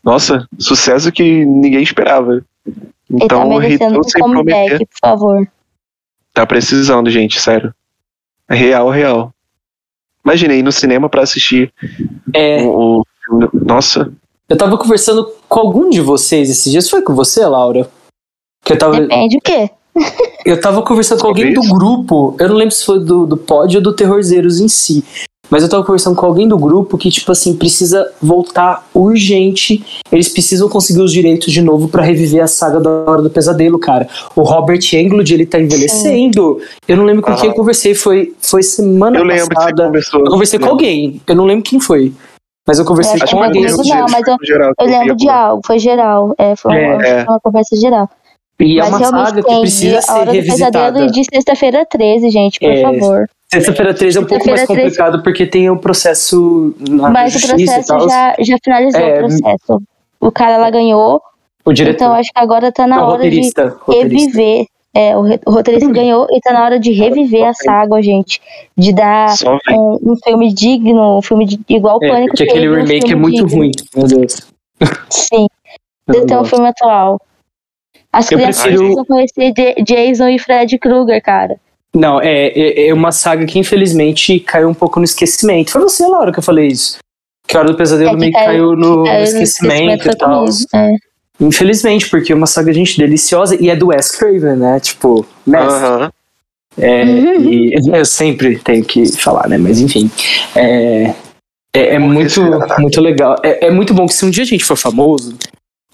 nossa, 0.03 0.47
sucesso 0.59 1.11
que 1.11 1.45
ninguém 1.45 1.81
esperava. 1.81 2.43
Ele 2.65 3.19
tá 3.19 3.25
Então 3.25 3.57
merecendo 3.57 3.99
um 3.99 4.01
prometer. 4.01 4.21
comeback, 4.21 4.85
por 4.85 4.97
favor. 4.99 5.47
Tá 6.33 6.45
precisando, 6.45 7.09
gente, 7.09 7.39
sério. 7.39 7.73
É 8.47 8.55
real, 8.55 8.89
real. 8.89 9.33
Imaginei 10.23 10.61
no 10.61 10.71
cinema 10.71 11.09
pra 11.09 11.23
assistir 11.23 11.73
É, 12.33 12.61
o, 12.63 12.99
o 12.99 13.05
filme. 13.23 13.49
Nossa, 13.53 14.11
eu 14.47 14.57
tava 14.57 14.77
conversando 14.77 15.27
com 15.49 15.59
algum 15.59 15.89
de 15.89 16.01
vocês 16.01 16.49
esses 16.49 16.71
dias. 16.71 16.89
Foi 16.89 17.01
com 17.01 17.15
você, 17.15 17.43
Laura? 17.45 17.89
Que 18.63 18.73
eu 18.73 18.77
tava, 18.77 18.99
Depende 18.99 19.37
o 19.37 19.41
quê? 19.41 19.69
Eu 20.45 20.59
tava 20.59 20.81
conversando 20.81 21.21
com 21.21 21.27
alguém 21.27 21.53
do 21.53 21.61
grupo. 21.61 22.35
Eu 22.39 22.49
não 22.49 22.55
lembro 22.55 22.73
se 22.73 22.85
foi 22.85 22.99
do, 22.99 23.25
do 23.25 23.37
pod 23.37 23.75
ou 23.77 23.83
do 23.83 23.93
Terrorzeiros 23.93 24.59
em 24.59 24.67
si. 24.67 25.03
Mas 25.47 25.61
eu 25.61 25.69
tava 25.69 25.83
conversando 25.83 26.15
com 26.15 26.25
alguém 26.25 26.47
do 26.47 26.57
grupo 26.57 26.97
que, 26.97 27.11
tipo 27.11 27.31
assim, 27.31 27.55
precisa 27.55 28.11
voltar 28.19 28.87
urgente. 28.91 29.85
Eles 30.11 30.27
precisam 30.27 30.67
conseguir 30.67 31.01
os 31.01 31.11
direitos 31.13 31.53
de 31.53 31.61
novo 31.61 31.87
pra 31.87 32.01
reviver 32.01 32.43
a 32.43 32.47
saga 32.47 32.79
da 32.79 32.89
Hora 32.89 33.21
do 33.21 33.29
Pesadelo, 33.29 33.77
cara. 33.77 34.07
O 34.35 34.41
Robert 34.41 34.79
Englund, 34.93 35.31
ele 35.31 35.45
tá 35.45 35.59
envelhecendo. 35.59 36.59
Eu 36.87 36.97
não 36.97 37.05
lembro 37.05 37.21
com 37.21 37.35
quem 37.35 37.49
eu 37.49 37.55
conversei. 37.55 37.93
Foi, 37.93 38.33
foi 38.41 38.63
semana 38.63 39.19
eu 39.19 39.23
lembro 39.23 39.49
que 39.49 39.53
você 39.53 39.55
passada. 39.55 39.85
conversou. 39.85 40.19
Eu 40.21 40.31
conversei 40.31 40.57
com 40.59 40.65
alguém. 40.69 41.21
Eu 41.27 41.35
não 41.35 41.45
lembro 41.45 41.63
quem 41.63 41.79
foi. 41.79 42.11
Mas 42.67 42.79
eu 42.79 42.85
conversei 42.85 43.19
Eu 43.19 43.23
acho 43.23 43.35
com 43.35 43.43
alguém. 43.43 43.61
não, 43.65 44.05
mas 44.09 44.27
eu- 44.27 44.37
Eu 44.79 44.85
lembro 44.87 45.15
de 45.15 45.29
algo, 45.29 45.61
foi 45.63 45.77
geral. 45.77 46.33
É, 46.39 46.55
foi 46.55 46.71
uma, 46.71 47.05
É. 47.05 47.23
foi 47.23 47.33
uma 47.33 47.39
conversa 47.39 47.75
geral. 47.75 48.09
E 48.59 48.79
é 48.79 48.83
Mas 48.83 48.89
uma 48.89 48.97
realmente 48.99 49.27
saga 49.27 49.43
que 49.43 49.59
precisa 49.61 49.97
a 49.97 50.01
ser 50.01 50.11
Hora 50.13 50.25
do 50.25 50.31
revisitada. 50.31 51.07
De 51.07 51.23
sexta-feira 51.25 51.85
13, 51.85 52.29
gente, 52.29 52.59
por 52.59 52.69
É, 52.71 52.81
favor. 52.81 53.29
Sexta-feira 53.51 53.93
13 53.93 54.17
é 54.17 54.21
um 54.21 54.25
pouco 54.25 54.45
mais 54.47 54.59
Sexta-feira 54.61 54.89
13. 54.89 54.97
complicado 54.97 55.23
porque 55.23 55.45
tem 55.45 55.69
o 55.69 55.77
processo 55.77 56.73
na 56.89 57.09
Mas 57.09 57.35
o 57.35 57.39
justiça 57.39 57.61
e 57.61 57.65
processo 57.65 57.87
tal. 57.87 58.09
já, 58.09 58.35
já 58.39 58.57
finalizou 58.63 59.01
É, 59.01 59.13
o 59.15 59.17
processo. 59.19 59.81
O 60.19 60.31
cara 60.31 60.57
lá 60.57 60.69
ganhou, 60.69 61.21
O 61.65 61.73
diretor, 61.73 61.95
então 62.05 62.13
acho 62.15 62.31
que 62.33 62.39
agora 62.39 62.71
tá 62.71 62.87
na 62.87 62.97
não, 62.97 63.07
hora 63.09 63.29
de 63.29 63.29
roteirista, 63.29 63.77
reviver. 63.87 64.65
É, 64.97 65.15
o, 65.17 65.23
o 65.45 65.51
roteirista 65.51 65.91
ganhou 65.91 66.25
e 66.31 66.39
tá 66.39 66.53
na 66.53 66.63
hora 66.63 66.79
de 66.79 66.93
reviver 66.93 67.43
a 67.45 67.53
saga, 67.53 68.01
gente. 68.01 68.41
De 68.77 68.93
dar 68.93 69.35
um, 69.69 69.99
um 70.13 70.15
filme 70.23 70.53
digno, 70.53 71.17
um 71.17 71.21
filme 71.21 71.45
de, 71.45 71.59
igual 71.67 71.99
o 72.01 72.05
É, 72.05 72.07
Pânico 72.09 72.29
porque 72.29 72.43
aquele 72.43 72.69
um 72.69 72.75
remake 72.75 73.05
é 73.05 73.07
filme 73.09 73.21
muito 73.21 73.45
digno. 73.45 73.57
ruim. 73.57 73.71
Meu 73.93 74.07
Deus. 74.07 74.37
Sim, 75.09 75.47
um 76.09 76.25
gosto. 76.25 76.45
filme 76.45 76.67
atual. 76.69 77.19
As 78.17 78.31
Eu 78.31 78.37
crianças 78.37 78.61
prefiro- 78.63 78.81
precisam 78.83 79.05
conhecer 79.05 79.51
J- 79.53 79.83
Jason 79.83 80.29
e 80.29 80.39
Fred 80.39 80.77
Krueger, 80.79 81.21
cara. 81.21 81.57
Não, 81.93 82.21
é, 82.21 82.47
é, 82.47 82.87
é 82.87 82.93
uma 82.93 83.11
saga 83.11 83.45
que 83.45 83.59
infelizmente 83.59 84.39
caiu 84.39 84.69
um 84.69 84.73
pouco 84.73 84.99
no 84.99 85.05
esquecimento. 85.05 85.71
Foi 85.71 85.81
você, 85.81 86.05
Laura, 86.07 86.31
que 86.31 86.39
eu 86.39 86.43
falei 86.43 86.67
isso. 86.67 86.97
Que 87.47 87.55
a 87.55 87.59
Hora 87.59 87.71
do 87.71 87.77
Pesadelo 87.77 88.11
É 88.11 88.15
meio 88.17 88.31
que 88.31 88.37
caiu- 88.37 88.47
caiu 88.47 88.75
no, 88.75 88.95
no 89.03 89.07
É, 89.07 89.23
esquecimento 89.23 90.03
foi 90.03 90.11
e 90.13 90.15
tal. 90.17 90.45
é. 90.73 90.91
Infelizmente, 91.39 92.09
porque 92.09 92.31
é 92.31 92.35
uma 92.35 92.47
saga, 92.47 92.71
gente, 92.73 92.97
deliciosa 92.97 93.61
e 93.61 93.69
é 93.69 93.75
do 93.75 93.87
Wes 93.87 94.11
Craven, 94.11 94.55
né? 94.55 94.79
Tipo, 94.79 95.25
mestre. 95.45 95.73
Aham. 95.85 96.11
É, 96.77 97.03
Uhum. 97.03 97.41
e 97.49 97.73
eu 97.99 98.05
sempre 98.05 98.57
tenho 98.59 98.83
que 98.83 99.05
falar, 99.17 99.47
né? 99.47 99.57
Mas 99.57 99.79
enfim. 99.79 100.09
É, 100.55 101.13
é, 101.73 101.95
é 101.95 101.99
muito, 101.99 102.41
muito 102.79 103.01
legal. 103.01 103.35
É, 103.43 103.67
é 103.67 103.71
muito 103.71 103.93
bom 103.93 104.05
que 104.05 104.13
se 104.13 104.25
um 104.25 104.29
dia 104.29 104.43
a 104.43 104.47
gente 104.47 104.63
for 104.65 104.75
famoso, 104.77 105.37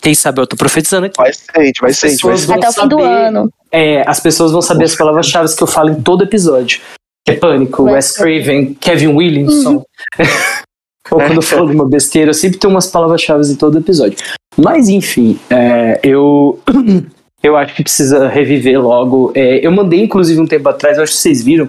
quem 0.01 0.13
sabe 0.15 0.41
eu 0.41 0.47
tô 0.47 0.55
profetizando 0.55 1.05
aqui. 1.05 1.15
Vai 1.17 1.31
ser, 1.33 1.45
gente, 1.63 1.79
vai 1.81 1.93
ser, 1.93 2.09
gente, 2.09 2.23
vai 2.23 2.33
pessoas 2.33 2.39
ser. 2.41 2.47
vão 2.47 2.55
Até 2.57 2.69
o 2.69 2.73
fim 2.73 2.87
do 2.87 2.99
saber- 2.99 3.13
ano. 3.27 3.53
É, 3.71 4.03
as 4.09 4.19
pessoas 4.19 4.51
vão 4.51 4.61
saber 4.61 4.85
as 4.85 4.95
palavras-chave 4.95 5.55
que 5.55 5.63
eu 5.63 5.67
falo 5.67 5.89
em 5.91 6.01
todo 6.01 6.23
episódio. 6.23 6.81
Que 7.25 7.33
é 7.33 7.35
Pânico, 7.35 7.83
Wes 7.83 7.93
Wes 7.93 8.11
Craven, 8.17 8.73
Kevin 8.73 9.07
Williamson. 9.07 9.83
Ou 11.11 11.17
quando 11.19 11.35
eu 11.35 11.41
falo 11.41 11.67
de 11.67 11.75
uma 11.75 11.87
besteira, 11.87 12.29
eu 12.29 12.33
sempre 12.33 12.57
tenho 12.57 12.73
umas 12.73 12.87
palavras-chave 12.87 13.45
em 13.51 13.55
todo 13.55 13.77
episódio. 13.77 14.17
Mas 14.57 14.89
enfim, 14.89 15.39
é, 15.49 15.99
eu. 16.03 16.59
Eu 17.43 17.57
acho 17.57 17.73
que 17.73 17.81
precisa 17.81 18.27
reviver 18.27 18.79
logo. 18.79 19.31
É, 19.33 19.65
eu 19.65 19.71
mandei, 19.71 19.99
inclusive, 20.03 20.39
um 20.39 20.45
tempo 20.45 20.69
atrás, 20.69 20.97
eu 20.97 21.03
acho 21.03 21.13
que 21.13 21.17
vocês 21.17 21.41
viram, 21.43 21.67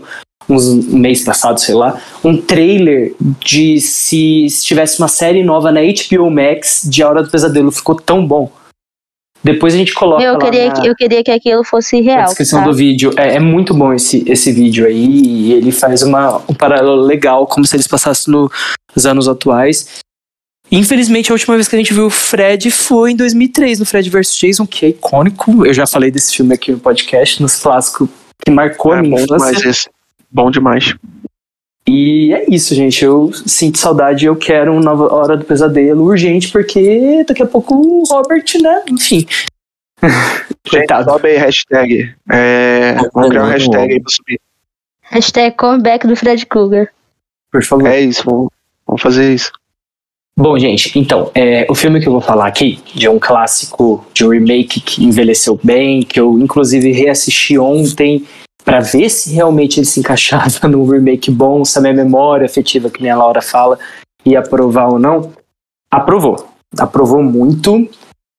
uns 0.48 0.66
um 0.68 0.96
mês 0.98 1.22
passado, 1.24 1.58
sei 1.60 1.74
lá, 1.74 2.00
um 2.24 2.36
trailer 2.40 3.14
de 3.40 3.80
se, 3.80 4.46
se 4.48 4.64
tivesse 4.64 4.98
uma 4.98 5.08
série 5.08 5.42
nova 5.42 5.70
na 5.72 5.80
HBO 5.80 6.30
Max 6.30 6.82
de 6.84 7.02
A 7.02 7.08
Hora 7.08 7.22
do 7.22 7.30
Pesadelo. 7.30 7.70
Ficou 7.72 7.94
tão 7.94 8.26
bom. 8.26 8.50
Depois 9.44 9.74
a 9.74 9.76
gente 9.76 9.92
coloca 9.92 10.22
Eu 10.22 10.34
lá 10.34 10.38
queria, 10.38 10.68
na, 10.68 10.80
que, 10.80 10.86
eu 10.88 10.94
queria 10.94 11.24
que 11.24 11.30
aquilo 11.30 11.64
fosse 11.64 12.00
na 12.00 12.12
real. 12.12 12.24
descrição 12.26 12.60
tá? 12.60 12.66
do 12.66 12.72
vídeo. 12.72 13.10
É, 13.16 13.34
é 13.36 13.40
muito 13.40 13.74
bom 13.74 13.92
esse, 13.92 14.22
esse 14.30 14.52
vídeo 14.52 14.86
aí. 14.86 15.04
E 15.04 15.52
ele 15.52 15.72
faz 15.72 16.02
uma, 16.02 16.36
um 16.48 16.54
paralelo 16.54 16.94
legal, 17.02 17.44
como 17.46 17.66
se 17.66 17.74
eles 17.74 17.88
passassem 17.88 18.32
no- 18.32 18.48
nos 18.94 19.04
anos 19.04 19.26
atuais. 19.26 19.88
Infelizmente, 20.70 21.30
a 21.30 21.34
última 21.34 21.54
vez 21.56 21.66
que 21.68 21.74
a 21.74 21.78
gente 21.78 21.92
viu 21.92 22.06
o 22.06 22.10
Fred 22.10 22.70
foi 22.70 23.10
em 23.10 23.16
2003, 23.16 23.80
no 23.80 23.84
Fred 23.84 24.08
vs. 24.08 24.34
Jason, 24.36 24.66
que 24.66 24.86
é 24.86 24.88
icônico. 24.90 25.66
Eu 25.66 25.74
já 25.74 25.86
falei 25.86 26.10
desse 26.10 26.34
filme 26.36 26.54
aqui 26.54 26.70
no 26.72 26.78
podcast, 26.78 27.42
nos 27.42 27.56
clássicos, 27.56 28.08
que 28.44 28.50
marcou 28.50 28.92
a 28.92 28.98
É 28.98 29.02
minha 29.02 29.26
bom 29.26 29.36
infância. 29.36 29.90
Bom 30.32 30.50
demais. 30.50 30.94
E 31.86 32.32
é 32.32 32.46
isso, 32.48 32.74
gente. 32.74 33.04
Eu 33.04 33.32
sinto 33.32 33.78
saudade. 33.78 34.24
Eu 34.24 34.36
quero 34.36 34.72
uma 34.72 34.80
nova 34.80 35.12
Hora 35.12 35.36
do 35.36 35.44
Pesadelo 35.44 36.04
urgente, 36.04 36.50
porque 36.50 37.24
daqui 37.26 37.42
a 37.42 37.46
pouco 37.46 37.74
o 37.74 38.04
Robert, 38.04 38.44
né? 38.60 38.82
Enfim. 38.88 39.26
Gente, 40.64 40.86
Coitado. 40.86 41.10
sobe 41.10 41.28
aí, 41.28 41.36
hashtag. 41.36 42.14
É, 42.30 42.94
vamos 43.12 43.28
criar 43.30 43.42
uma 43.42 43.52
hashtag 43.52 43.92
aí 43.92 44.00
pra 44.00 44.10
subir. 44.10 44.40
Hashtag 45.02 45.56
comeback 45.56 46.06
do 46.06 46.16
Fred 46.16 46.46
Krueger. 46.46 46.90
Por 47.50 47.62
favor. 47.62 47.86
É 47.86 48.00
isso, 48.00 48.24
vamos, 48.24 48.48
vamos 48.86 49.02
fazer 49.02 49.32
isso. 49.34 49.52
Bom, 50.36 50.58
gente, 50.58 50.98
então, 50.98 51.30
é, 51.34 51.66
o 51.68 51.74
filme 51.74 52.00
que 52.00 52.08
eu 52.08 52.12
vou 52.12 52.20
falar 52.20 52.46
aqui, 52.46 52.80
de 52.94 53.08
um 53.08 53.18
clássico, 53.18 54.04
de 54.14 54.24
um 54.24 54.30
remake 54.30 54.80
que 54.80 55.04
envelheceu 55.04 55.60
bem, 55.62 56.02
que 56.02 56.18
eu 56.18 56.38
inclusive 56.38 56.90
reassisti 56.90 57.58
ontem 57.58 58.26
pra 58.64 58.80
ver 58.80 59.08
se 59.08 59.32
realmente 59.32 59.78
ele 59.78 59.86
se 59.86 60.00
encaixava 60.00 60.66
num 60.68 60.86
remake 60.86 61.30
bom, 61.30 61.64
se 61.64 61.78
a 61.78 61.80
minha 61.80 61.94
memória 61.94 62.46
afetiva, 62.46 62.90
que 62.90 63.02
nem 63.02 63.10
a 63.10 63.16
Laura 63.16 63.42
fala, 63.42 63.78
ia 64.24 64.38
aprovar 64.38 64.88
ou 64.88 64.98
não. 64.98 65.32
Aprovou. 65.90 66.48
Aprovou 66.78 67.22
muito. 67.22 67.88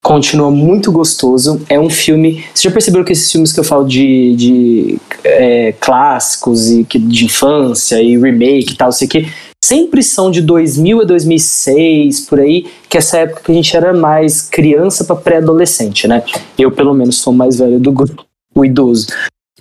Continua 0.03 0.51
muito 0.51 0.91
gostoso. 0.91 1.61
É 1.69 1.79
um 1.79 1.89
filme. 1.89 2.43
Vocês 2.53 2.63
já 2.63 2.71
perceberam 2.71 3.05
que 3.05 3.13
esses 3.13 3.31
filmes 3.31 3.53
que 3.53 3.59
eu 3.59 3.63
falo 3.63 3.85
de, 3.85 4.35
de 4.35 4.99
é, 5.23 5.71
clássicos 5.79 6.69
e 6.69 6.83
de 6.83 7.25
infância 7.25 8.01
e 8.01 8.17
remake 8.17 8.73
e 8.73 8.75
tal, 8.75 8.91
sei 8.91 9.07
que 9.07 9.29
sempre 9.63 10.03
são 10.03 10.29
de 10.29 10.41
2000 10.41 11.01
a 11.01 11.03
2006, 11.05 12.21
por 12.21 12.41
aí, 12.41 12.65
que 12.89 12.97
é 12.97 12.99
essa 12.99 13.19
época 13.19 13.43
que 13.45 13.51
a 13.53 13.55
gente 13.55 13.77
era 13.77 13.93
mais 13.93 14.41
criança 14.41 15.05
para 15.05 15.15
pré-adolescente, 15.15 16.05
né? 16.05 16.21
Eu, 16.57 16.69
pelo 16.69 16.93
menos, 16.93 17.19
sou 17.19 17.31
mais 17.31 17.57
velho 17.57 17.79
do 17.79 17.91
grupo, 17.93 18.25
o 18.53 18.65
idoso. 18.65 19.07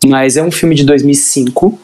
Mas 0.07 0.37
é 0.37 0.43
um 0.43 0.51
filme 0.51 0.75
de 0.75 0.85
2005. 0.85 1.79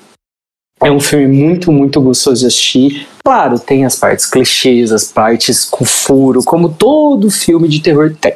É 0.80 0.90
um 0.90 1.00
filme 1.00 1.26
muito, 1.26 1.72
muito 1.72 2.00
gostoso 2.00 2.40
de 2.40 2.46
assistir. 2.46 3.08
Claro, 3.24 3.58
tem 3.58 3.84
as 3.84 3.96
partes 3.96 4.26
clichês, 4.26 4.92
as 4.92 5.10
partes 5.10 5.64
com 5.64 5.84
furo, 5.84 6.42
como 6.44 6.68
todo 6.68 7.30
filme 7.30 7.68
de 7.68 7.80
terror 7.80 8.14
tem. 8.20 8.34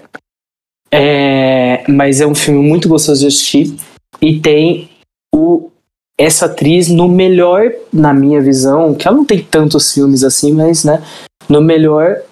É, 0.90 1.84
mas 1.88 2.20
é 2.20 2.26
um 2.26 2.34
filme 2.34 2.60
muito 2.60 2.88
gostoso 2.88 3.20
de 3.20 3.26
assistir. 3.28 3.76
E 4.20 4.40
tem 4.40 4.90
o, 5.34 5.70
essa 6.18 6.46
atriz 6.46 6.88
no 6.88 7.08
melhor, 7.08 7.72
na 7.92 8.12
minha 8.12 8.40
visão, 8.40 8.94
que 8.94 9.06
ela 9.06 9.16
não 9.16 9.24
tem 9.24 9.42
tantos 9.42 9.92
filmes 9.92 10.22
assim, 10.24 10.52
mas 10.52 10.84
né, 10.84 11.02
no 11.48 11.60
melhor 11.60 12.22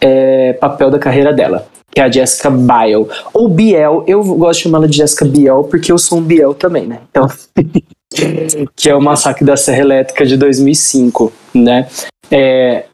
é, 0.00 0.52
papel 0.54 0.90
da 0.90 0.98
carreira 0.98 1.32
dela, 1.32 1.66
que 1.94 2.00
é 2.00 2.04
a 2.04 2.10
Jessica 2.10 2.50
Biel. 2.50 3.08
Ou 3.32 3.48
Biel, 3.48 4.04
eu 4.06 4.22
gosto 4.22 4.58
de 4.58 4.62
chamar 4.64 4.78
ela 4.78 4.88
de 4.88 4.96
Jessica 4.96 5.24
Biel 5.24 5.64
porque 5.70 5.92
eu 5.92 5.98
sou 5.98 6.18
um 6.18 6.22
Biel 6.22 6.52
também, 6.52 6.86
né? 6.86 7.00
Então, 7.10 7.28
que 8.76 8.88
é 8.88 8.94
o 8.94 9.00
Massacre 9.00 9.44
da 9.44 9.56
Serra 9.56 9.80
Elétrica 9.80 10.26
de 10.26 10.36
2005, 10.36 11.32
né? 11.54 11.88
É, 12.30 12.84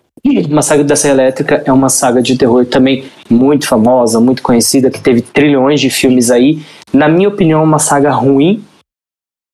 Massacre 0.51 0.85
da 0.85 0.97
Serra 0.97 1.15
Elétrica 1.15 1.63
é 1.65 1.73
uma 1.73 1.89
saga 1.89 2.21
de 2.21 2.37
terror 2.37 2.67
também 2.67 3.05
muito 3.29 3.67
famosa, 3.67 4.21
muito 4.21 4.43
conhecida, 4.43 4.91
que 4.91 5.01
teve 5.01 5.23
trilhões 5.23 5.81
de 5.81 5.89
filmes 5.89 6.31
aí. 6.31 6.63
Na 6.93 7.09
minha 7.09 7.29
opinião, 7.29 7.61
é 7.61 7.65
uma 7.65 7.79
saga 7.79 8.11
ruim, 8.11 8.63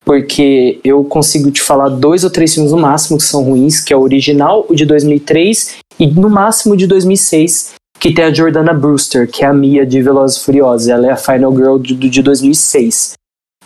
porque 0.05 0.81
eu 0.83 1.05
consigo 1.05 1.51
te 1.51 1.61
falar 1.61 1.89
dois 1.89 2.25
ou 2.25 2.31
três 2.31 2.55
filmes 2.55 2.73
no 2.73 2.79
máximo 2.79 3.19
que 3.19 3.25
são 3.25 3.45
ruins, 3.45 3.81
que 3.81 3.93
é 3.93 3.97
o 3.97 4.01
original, 4.01 4.67
o 4.69 4.75
de 4.75 4.85
2003 4.85 5.77
e 5.99 6.07
no 6.07 6.29
máximo 6.29 6.75
o 6.75 6.77
de 6.77 6.87
2006, 6.87 7.75
que 7.99 8.13
tem 8.13 8.25
a 8.25 8.33
Jordana 8.33 8.73
Brewster, 8.73 9.31
que 9.31 9.45
é 9.45 9.49
a 9.49 9.53
Mia 9.53 9.87
de 9.87 10.03
Velozes 10.03 10.39
e 10.39 10.45
Furiosos, 10.45 10.89
ela 10.89 11.07
é 11.07 11.11
a 11.11 11.17
Final 11.17 11.55
Girl 11.55 11.79
de, 11.79 11.95
de 11.95 12.23
2006. 12.23 13.15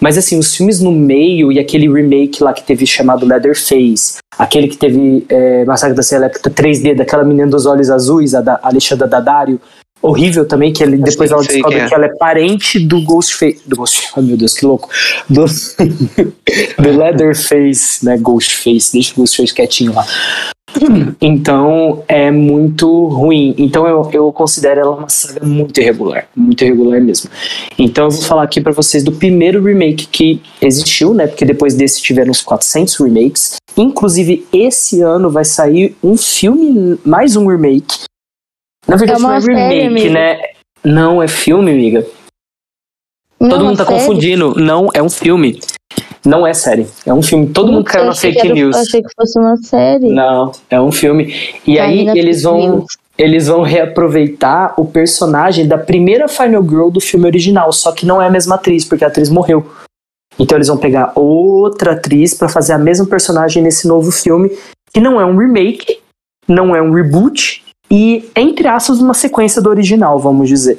Mas 0.01 0.17
assim, 0.17 0.39
os 0.39 0.57
filmes 0.57 0.81
no 0.81 0.91
meio 0.91 1.53
e 1.53 1.59
aquele 1.59 1.87
remake 1.93 2.43
lá 2.43 2.55
que 2.55 2.63
teve 2.63 2.87
chamado 2.87 3.27
Leatherface, 3.27 4.17
aquele 4.39 4.67
que 4.67 4.77
teve 4.77 5.27
é, 5.29 5.65
Massacre 5.67 5.95
da 5.95 6.03
Serra 6.03 6.25
Elétrica 6.25 6.51
3D, 6.51 6.97
daquela 6.97 7.23
menina 7.23 7.49
dos 7.49 7.67
olhos 7.67 7.91
azuis, 7.91 8.35
a 8.35 8.41
da 8.41 8.59
Alexandra 8.63 9.07
Daddario, 9.07 9.61
horrível 10.03 10.47
também, 10.47 10.73
que 10.73 10.83
ele, 10.83 10.97
depois 10.97 11.31
ela 11.31 11.43
descobre 11.43 11.77
quem 11.77 11.85
é. 11.85 11.89
que 11.89 11.95
ela 11.95 12.07
é 12.07 12.17
parente 12.17 12.79
do 12.79 13.03
Ghostface. 13.03 13.61
Do 13.67 13.77
Ghostface, 13.77 14.13
ai 14.17 14.23
meu 14.25 14.37
Deus, 14.37 14.55
que 14.55 14.65
louco. 14.65 14.89
Do, 15.29 15.45
do 16.83 16.99
Leatherface, 16.99 18.05
né? 18.05 18.17
Ghostface, 18.17 18.93
deixa 18.93 19.13
o 19.13 19.17
Ghostface 19.17 19.55
quietinho 19.55 19.93
lá. 19.93 20.07
Então 21.21 22.03
é 22.09 22.31
muito 22.31 23.07
ruim. 23.07 23.55
Então 23.59 23.87
eu, 23.87 24.09
eu 24.13 24.33
considero 24.33 24.81
ela 24.81 24.97
uma 24.97 25.09
saga 25.09 25.45
muito 25.45 25.81
irregular, 25.81 26.29
muito 26.35 26.63
irregular 26.65 27.01
mesmo. 27.01 27.31
Então 27.79 28.05
eu 28.05 28.11
vou 28.11 28.23
falar 28.23 28.43
aqui 28.45 28.61
pra 28.61 28.73
vocês 28.73 29.03
do 29.05 29.13
primeiro 29.13 29.63
remake 29.63 30.07
que 30.07 30.41
existiu, 30.61 31.13
né? 31.15 31.27
Porque 31.27 31.45
depois 31.45 31.75
desse 31.75 32.03
tiveram 32.03 32.31
uns 32.31 32.41
400 32.43 32.97
remakes. 32.97 33.57
Inclusive 33.77 34.47
esse 34.53 35.01
ano 35.03 35.31
vai 35.31 35.45
sair 35.45 35.97
um 36.03 36.17
filme, 36.17 36.99
mais 37.05 37.37
um 37.37 37.47
remake. 37.47 38.05
Na 38.87 38.97
verdade 38.97 39.21
É 39.21 39.23
não 39.23 39.35
é 39.35 39.41
série, 39.41 39.83
remake, 39.83 40.09
né? 40.11 40.41
Não 40.85 41.23
é 41.23 41.29
filme, 41.29 41.71
amiga. 41.71 42.07
Todo 43.39 43.59
Não, 43.59 43.67
mundo 43.67 43.79
tá 43.79 43.85
sério? 43.87 44.01
confundindo. 44.01 44.55
Não, 44.57 44.89
é 44.93 45.03
um 45.03 45.09
filme. 45.11 45.61
Não 46.25 46.47
é 46.47 46.53
série. 46.53 46.87
É 47.07 47.15
um 47.15 47.23
filme. 47.23 47.49
Todo 47.49 47.73
mundo 47.73 47.85
caiu 47.85 48.07
na 48.07 48.15
fake 48.15 48.39
era- 48.41 48.53
news. 48.55 48.77
Achei 48.77 49.03
que 49.03 49.09
fosse 49.17 49.39
uma 49.39 49.57
série. 49.57 50.13
Não, 50.13 50.53
é 50.69 50.81
um 50.81 50.93
filme. 50.93 51.35
E 51.67 51.77
Tá 51.77 51.85
aí 51.85 52.07
eles 52.09 52.43
vão 52.43 52.59
news. 52.59 52.85
eles 53.17 53.47
vão 53.47 53.63
reaproveitar 53.63 54.75
o 54.77 54.85
personagem 54.85 55.67
da 55.67 55.79
primeira 55.79 56.29
Final 56.29 56.63
Girl 56.63 56.89
do 56.91 57.01
filme 57.01 57.27
original, 57.27 57.73
só 57.73 57.93
que 57.93 58.05
não 58.05 58.21
é 58.21 58.27
a 58.27 58.31
mesma 58.31 58.57
atriz, 58.57 58.85
porque 58.85 59.05
a 59.05 59.09
atriz 59.09 59.31
morreu. 59.31 59.67
Então 60.39 60.57
eles 60.59 60.69
vão 60.69 60.77
pegar 60.77 61.13
outra 61.15 61.93
atriz 61.93 62.35
pra 62.35 62.49
fazer 62.49 62.73
a 62.73 62.79
mesma 62.79 63.07
personagem 63.07 63.63
nesse 63.63 63.87
novo 63.89 64.11
filme, 64.11 64.51
que 64.93 65.01
não 65.01 65.21
é 65.21 65.25
um 65.25 65.37
remake, 65.37 65.99
não 66.49 66.75
é 66.75 66.81
um 66.83 66.93
reboot 66.93 67.63
e 67.91 68.29
entre 68.37 68.69
aspas 68.69 69.01
uma 69.01 69.15
sequência 69.15 69.61
do 69.61 69.69
original, 69.71 70.19
vamos 70.19 70.49
dizer. 70.49 70.77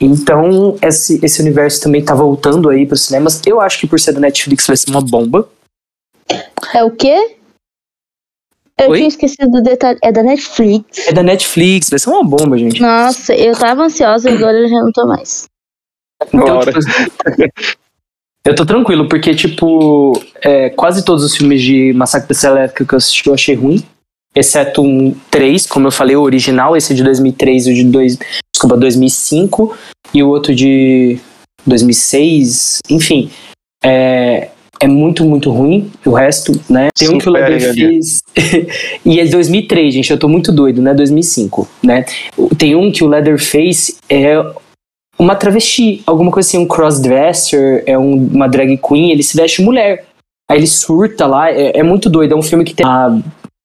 Então 0.00 0.76
esse, 0.80 1.18
esse 1.24 1.40
universo 1.40 1.82
também 1.82 2.04
tá 2.04 2.14
voltando 2.14 2.68
aí 2.68 2.86
pros 2.86 3.04
cinemas. 3.04 3.40
Eu 3.46 3.60
acho 3.60 3.80
que 3.80 3.86
por 3.86 3.98
ser 3.98 4.12
da 4.12 4.20
Netflix 4.20 4.66
vai 4.66 4.76
ser 4.76 4.90
uma 4.90 5.00
bomba. 5.00 5.48
É 6.74 6.84
o 6.84 6.90
quê? 6.90 7.36
Eu 8.78 8.90
Oi? 8.90 8.98
tinha 8.98 9.08
esquecido 9.08 9.50
do 9.50 9.62
detalhe. 9.62 9.98
É 10.02 10.12
da 10.12 10.22
Netflix. 10.22 11.08
É 11.08 11.12
da 11.12 11.22
Netflix, 11.22 11.90
vai 11.90 11.98
ser 11.98 12.10
uma 12.10 12.22
bomba, 12.22 12.56
gente. 12.56 12.80
Nossa, 12.80 13.34
eu 13.34 13.52
tava 13.58 13.82
ansiosa 13.82 14.30
e 14.30 14.34
agora 14.34 14.56
eu 14.56 14.68
já 14.68 14.80
não 14.80 14.92
tô 14.92 15.04
mais. 15.06 15.48
Então, 16.32 16.60
tipo, 16.60 16.78
eu 18.44 18.54
tô 18.54 18.64
tranquilo, 18.64 19.08
porque, 19.08 19.34
tipo, 19.34 20.12
é, 20.40 20.70
quase 20.70 21.04
todos 21.04 21.24
os 21.24 21.36
filmes 21.36 21.60
de 21.60 21.92
Massacre 21.92 22.34
da 22.34 22.48
Elétrica 22.48 22.84
que 22.84 22.94
eu 22.94 22.96
assisti 22.96 23.26
eu 23.26 23.34
achei 23.34 23.54
ruim. 23.54 23.84
Exceto 24.38 24.82
um 24.82 25.14
3, 25.30 25.66
como 25.66 25.86
eu 25.86 25.90
falei, 25.90 26.14
o 26.16 26.22
original, 26.22 26.76
esse 26.76 26.94
de 26.94 27.02
2003 27.02 27.66
e 27.66 27.72
o 27.72 27.74
de 27.74 27.84
dois, 27.84 28.18
desculpa, 28.54 28.76
2005, 28.76 29.74
e 30.14 30.22
o 30.22 30.28
outro 30.28 30.54
de 30.54 31.18
2006. 31.66 32.78
Enfim, 32.90 33.30
é, 33.84 34.48
é 34.80 34.86
muito, 34.86 35.24
muito 35.24 35.50
ruim. 35.50 35.90
O 36.04 36.10
resto, 36.12 36.52
né? 36.68 36.88
Tem 36.96 37.08
um 37.08 37.18
que 37.18 37.28
o 37.28 37.32
Supera, 37.32 37.48
Leather 37.48 37.68
Gabi. 37.68 37.80
fez. 37.80 38.22
e 39.04 39.20
é 39.20 39.24
2003, 39.26 39.94
gente, 39.94 40.10
eu 40.10 40.18
tô 40.18 40.28
muito 40.28 40.52
doido, 40.52 40.80
né? 40.82 40.94
2005, 40.94 41.68
né? 41.82 42.04
Tem 42.56 42.74
um 42.74 42.90
que 42.92 43.02
o 43.04 43.08
Leatherface 43.08 43.96
é 44.08 44.36
uma 45.18 45.34
travesti, 45.34 46.02
alguma 46.06 46.30
coisa 46.30 46.48
assim, 46.48 46.58
um 46.58 46.66
crossdresser, 46.66 47.82
é 47.86 47.98
um- 47.98 48.28
uma 48.32 48.46
drag 48.48 48.76
queen, 48.78 49.10
ele 49.10 49.22
se 49.22 49.36
veste 49.36 49.62
mulher. 49.62 50.04
Aí 50.50 50.58
ele 50.58 50.66
surta 50.66 51.26
lá, 51.26 51.50
é, 51.50 51.78
é 51.78 51.82
muito 51.82 52.08
doido. 52.08 52.32
É 52.32 52.36
um 52.36 52.42
filme 52.42 52.64
que 52.64 52.72
tem 52.72 52.86
a 52.86 53.18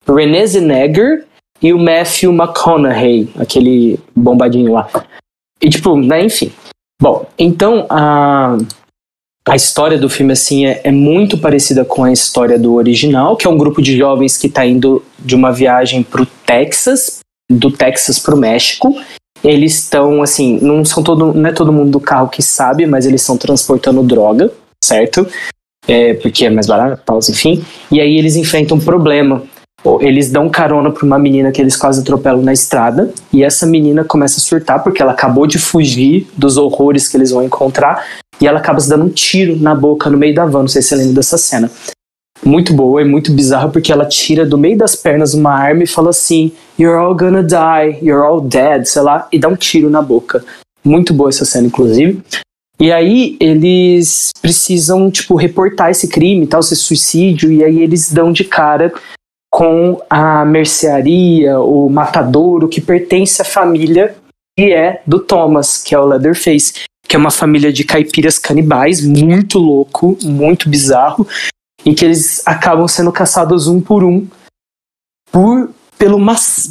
Renée 0.07 0.45
Zellweger 0.45 1.25
e 1.61 1.73
o 1.73 1.79
Matthew 1.79 2.33
McConaughey, 2.33 3.29
aquele 3.37 3.99
bombadinho 4.15 4.73
lá. 4.73 4.89
E 5.61 5.69
tipo, 5.69 5.95
né, 5.97 6.25
enfim. 6.25 6.51
Bom, 7.01 7.25
então 7.37 7.85
a, 7.89 8.57
a 9.47 9.55
história 9.55 9.97
do 9.97 10.09
filme, 10.09 10.33
assim, 10.33 10.65
é, 10.65 10.81
é 10.83 10.91
muito 10.91 11.37
parecida 11.37 11.83
com 11.85 12.03
a 12.03 12.11
história 12.11 12.59
do 12.59 12.73
original, 12.73 13.35
que 13.35 13.47
é 13.47 13.49
um 13.49 13.57
grupo 13.57 13.81
de 13.81 13.97
jovens 13.97 14.37
que 14.37 14.49
tá 14.49 14.65
indo 14.65 15.03
de 15.19 15.35
uma 15.35 15.51
viagem 15.51 16.03
pro 16.03 16.25
Texas, 16.45 17.19
do 17.51 17.71
Texas 17.71 18.19
pro 18.19 18.37
México, 18.37 18.95
eles 19.43 19.79
estão 19.79 20.21
assim, 20.21 20.59
não 20.61 20.85
são 20.85 21.03
todo, 21.03 21.33
não 21.33 21.49
é 21.49 21.51
todo 21.51 21.73
mundo 21.73 21.91
do 21.91 21.99
carro 21.99 22.29
que 22.29 22.41
sabe, 22.41 22.85
mas 22.85 23.05
eles 23.05 23.21
estão 23.21 23.37
transportando 23.37 24.01
droga, 24.01 24.51
certo? 24.83 25.27
É, 25.85 26.13
porque 26.13 26.45
é 26.45 26.49
mais 26.49 26.65
barato, 26.65 27.01
tal, 27.05 27.19
enfim. 27.29 27.63
E 27.91 27.99
aí 27.99 28.17
eles 28.17 28.37
enfrentam 28.37 28.77
um 28.77 28.79
problema. 28.79 29.43
Eles 29.99 30.31
dão 30.31 30.49
carona 30.49 30.91
pra 30.91 31.05
uma 31.05 31.19
menina 31.19 31.51
que 31.51 31.61
eles 31.61 31.75
quase 31.75 32.01
atropelam 32.01 32.41
na 32.41 32.53
estrada, 32.53 33.13
e 33.31 33.43
essa 33.43 33.65
menina 33.65 34.03
começa 34.03 34.39
a 34.39 34.41
surtar 34.41 34.83
porque 34.83 35.01
ela 35.01 35.11
acabou 35.11 35.45
de 35.45 35.59
fugir 35.59 36.27
dos 36.37 36.57
horrores 36.57 37.07
que 37.07 37.17
eles 37.17 37.31
vão 37.31 37.43
encontrar, 37.43 38.05
e 38.39 38.47
ela 38.47 38.59
acaba 38.59 38.79
se 38.79 38.89
dando 38.89 39.05
um 39.05 39.09
tiro 39.09 39.55
na 39.57 39.75
boca 39.75 40.09
no 40.09 40.17
meio 40.17 40.33
da 40.33 40.45
van, 40.45 40.61
não 40.61 40.67
sei 40.67 40.81
se 40.81 40.89
você 40.89 40.95
lembra 40.95 41.15
dessa 41.15 41.37
cena. 41.37 41.69
Muito 42.45 42.73
boa 42.73 43.01
e 43.01 43.05
muito 43.05 43.31
bizarra 43.31 43.69
porque 43.69 43.91
ela 43.91 44.05
tira 44.05 44.45
do 44.45 44.57
meio 44.57 44.77
das 44.77 44.95
pernas 44.95 45.33
uma 45.33 45.53
arma 45.53 45.83
e 45.83 45.87
fala 45.87 46.09
assim: 46.09 46.51
You're 46.77 46.97
all 46.97 47.15
gonna 47.15 47.41
die, 47.41 48.05
you're 48.05 48.25
all 48.25 48.41
dead, 48.41 48.85
sei 48.85 49.01
lá, 49.01 49.27
e 49.31 49.39
dá 49.39 49.47
um 49.47 49.55
tiro 49.55 49.89
na 49.89 50.01
boca. 50.01 50.43
Muito 50.83 51.13
boa 51.13 51.29
essa 51.29 51.45
cena, 51.45 51.67
inclusive. 51.67 52.21
E 52.77 52.91
aí 52.91 53.37
eles 53.39 54.31
precisam, 54.41 55.09
tipo, 55.09 55.35
reportar 55.35 55.89
esse 55.89 56.09
crime, 56.09 56.45
tal, 56.45 56.59
esse 56.59 56.75
suicídio, 56.75 57.49
e 57.49 57.63
aí 57.63 57.81
eles 57.81 58.11
dão 58.11 58.29
de 58.29 58.43
cara 58.43 58.91
com 59.53 60.01
a 60.09 60.43
mercearia, 60.43 61.59
o 61.59 61.87
matadouro 61.87 62.67
que 62.67 62.81
pertence 62.81 63.39
à 63.39 63.45
família 63.45 64.15
que 64.57 64.73
é 64.73 65.03
do 65.05 65.19
Thomas, 65.19 65.77
que 65.77 65.93
é 65.93 65.99
o 65.99 66.07
Leatherface, 66.07 66.85
que 67.07 67.15
é 67.15 67.19
uma 67.19 67.29
família 67.29 67.71
de 67.71 67.83
caipiras 67.83 68.39
canibais, 68.39 69.05
muito 69.05 69.59
louco, 69.59 70.17
muito 70.23 70.67
bizarro, 70.67 71.27
em 71.85 71.93
que 71.93 72.03
eles 72.03 72.41
acabam 72.47 72.87
sendo 72.87 73.11
caçados 73.11 73.67
um 73.67 73.79
por 73.79 74.03
um 74.03 74.27
por 75.31 75.69
pelo, 76.03 76.19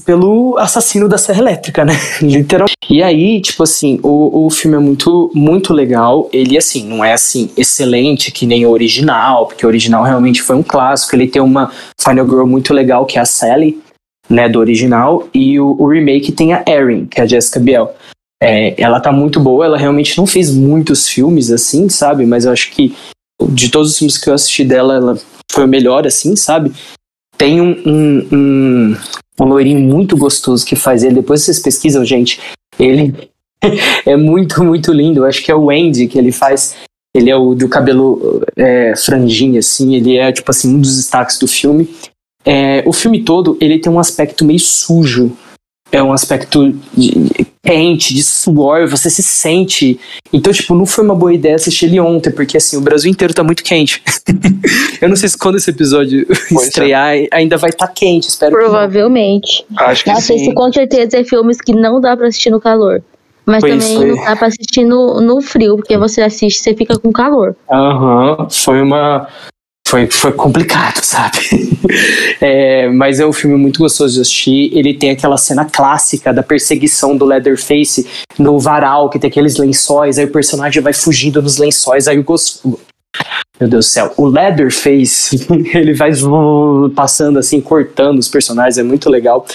pelo 0.05 0.59
assassino 0.59 1.09
da 1.09 1.17
Serra 1.17 1.41
Elétrica, 1.41 1.87
né? 1.87 1.95
Literalmente. 2.21 2.77
E 2.91 3.03
aí, 3.03 3.41
tipo 3.41 3.63
assim, 3.63 3.99
o, 4.03 4.45
o 4.45 4.51
filme 4.51 4.77
é 4.77 4.81
muito, 4.81 5.31
muito 5.35 5.73
legal. 5.73 6.29
Ele, 6.31 6.59
assim, 6.59 6.87
não 6.87 7.03
é 7.03 7.15
assim, 7.15 7.51
excelente 7.57 8.31
que 8.31 8.45
nem 8.45 8.67
o 8.67 8.71
original, 8.71 9.47
porque 9.47 9.65
o 9.65 9.69
original 9.69 10.05
realmente 10.05 10.43
foi 10.43 10.55
um 10.55 10.63
clássico. 10.63 11.17
Ele 11.17 11.27
tem 11.27 11.41
uma 11.41 11.73
Final 11.99 12.27
Girl 12.27 12.45
muito 12.45 12.75
legal, 12.75 13.07
que 13.07 13.17
é 13.17 13.23
a 13.23 13.25
Sally, 13.25 13.81
né, 14.29 14.51
do 14.51 14.59
original. 14.59 15.27
E 15.33 15.59
o, 15.59 15.77
o 15.79 15.89
remake 15.89 16.31
tem 16.31 16.53
a 16.53 16.63
Erin, 16.69 17.07
que 17.07 17.19
é 17.19 17.25
a 17.25 17.27
Jessica 17.27 17.59
Biel. 17.59 17.95
É, 18.43 18.75
ela 18.77 19.01
tá 19.01 19.11
muito 19.11 19.41
boa, 19.41 19.65
ela 19.65 19.79
realmente 19.79 20.19
não 20.19 20.27
fez 20.27 20.53
muitos 20.53 21.09
filmes 21.09 21.51
assim, 21.51 21.89
sabe? 21.89 22.27
Mas 22.27 22.45
eu 22.45 22.53
acho 22.53 22.71
que 22.73 22.95
de 23.49 23.71
todos 23.71 23.93
os 23.93 23.99
filmes 23.99 24.19
que 24.19 24.29
eu 24.29 24.35
assisti 24.35 24.63
dela, 24.63 24.97
ela 24.97 25.19
foi 25.51 25.65
o 25.65 25.69
melhor, 25.69 26.07
assim, 26.07 26.37
sabe? 26.37 26.73
Tem 27.39 27.61
um, 27.61 27.73
um, 27.87 28.29
um, 28.33 28.97
um 29.41 29.45
loirinho 29.45 29.81
muito 29.81 30.17
gostoso 30.17 30.65
que 30.65 30.77
faz 30.77 31.03
ele. 31.03 31.17
Depois 31.17 31.43
vocês 31.43 31.59
pesquisam, 31.59 32.05
gente. 32.05 32.41
Ele 32.79 33.15
é 34.07 34.17
muito, 34.17 34.63
muito 34.63 34.93
lindo. 34.93 35.21
Eu 35.21 35.25
acho 35.25 35.43
que 35.43 35.51
é 35.51 35.55
o 35.55 35.71
Andy 35.71 36.07
que 36.07 36.19
ele 36.19 36.33
faz. 36.33 36.77
Ele 37.15 37.31
é 37.31 37.37
o 37.37 37.55
do 37.55 37.69
cabelo 37.69 38.43
é, 38.57 38.95
franjinha, 38.97 39.61
assim. 39.61 39.95
Ele 39.95 40.17
é, 40.17 40.33
tipo 40.33 40.51
assim, 40.51 40.75
um 40.75 40.81
dos 40.81 40.97
destaques 40.97 41.39
do 41.39 41.47
filme. 41.47 41.89
É, 42.45 42.83
o 42.87 42.93
filme 42.93 43.23
todo, 43.23 43.57
ele 43.61 43.79
tem 43.79 43.93
um 43.93 44.01
aspecto 44.01 44.45
meio 44.45 44.61
sujo. 44.61 45.33
É 45.93 46.03
um 46.03 46.13
aspecto 46.13 46.75
de, 46.97 47.31
quente, 47.63 48.13
de 48.13 48.23
suor, 48.23 48.89
você 48.89 49.09
se 49.09 49.23
sente. 49.23 50.01
Então, 50.33 50.53
tipo, 50.53 50.75
não 50.75 50.85
foi 50.85 51.05
uma 51.05 51.15
boa 51.15 51.33
ideia 51.33 51.55
assistir 51.55 51.87
ele 51.87 52.01
ontem, 52.01 52.31
porque 52.31 52.57
assim, 52.57 52.77
o 52.77 52.81
Brasil 52.81 53.11
inteiro 53.11 53.33
tá 53.33 53.45
muito 53.45 53.63
quente. 53.63 54.03
eu 55.01 55.09
não 55.09 55.17
sei 55.17 55.29
se 55.29 55.39
quando 55.39 55.57
esse 55.57 55.71
episódio 55.71 56.27
pois 56.27 56.65
é. 56.65 56.69
estrear 56.69 57.17
é. 57.17 57.29
ainda 57.31 57.57
vai 57.57 57.71
estar 57.71 57.87
tá 57.87 57.93
quente, 57.93 58.29
espero 58.29 58.53
Provavelmente. 58.53 59.65
Que 59.69 59.85
Acho 59.85 60.05
que 60.05 60.11
Nossa, 60.11 60.27
sim. 60.27 60.37
isso 60.37 60.53
com 60.55 60.73
certeza 60.73 61.19
é 61.19 61.25
filmes 61.25 61.59
que 61.61 61.73
não 61.73 62.01
dá 62.01 62.17
pra 62.17 62.27
assistir 62.27 62.51
no 62.51 62.61
calor. 62.61 63.03
Mas 63.45 63.61
pois 63.61 63.73
também 63.73 63.97
foi. 63.97 64.07
não 64.07 64.25
dá 64.25 64.37
pra 64.37 64.47
assistir 64.47 64.85
no, 64.85 65.21
no 65.21 65.41
frio, 65.41 65.77
porque 65.77 65.97
você 65.99 66.23
assiste 66.23 66.59
e 66.59 66.63
você 66.63 66.75
fica 66.75 66.99
com 66.99 67.13
calor. 67.13 67.57
Aham, 67.71 68.37
uhum. 68.39 68.51
foi 68.51 68.81
uma 68.81 69.29
foi, 69.93 70.07
foi 70.07 70.33
complicado, 70.33 71.01
sabe? 71.05 71.39
é, 72.41 72.89
mas 72.89 73.21
é 73.21 73.27
um 73.27 73.33
filme 73.33 73.57
muito 73.57 73.81
gostoso 73.81 74.15
de 74.15 74.23
assistir. 74.23 74.71
Ele 74.73 74.95
tem 74.95 75.11
aquela 75.11 75.37
cena 75.37 75.67
clássica 75.67 76.33
da 76.33 76.43
perseguição 76.43 77.15
do 77.15 77.27
Leatherface 77.27 78.07
no 78.39 78.59
varal, 78.59 79.11
que 79.11 79.19
tem 79.19 79.29
aqueles 79.29 79.59
lençóis, 79.59 80.19
aí 80.19 80.25
o 80.25 80.33
personagem 80.33 80.83
vai 80.83 80.95
fugindo 80.95 81.43
nos 81.43 81.59
lençóis, 81.59 82.09
aí 82.09 82.19
o 82.19 82.25
gosto. 82.25 82.81
Meu 83.61 83.69
Deus 83.69 83.87
do 83.87 83.89
céu, 83.91 84.15
o 84.17 84.27
Leatherface, 84.27 85.47
ele 85.77 85.93
vai 85.93 86.11
passando 86.97 87.39
assim, 87.39 87.61
cortando 87.61 88.19
os 88.19 88.29
personagens, 88.29 88.79
é 88.79 88.83
muito 88.83 89.11
legal. 89.11 89.47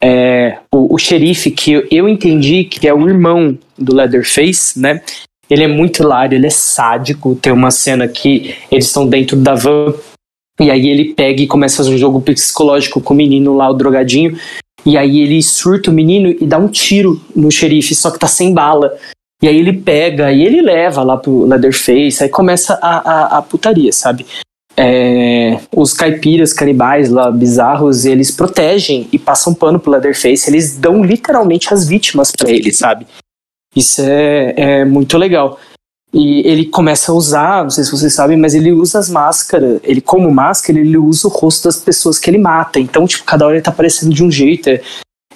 É, 0.00 0.58
o, 0.74 0.94
o 0.94 0.98
xerife, 0.98 1.52
que 1.52 1.86
eu 1.90 2.08
entendi 2.08 2.64
que 2.64 2.88
é 2.88 2.92
o 2.92 3.08
irmão 3.08 3.56
do 3.78 3.94
Leatherface, 3.94 4.78
né? 4.78 5.00
Ele 5.48 5.64
é 5.64 5.68
muito 5.68 6.02
hilário, 6.02 6.36
ele 6.36 6.46
é 6.46 6.50
sádico. 6.50 7.34
Tem 7.36 7.52
uma 7.52 7.70
cena 7.70 8.08
que 8.08 8.54
eles 8.70 8.86
estão 8.86 9.06
dentro 9.06 9.36
da 9.36 9.54
van 9.54 9.94
e 10.58 10.70
aí 10.70 10.88
ele 10.88 11.12
pega 11.12 11.42
e 11.42 11.46
começa 11.46 11.74
a 11.74 11.78
fazer 11.78 11.94
um 11.94 11.98
jogo 11.98 12.20
psicológico 12.20 13.00
com 13.00 13.12
o 13.12 13.16
menino 13.16 13.54
lá, 13.54 13.68
o 13.70 13.74
drogadinho. 13.74 14.38
E 14.84 14.96
aí 14.96 15.20
ele 15.20 15.42
surta 15.42 15.90
o 15.90 15.94
menino 15.94 16.30
e 16.30 16.46
dá 16.46 16.58
um 16.58 16.68
tiro 16.68 17.20
no 17.34 17.50
xerife, 17.50 17.94
só 17.94 18.10
que 18.10 18.18
tá 18.18 18.26
sem 18.26 18.54
bala. 18.54 18.96
E 19.42 19.48
aí 19.48 19.56
ele 19.58 19.72
pega 19.74 20.32
e 20.32 20.42
ele 20.42 20.62
leva 20.62 21.02
lá 21.02 21.16
pro 21.16 21.44
Leatherface, 21.44 22.22
aí 22.22 22.28
começa 22.28 22.78
a, 22.80 22.96
a, 22.96 23.38
a 23.38 23.42
putaria, 23.42 23.92
sabe? 23.92 24.24
É, 24.78 25.58
os 25.74 25.92
caipiras 25.92 26.52
canibais 26.52 27.10
lá, 27.10 27.30
bizarros, 27.30 28.04
eles 28.04 28.30
protegem 28.30 29.08
e 29.12 29.18
passam 29.18 29.52
pano 29.52 29.78
pro 29.78 29.90
Leatherface, 29.90 30.48
eles 30.48 30.78
dão 30.78 31.02
literalmente 31.02 31.72
as 31.72 31.86
vítimas 31.86 32.30
para 32.30 32.50
ele, 32.50 32.72
sabe? 32.72 33.06
Isso 33.76 34.00
é, 34.00 34.54
é 34.56 34.84
muito 34.84 35.18
legal. 35.18 35.60
E 36.14 36.40
ele 36.48 36.64
começa 36.64 37.12
a 37.12 37.14
usar, 37.14 37.62
não 37.62 37.70
sei 37.70 37.84
se 37.84 37.90
vocês 37.90 38.14
sabem, 38.14 38.38
mas 38.38 38.54
ele 38.54 38.72
usa 38.72 38.98
as 38.98 39.10
máscaras. 39.10 39.80
Ele, 39.84 40.00
como 40.00 40.30
máscara, 40.30 40.78
ele 40.78 40.96
usa 40.96 41.28
o 41.28 41.30
rosto 41.30 41.64
das 41.64 41.76
pessoas 41.78 42.18
que 42.18 42.30
ele 42.30 42.38
mata. 42.38 42.80
Então, 42.80 43.06
tipo, 43.06 43.24
cada 43.24 43.44
hora 43.44 43.56
ele 43.56 43.62
tá 43.62 43.70
aparecendo 43.70 44.14
de 44.14 44.24
um 44.24 44.30
jeito. 44.30 44.70
É, 44.70 44.80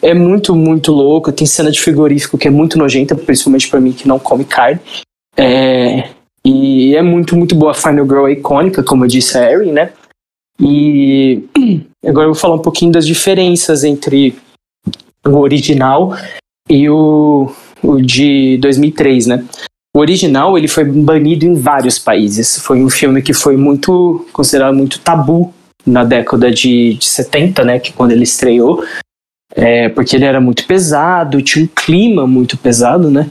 é 0.01 0.15
muito, 0.15 0.57
muito 0.57 0.91
louco. 0.91 1.33
Tem 1.33 1.47
cena 1.47 1.71
de 1.71 1.81
frigorífico 1.81 2.39
que 2.39 2.49
é 2.49 2.51
muito 2.51 2.79
nojenta, 2.79 3.15
principalmente 3.15 3.69
para 3.69 3.81
mim 3.81 3.93
que 3.93 4.09
não 4.09 4.19
come 4.19 4.45
carne. 4.45 4.81
É, 5.37 6.09
e 6.43 6.97
é 6.97 7.03
muito, 7.03 7.37
muito 7.37 7.55
boa. 7.55 7.73
A 7.73 7.75
Final 7.75 8.07
Girl 8.07 8.27
é 8.27 8.33
icônica, 8.33 8.83
como 8.83 9.05
eu 9.05 9.09
disse 9.09 9.37
a 9.37 9.53
Erin, 9.53 9.73
né? 9.73 9.93
E 10.59 11.45
agora 12.07 12.27
eu 12.27 12.33
vou 12.33 12.41
falar 12.41 12.55
um 12.55 12.63
pouquinho 12.63 12.93
das 12.93 13.07
diferenças 13.07 13.85
entre 13.85 14.35
o 15.27 15.37
original 15.37 16.17
e 16.71 16.89
o, 16.89 17.53
o 17.83 18.01
de 18.01 18.59
2003, 18.59 19.27
né? 19.27 19.45
O 19.95 19.99
original 19.99 20.57
ele 20.57 20.69
foi 20.69 20.85
banido 20.85 21.45
em 21.45 21.55
vários 21.55 21.99
países. 21.99 22.59
Foi 22.59 22.81
um 22.83 22.89
filme 22.89 23.23
que 23.23 23.33
foi 23.33 23.57
muito 23.57 24.27
considerado 24.33 24.75
muito 24.75 25.01
tabu 25.01 25.53
na 25.85 26.05
década 26.05 26.51
de, 26.51 26.95
de 26.95 27.05
70, 27.07 27.65
né? 27.65 27.79
Que 27.79 27.93
quando 27.93 28.13
ele 28.13 28.23
estreou, 28.23 28.85
é, 29.55 29.89
porque 29.89 30.17
ele 30.17 30.25
era 30.25 30.41
muito 30.41 30.67
pesado, 30.67 31.43
tinha 31.43 31.65
um 31.65 31.69
clima 31.69 32.27
muito 32.27 32.57
pesado, 32.57 33.11
né? 33.11 33.29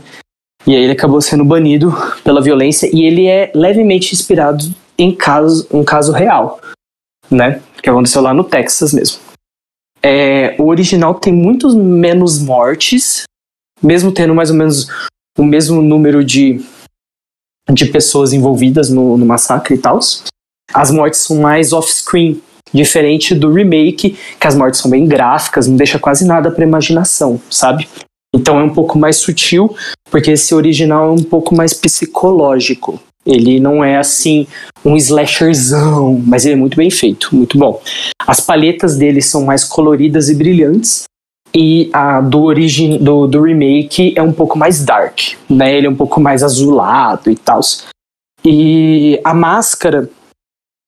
E 0.68 0.76
aí 0.76 0.84
ele 0.84 0.91
acabou 0.91 1.22
sendo 1.22 1.45
banido 1.45 1.93
pela 2.24 2.41
violência 2.41 2.89
e 2.93 3.04
ele 3.06 3.28
é 3.28 3.52
levemente 3.56 4.14
inspirado 4.14 4.66
em 4.97 5.16
caso, 5.16 5.66
um 5.72 5.84
caso 5.84 6.12
real, 6.12 6.60
né? 7.32 7.62
Que 7.82 7.89
aconteceu 7.89 8.22
lá 8.22 8.34
no 8.34 8.43
Texas 8.43 8.93
mesmo. 8.93 9.20
É, 10.04 10.56
o 10.60 10.68
original 10.68 11.16
tem 11.16 11.34
muitos 11.34 11.74
menos 11.74 12.41
mortes, 12.41 13.24
mesmo 13.82 14.12
tendo 14.12 14.34
mais 14.34 14.50
ou 14.50 14.56
menos 14.56 14.88
o 15.38 15.44
mesmo 15.44 15.82
número 15.82 16.24
de, 16.24 16.62
de 17.72 17.86
pessoas 17.86 18.34
envolvidas 18.34 18.90
no, 18.90 19.18
no 19.18 19.26
massacre 19.26 19.76
e 19.76 19.78
tal, 19.78 20.00
as 20.74 20.92
mortes 20.92 21.22
são 21.22 21.38
mais 21.38 21.74
off-screen, 21.74 22.42
diferente 22.74 23.34
do 23.34 23.52
remake, 23.52 24.18
que 24.40 24.48
as 24.48 24.56
mortes 24.56 24.80
são 24.80 24.92
bem 24.92 25.08
gráficas, 25.08 25.68
não 25.68 25.76
deixa 25.76 25.98
quase 25.98 26.26
nada 26.26 26.52
para 26.52 26.64
imaginação, 26.64 27.42
sabe? 27.50 27.88
Então 28.34 28.60
é 28.60 28.64
um 28.64 28.74
pouco 28.74 28.98
mais 28.98 29.18
sutil, 29.18 29.76
porque 30.12 30.32
esse 30.32 30.54
original 30.54 31.10
é 31.10 31.12
um 31.12 31.24
pouco 31.24 31.56
mais 31.56 31.74
psicológico. 31.74 33.00
Ele 33.26 33.60
não 33.60 33.84
é 33.84 33.98
assim 33.98 34.48
um 34.86 34.96
slasherzão, 34.96 36.22
mas 36.26 36.46
ele 36.46 36.54
é 36.54 36.58
muito 36.58 36.78
bem 36.78 36.90
feito, 36.90 37.36
muito 37.36 37.58
bom. 37.58 37.82
As 38.26 38.40
palhetas 38.40 38.98
dele 38.98 39.22
são 39.22 39.44
mais 39.44 39.64
coloridas 39.64 40.30
e 40.30 40.36
brilhantes, 40.36 41.04
e 41.54 41.89
a 41.91 42.22
do 42.22 42.43
origin 42.43 42.97
do, 42.97 43.28
do 43.28 43.41
remake 43.41 44.14
é 44.16 44.22
um 44.22 44.32
pouco 44.32 44.58
mais 44.58 44.84
dark, 44.84 45.20
né? 45.50 45.76
Ele 45.76 45.88
é 45.88 45.89
um 45.89 45.95
pouco 45.95 46.20
mais 46.20 46.43
azulado 46.43 47.30
e 47.30 47.36
tal. 47.36 47.60
E 48.45 49.20
a 49.24 49.34
máscara 49.34 50.10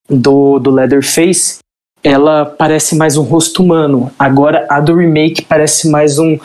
do, 0.10 0.60
do 0.60 0.72
Leatherface, 0.72 1.60
ela 2.04 2.46
parece 2.46 2.96
mais 2.96 3.18
um 3.18 3.24
rosto 3.24 3.64
humano. 3.64 4.12
Agora 4.18 4.66
a 4.70 4.80
do 4.80 4.96
remake 4.96 5.44
parece 5.44 5.90
mais 5.90 6.20
um, 6.20 6.38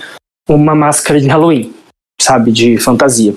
uma 0.49 0.75
máscara 0.75 1.21
de 1.21 1.29
Halloween, 1.29 1.73
sabe, 2.21 2.51
de 2.51 2.79
fantasia. 2.79 3.35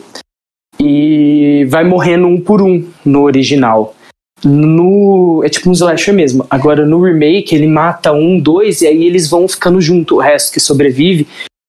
E 0.79 1.65
vai 1.69 1.83
morrendo 1.83 2.27
um 2.27 2.39
por 2.39 2.61
um 2.61 2.87
no 3.03 3.23
original. 3.23 3.95
No. 4.43 5.41
É 5.43 5.49
tipo 5.49 5.69
um 5.69 5.73
slasher 5.73 6.13
mesmo. 6.13 6.45
Agora 6.49 6.85
no 6.85 7.01
remake 7.01 7.55
ele 7.55 7.67
mata 7.67 8.11
um, 8.11 8.39
dois, 8.39 8.81
e 8.81 8.87
aí 8.87 9.05
eles 9.05 9.29
vão 9.29 9.47
ficando 9.47 9.81
junto, 9.81 10.15
o 10.15 10.19
resto 10.19 10.53
que 10.53 10.59
sobrevive. 10.59 11.27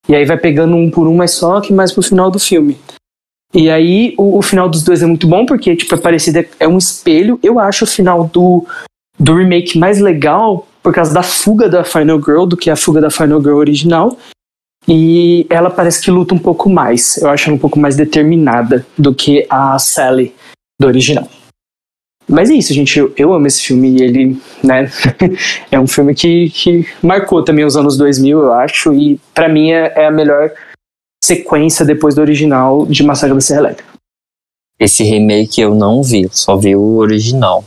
E 0.08 0.14
aí 0.14 0.24
vai 0.24 0.36
pegando 0.36 0.76
um 0.76 0.90
por 0.90 1.06
um, 1.06 1.16
mas 1.16 1.32
só 1.32 1.60
que 1.60 1.72
mais 1.72 1.92
pro 1.92 2.02
final 2.02 2.30
do 2.30 2.38
filme. 2.38 2.76
E 3.52 3.68
aí 3.68 4.14
o, 4.16 4.38
o 4.38 4.42
final 4.42 4.68
dos 4.68 4.82
dois 4.82 5.02
é 5.02 5.06
muito 5.06 5.26
bom, 5.26 5.44
porque 5.44 5.74
tipo, 5.74 5.94
é 5.94 5.98
parecido, 5.98 6.44
é 6.58 6.68
um 6.68 6.78
espelho. 6.78 7.38
Eu 7.42 7.58
acho 7.58 7.84
o 7.84 7.88
final 7.88 8.24
do, 8.24 8.64
do 9.18 9.34
remake 9.34 9.78
mais 9.78 10.00
legal, 10.00 10.66
por 10.82 10.94
causa 10.94 11.12
da 11.12 11.22
fuga 11.22 11.68
da 11.68 11.84
Final 11.84 12.20
Girl, 12.22 12.44
do 12.44 12.56
que 12.56 12.70
a 12.70 12.76
fuga 12.76 13.00
da 13.00 13.10
Final 13.10 13.40
Girl 13.40 13.56
original. 13.56 14.16
E 14.88 15.46
ela 15.50 15.70
parece 15.70 16.00
que 16.00 16.10
luta 16.10 16.34
um 16.34 16.38
pouco 16.38 16.70
mais. 16.70 17.18
Eu 17.18 17.28
acho 17.28 17.48
ela 17.48 17.56
um 17.56 17.60
pouco 17.60 17.78
mais 17.78 17.96
determinada 17.96 18.86
do 18.96 19.14
que 19.14 19.46
a 19.50 19.78
Sally 19.78 20.34
do 20.80 20.86
original. 20.86 21.28
Mas 22.30 22.48
é 22.48 22.54
isso, 22.54 22.72
gente. 22.72 22.96
Eu, 22.96 23.12
eu 23.16 23.34
amo 23.34 23.46
esse 23.48 23.60
filme 23.60 23.90
e 23.90 24.02
ele, 24.02 24.40
né, 24.62 24.88
é 25.70 25.80
um 25.80 25.86
filme 25.86 26.14
que, 26.14 26.48
que 26.50 26.86
marcou 27.02 27.42
também 27.42 27.64
os 27.64 27.76
anos 27.76 27.96
2000, 27.96 28.38
eu 28.38 28.52
acho. 28.52 28.94
E 28.94 29.20
para 29.34 29.48
mim 29.48 29.72
é, 29.72 29.92
é, 29.96 30.06
a 30.06 30.10
melhor 30.12 30.52
sequência 31.22 31.84
depois 31.84 32.14
do 32.14 32.20
original 32.20 32.86
de 32.86 33.02
Massacre 33.02 33.34
da 33.34 33.40
Serra 33.40 33.60
Elétrica. 33.60 33.90
Esse 34.78 35.02
remake 35.02 35.60
eu 35.60 35.74
não 35.74 36.02
vi, 36.02 36.28
só 36.30 36.56
vi 36.56 36.76
o 36.76 36.96
original. 36.96 37.64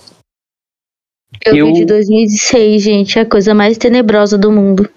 Eu, 1.46 1.56
eu 1.56 1.66
vi 1.68 1.74
de 1.74 1.86
2006, 1.86 2.82
gente. 2.82 3.20
É 3.20 3.24
a 3.24 3.30
coisa 3.30 3.54
mais 3.54 3.78
tenebrosa 3.78 4.38
do 4.38 4.52
mundo. 4.52 4.90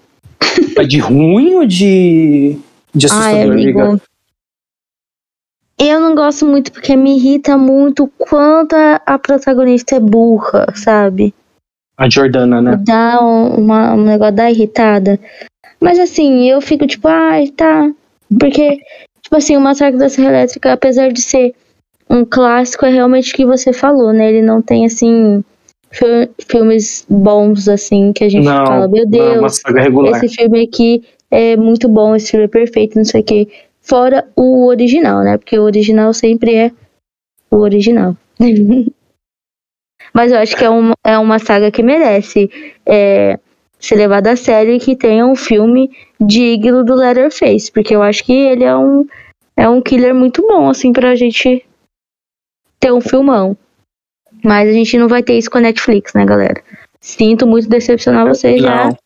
É 0.77 0.83
de 0.83 0.97
ruim 0.97 1.55
ou 1.55 1.65
de, 1.65 2.57
de 2.95 3.05
assustador, 3.05 3.35
Ai, 3.35 3.43
amigo? 3.43 3.81
amiga? 3.81 4.01
Eu 5.79 5.99
não 5.99 6.15
gosto 6.15 6.45
muito 6.45 6.71
porque 6.71 6.95
me 6.95 7.17
irrita 7.17 7.55
muito 7.55 8.07
quanto 8.17 8.75
a, 8.75 9.19
protagonista 9.19 9.95
é 9.95 9.99
burra, 9.99 10.65
sabe? 10.75 11.33
A 11.97 12.09
Jordana, 12.09 12.61
né? 12.61 12.79
Dá 12.83 13.19
um, 13.21 13.55
uma, 13.55 13.93
um 13.93 14.03
negócio 14.03 14.35
da 14.35 14.49
irritada. 14.49 15.19
Mas 15.79 15.99
assim, 15.99 16.49
eu 16.49 16.59
fico 16.61 16.87
tipo, 16.87 17.07
ai, 17.07 17.49
ah, 17.49 17.53
tá. 17.55 17.91
Porque, 18.39 18.77
tipo 19.21 19.35
assim, 19.35 19.55
o 19.55 19.61
Massacre 19.61 19.99
da 19.99 20.09
Serra 20.09 20.29
Elétrica, 20.29 20.73
apesar 20.73 21.11
de 21.11 21.21
ser 21.21 21.53
um 22.09 22.25
clássico, 22.25 22.85
é 22.85 22.89
realmente 22.89 23.31
o 23.31 23.35
que 23.35 23.45
você 23.45 23.71
falou, 23.71 24.11
né? 24.11 24.29
Ele 24.29 24.41
não 24.41 24.61
tem, 24.61 24.85
assim, 24.85 25.43
filmes 26.49 27.05
bons, 27.09 27.67
assim, 27.67 28.11
que 28.13 28.23
a 28.23 28.29
gente 28.29 28.45
não, 28.45 28.65
fala, 28.65 28.87
meu 28.87 29.05
Deus, 29.07 29.35
não, 29.37 30.07
esse 30.07 30.29
filme 30.29 30.63
aqui 30.63 31.03
é 31.29 31.55
muito 31.55 31.87
bom, 31.87 32.15
esse 32.15 32.31
filme 32.31 32.45
é 32.45 32.49
perfeito, 32.49 32.97
não 32.97 33.05
sei 33.05 33.21
o 33.21 33.23
quê. 33.23 33.47
Fora 33.87 34.27
o 34.35 34.67
original, 34.67 35.23
né? 35.23 35.37
Porque 35.37 35.57
o 35.57 35.63
original 35.63 36.13
sempre 36.13 36.55
é 36.55 36.71
o 37.49 37.57
original. 37.57 38.17
Mas 40.13 40.31
eu 40.31 40.39
acho 40.39 40.57
que 40.57 40.65
é 40.65 40.69
uma, 40.69 40.93
é 41.03 41.17
uma 41.17 41.39
saga 41.39 41.71
que 41.71 41.81
merece 41.81 42.49
é, 42.85 43.39
ser 43.79 43.95
levada 43.95 44.31
a 44.31 44.35
sério 44.35 44.73
e 44.73 44.79
que 44.79 44.95
tenha 44.95 45.25
um 45.25 45.35
filme 45.35 45.89
digno 46.19 46.83
do 46.83 46.95
Leatherface. 46.95 47.71
Porque 47.71 47.95
eu 47.95 48.01
acho 48.01 48.25
que 48.25 48.33
ele 48.33 48.65
é 48.65 48.75
um, 48.75 49.07
é 49.55 49.69
um 49.69 49.81
killer 49.81 50.13
muito 50.13 50.45
bom, 50.45 50.69
assim, 50.69 50.91
pra 50.91 51.15
gente 51.15 51.65
ter 52.79 52.91
um 52.91 52.99
filmão. 52.99 53.55
Mas 54.43 54.69
a 54.69 54.73
gente 54.73 54.97
não 54.97 55.07
vai 55.07 55.23
ter 55.23 55.37
isso 55.37 55.49
com 55.49 55.59
a 55.59 55.61
Netflix, 55.61 56.13
né, 56.13 56.25
galera? 56.25 56.61
Sinto 56.99 57.47
muito 57.47 57.69
decepcionar 57.69 58.27
vocês 58.27 58.61
não. 58.61 58.67
já 58.67 58.97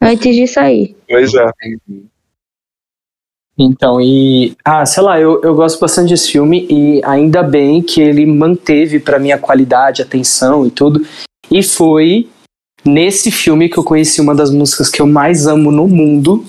antes 0.00 0.34
de 0.34 0.46
sair. 0.46 0.96
Pois 1.06 1.34
é. 1.34 1.50
Então, 3.64 4.00
e. 4.00 4.56
Ah, 4.64 4.84
sei 4.84 5.02
lá, 5.02 5.20
eu, 5.20 5.40
eu 5.42 5.54
gosto 5.54 5.78
bastante 5.78 6.10
desse 6.10 6.32
filme 6.32 6.66
e 6.68 7.00
ainda 7.04 7.42
bem 7.42 7.80
que 7.80 8.00
ele 8.00 8.26
manteve 8.26 8.98
para 8.98 9.20
mim 9.20 9.30
a 9.30 9.38
qualidade, 9.38 10.02
atenção 10.02 10.66
e 10.66 10.70
tudo. 10.70 11.06
E 11.48 11.62
foi 11.62 12.28
nesse 12.84 13.30
filme 13.30 13.68
que 13.68 13.78
eu 13.78 13.84
conheci 13.84 14.20
uma 14.20 14.34
das 14.34 14.50
músicas 14.50 14.90
que 14.90 15.00
eu 15.00 15.06
mais 15.06 15.46
amo 15.46 15.70
no 15.70 15.86
mundo, 15.86 16.44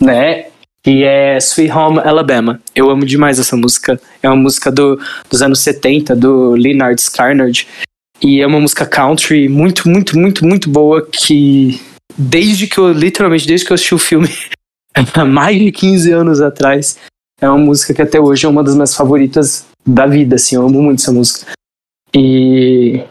né? 0.00 0.46
Que 0.80 1.02
é 1.02 1.38
Sweet 1.38 1.72
Home 1.72 1.98
Alabama. 1.98 2.60
Eu 2.72 2.88
amo 2.88 3.04
demais 3.04 3.40
essa 3.40 3.56
música. 3.56 4.00
É 4.22 4.28
uma 4.28 4.36
música 4.36 4.70
do, 4.70 5.00
dos 5.28 5.42
anos 5.42 5.58
70, 5.60 6.14
do 6.14 6.52
Leonard 6.52 7.00
Scarnard. 7.00 7.66
E 8.22 8.40
é 8.40 8.46
uma 8.46 8.60
música 8.60 8.86
country 8.86 9.48
muito, 9.48 9.88
muito, 9.88 10.16
muito, 10.16 10.44
muito 10.44 10.70
boa 10.70 11.04
que 11.10 11.80
desde 12.16 12.66
que 12.66 12.78
eu, 12.78 12.92
literalmente, 12.92 13.46
desde 13.46 13.66
que 13.66 13.72
eu 13.72 13.74
assisti 13.74 13.94
o 13.94 13.98
filme, 13.98 14.28
mais 15.26 15.58
de 15.58 15.72
15 15.72 16.12
anos 16.12 16.40
atrás. 16.40 16.98
É 17.40 17.48
uma 17.48 17.58
música 17.58 17.94
que 17.94 18.02
até 18.02 18.20
hoje 18.20 18.46
é 18.46 18.48
uma 18.48 18.64
das 18.64 18.74
minhas 18.74 18.94
favoritas 18.94 19.66
da 19.86 20.06
vida, 20.06 20.36
assim, 20.36 20.56
eu 20.56 20.66
amo 20.66 20.82
muito 20.82 21.00
essa 21.00 21.12
música. 21.12 21.52
E, 22.14 23.02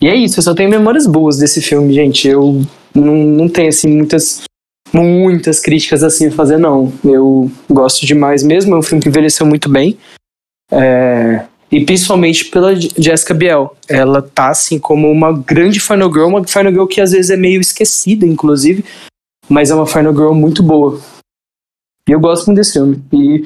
e 0.00 0.08
é 0.08 0.14
isso, 0.14 0.38
eu 0.38 0.42
só 0.42 0.54
tenho 0.54 0.70
memórias 0.70 1.06
boas 1.06 1.36
desse 1.36 1.60
filme, 1.60 1.92
gente. 1.92 2.26
Eu 2.26 2.62
não, 2.94 3.14
não 3.14 3.48
tenho, 3.48 3.68
assim, 3.68 3.88
muitas, 3.88 4.44
muitas 4.92 5.60
críticas 5.60 6.02
assim 6.02 6.28
a 6.28 6.32
fazer, 6.32 6.58
não. 6.58 6.92
Eu 7.04 7.50
gosto 7.70 8.06
demais 8.06 8.42
mesmo, 8.42 8.74
é 8.74 8.78
um 8.78 8.82
filme 8.82 9.02
que 9.02 9.08
envelheceu 9.08 9.46
muito 9.46 9.68
bem. 9.68 9.98
É, 10.72 11.44
e 11.70 11.84
principalmente 11.84 12.46
pela 12.46 12.74
Jessica 12.74 13.34
Biel. 13.34 13.76
Ela 13.88 14.22
tá, 14.22 14.48
assim, 14.48 14.78
como 14.78 15.10
uma 15.10 15.32
grande 15.32 15.80
Final 15.80 16.12
Girl, 16.12 16.28
uma 16.28 16.44
Final 16.46 16.72
Girl 16.72 16.86
que 16.86 17.00
às 17.00 17.12
vezes 17.12 17.30
é 17.30 17.36
meio 17.36 17.60
esquecida, 17.60 18.24
inclusive, 18.24 18.84
mas 19.48 19.70
é 19.70 19.74
uma 19.74 19.86
Final 19.86 20.14
Girl 20.14 20.32
muito 20.32 20.62
boa. 20.62 21.00
E 22.08 22.12
eu 22.12 22.20
gosto 22.20 22.46
muito 22.46 22.58
desse 22.58 22.74
filme. 22.74 23.02
E 23.12 23.44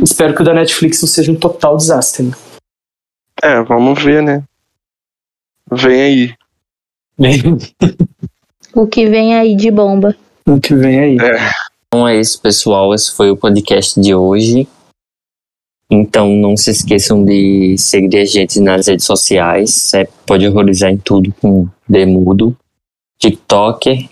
espero 0.00 0.34
que 0.34 0.42
o 0.42 0.44
da 0.44 0.52
Netflix 0.52 1.00
não 1.00 1.08
seja 1.08 1.30
um 1.30 1.36
total 1.36 1.76
desastre. 1.76 2.24
Né? 2.24 2.32
É, 3.42 3.62
vamos 3.62 4.02
ver, 4.02 4.22
né? 4.22 4.42
Vem 5.70 6.00
aí. 6.00 6.34
Vem. 7.18 7.58
o 8.74 8.86
que 8.86 9.08
vem 9.08 9.36
aí 9.36 9.54
de 9.54 9.70
bomba. 9.70 10.16
O 10.46 10.60
que 10.60 10.74
vem 10.74 10.98
aí. 10.98 11.16
É. 11.18 11.50
Então 11.86 12.08
é 12.08 12.18
isso, 12.18 12.40
pessoal. 12.40 12.92
Esse 12.92 13.14
foi 13.14 13.30
o 13.30 13.36
podcast 13.36 14.00
de 14.00 14.14
hoje. 14.14 14.66
Então 15.88 16.28
não 16.30 16.56
se 16.56 16.70
esqueçam 16.70 17.24
de 17.24 17.76
seguir 17.78 18.18
a 18.18 18.24
gente 18.24 18.58
nas 18.58 18.88
redes 18.88 19.06
sociais. 19.06 19.70
Você 19.70 20.08
pode 20.26 20.46
horrorizar 20.48 20.90
em 20.90 20.98
tudo 20.98 21.32
com 21.40 21.68
Demudo. 21.88 22.56
TikTok, 23.18 24.10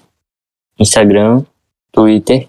Instagram, 0.79 1.43
Twitter 1.91 2.49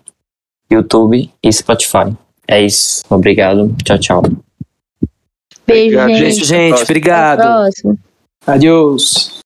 YouTube 0.73 1.31
e 1.41 1.53
Spotify. 1.53 2.15
É 2.47 2.61
isso. 2.61 3.03
Obrigado. 3.09 3.73
Tchau, 3.83 3.97
tchau. 3.97 4.23
Beijo, 5.65 5.97
gente. 5.97 6.19
Beijo, 6.21 6.45
gente. 6.45 6.83
Obrigado. 6.83 7.39
Até 7.39 7.49
a 7.49 7.53
próxima. 7.53 7.97
Adeus. 8.45 9.33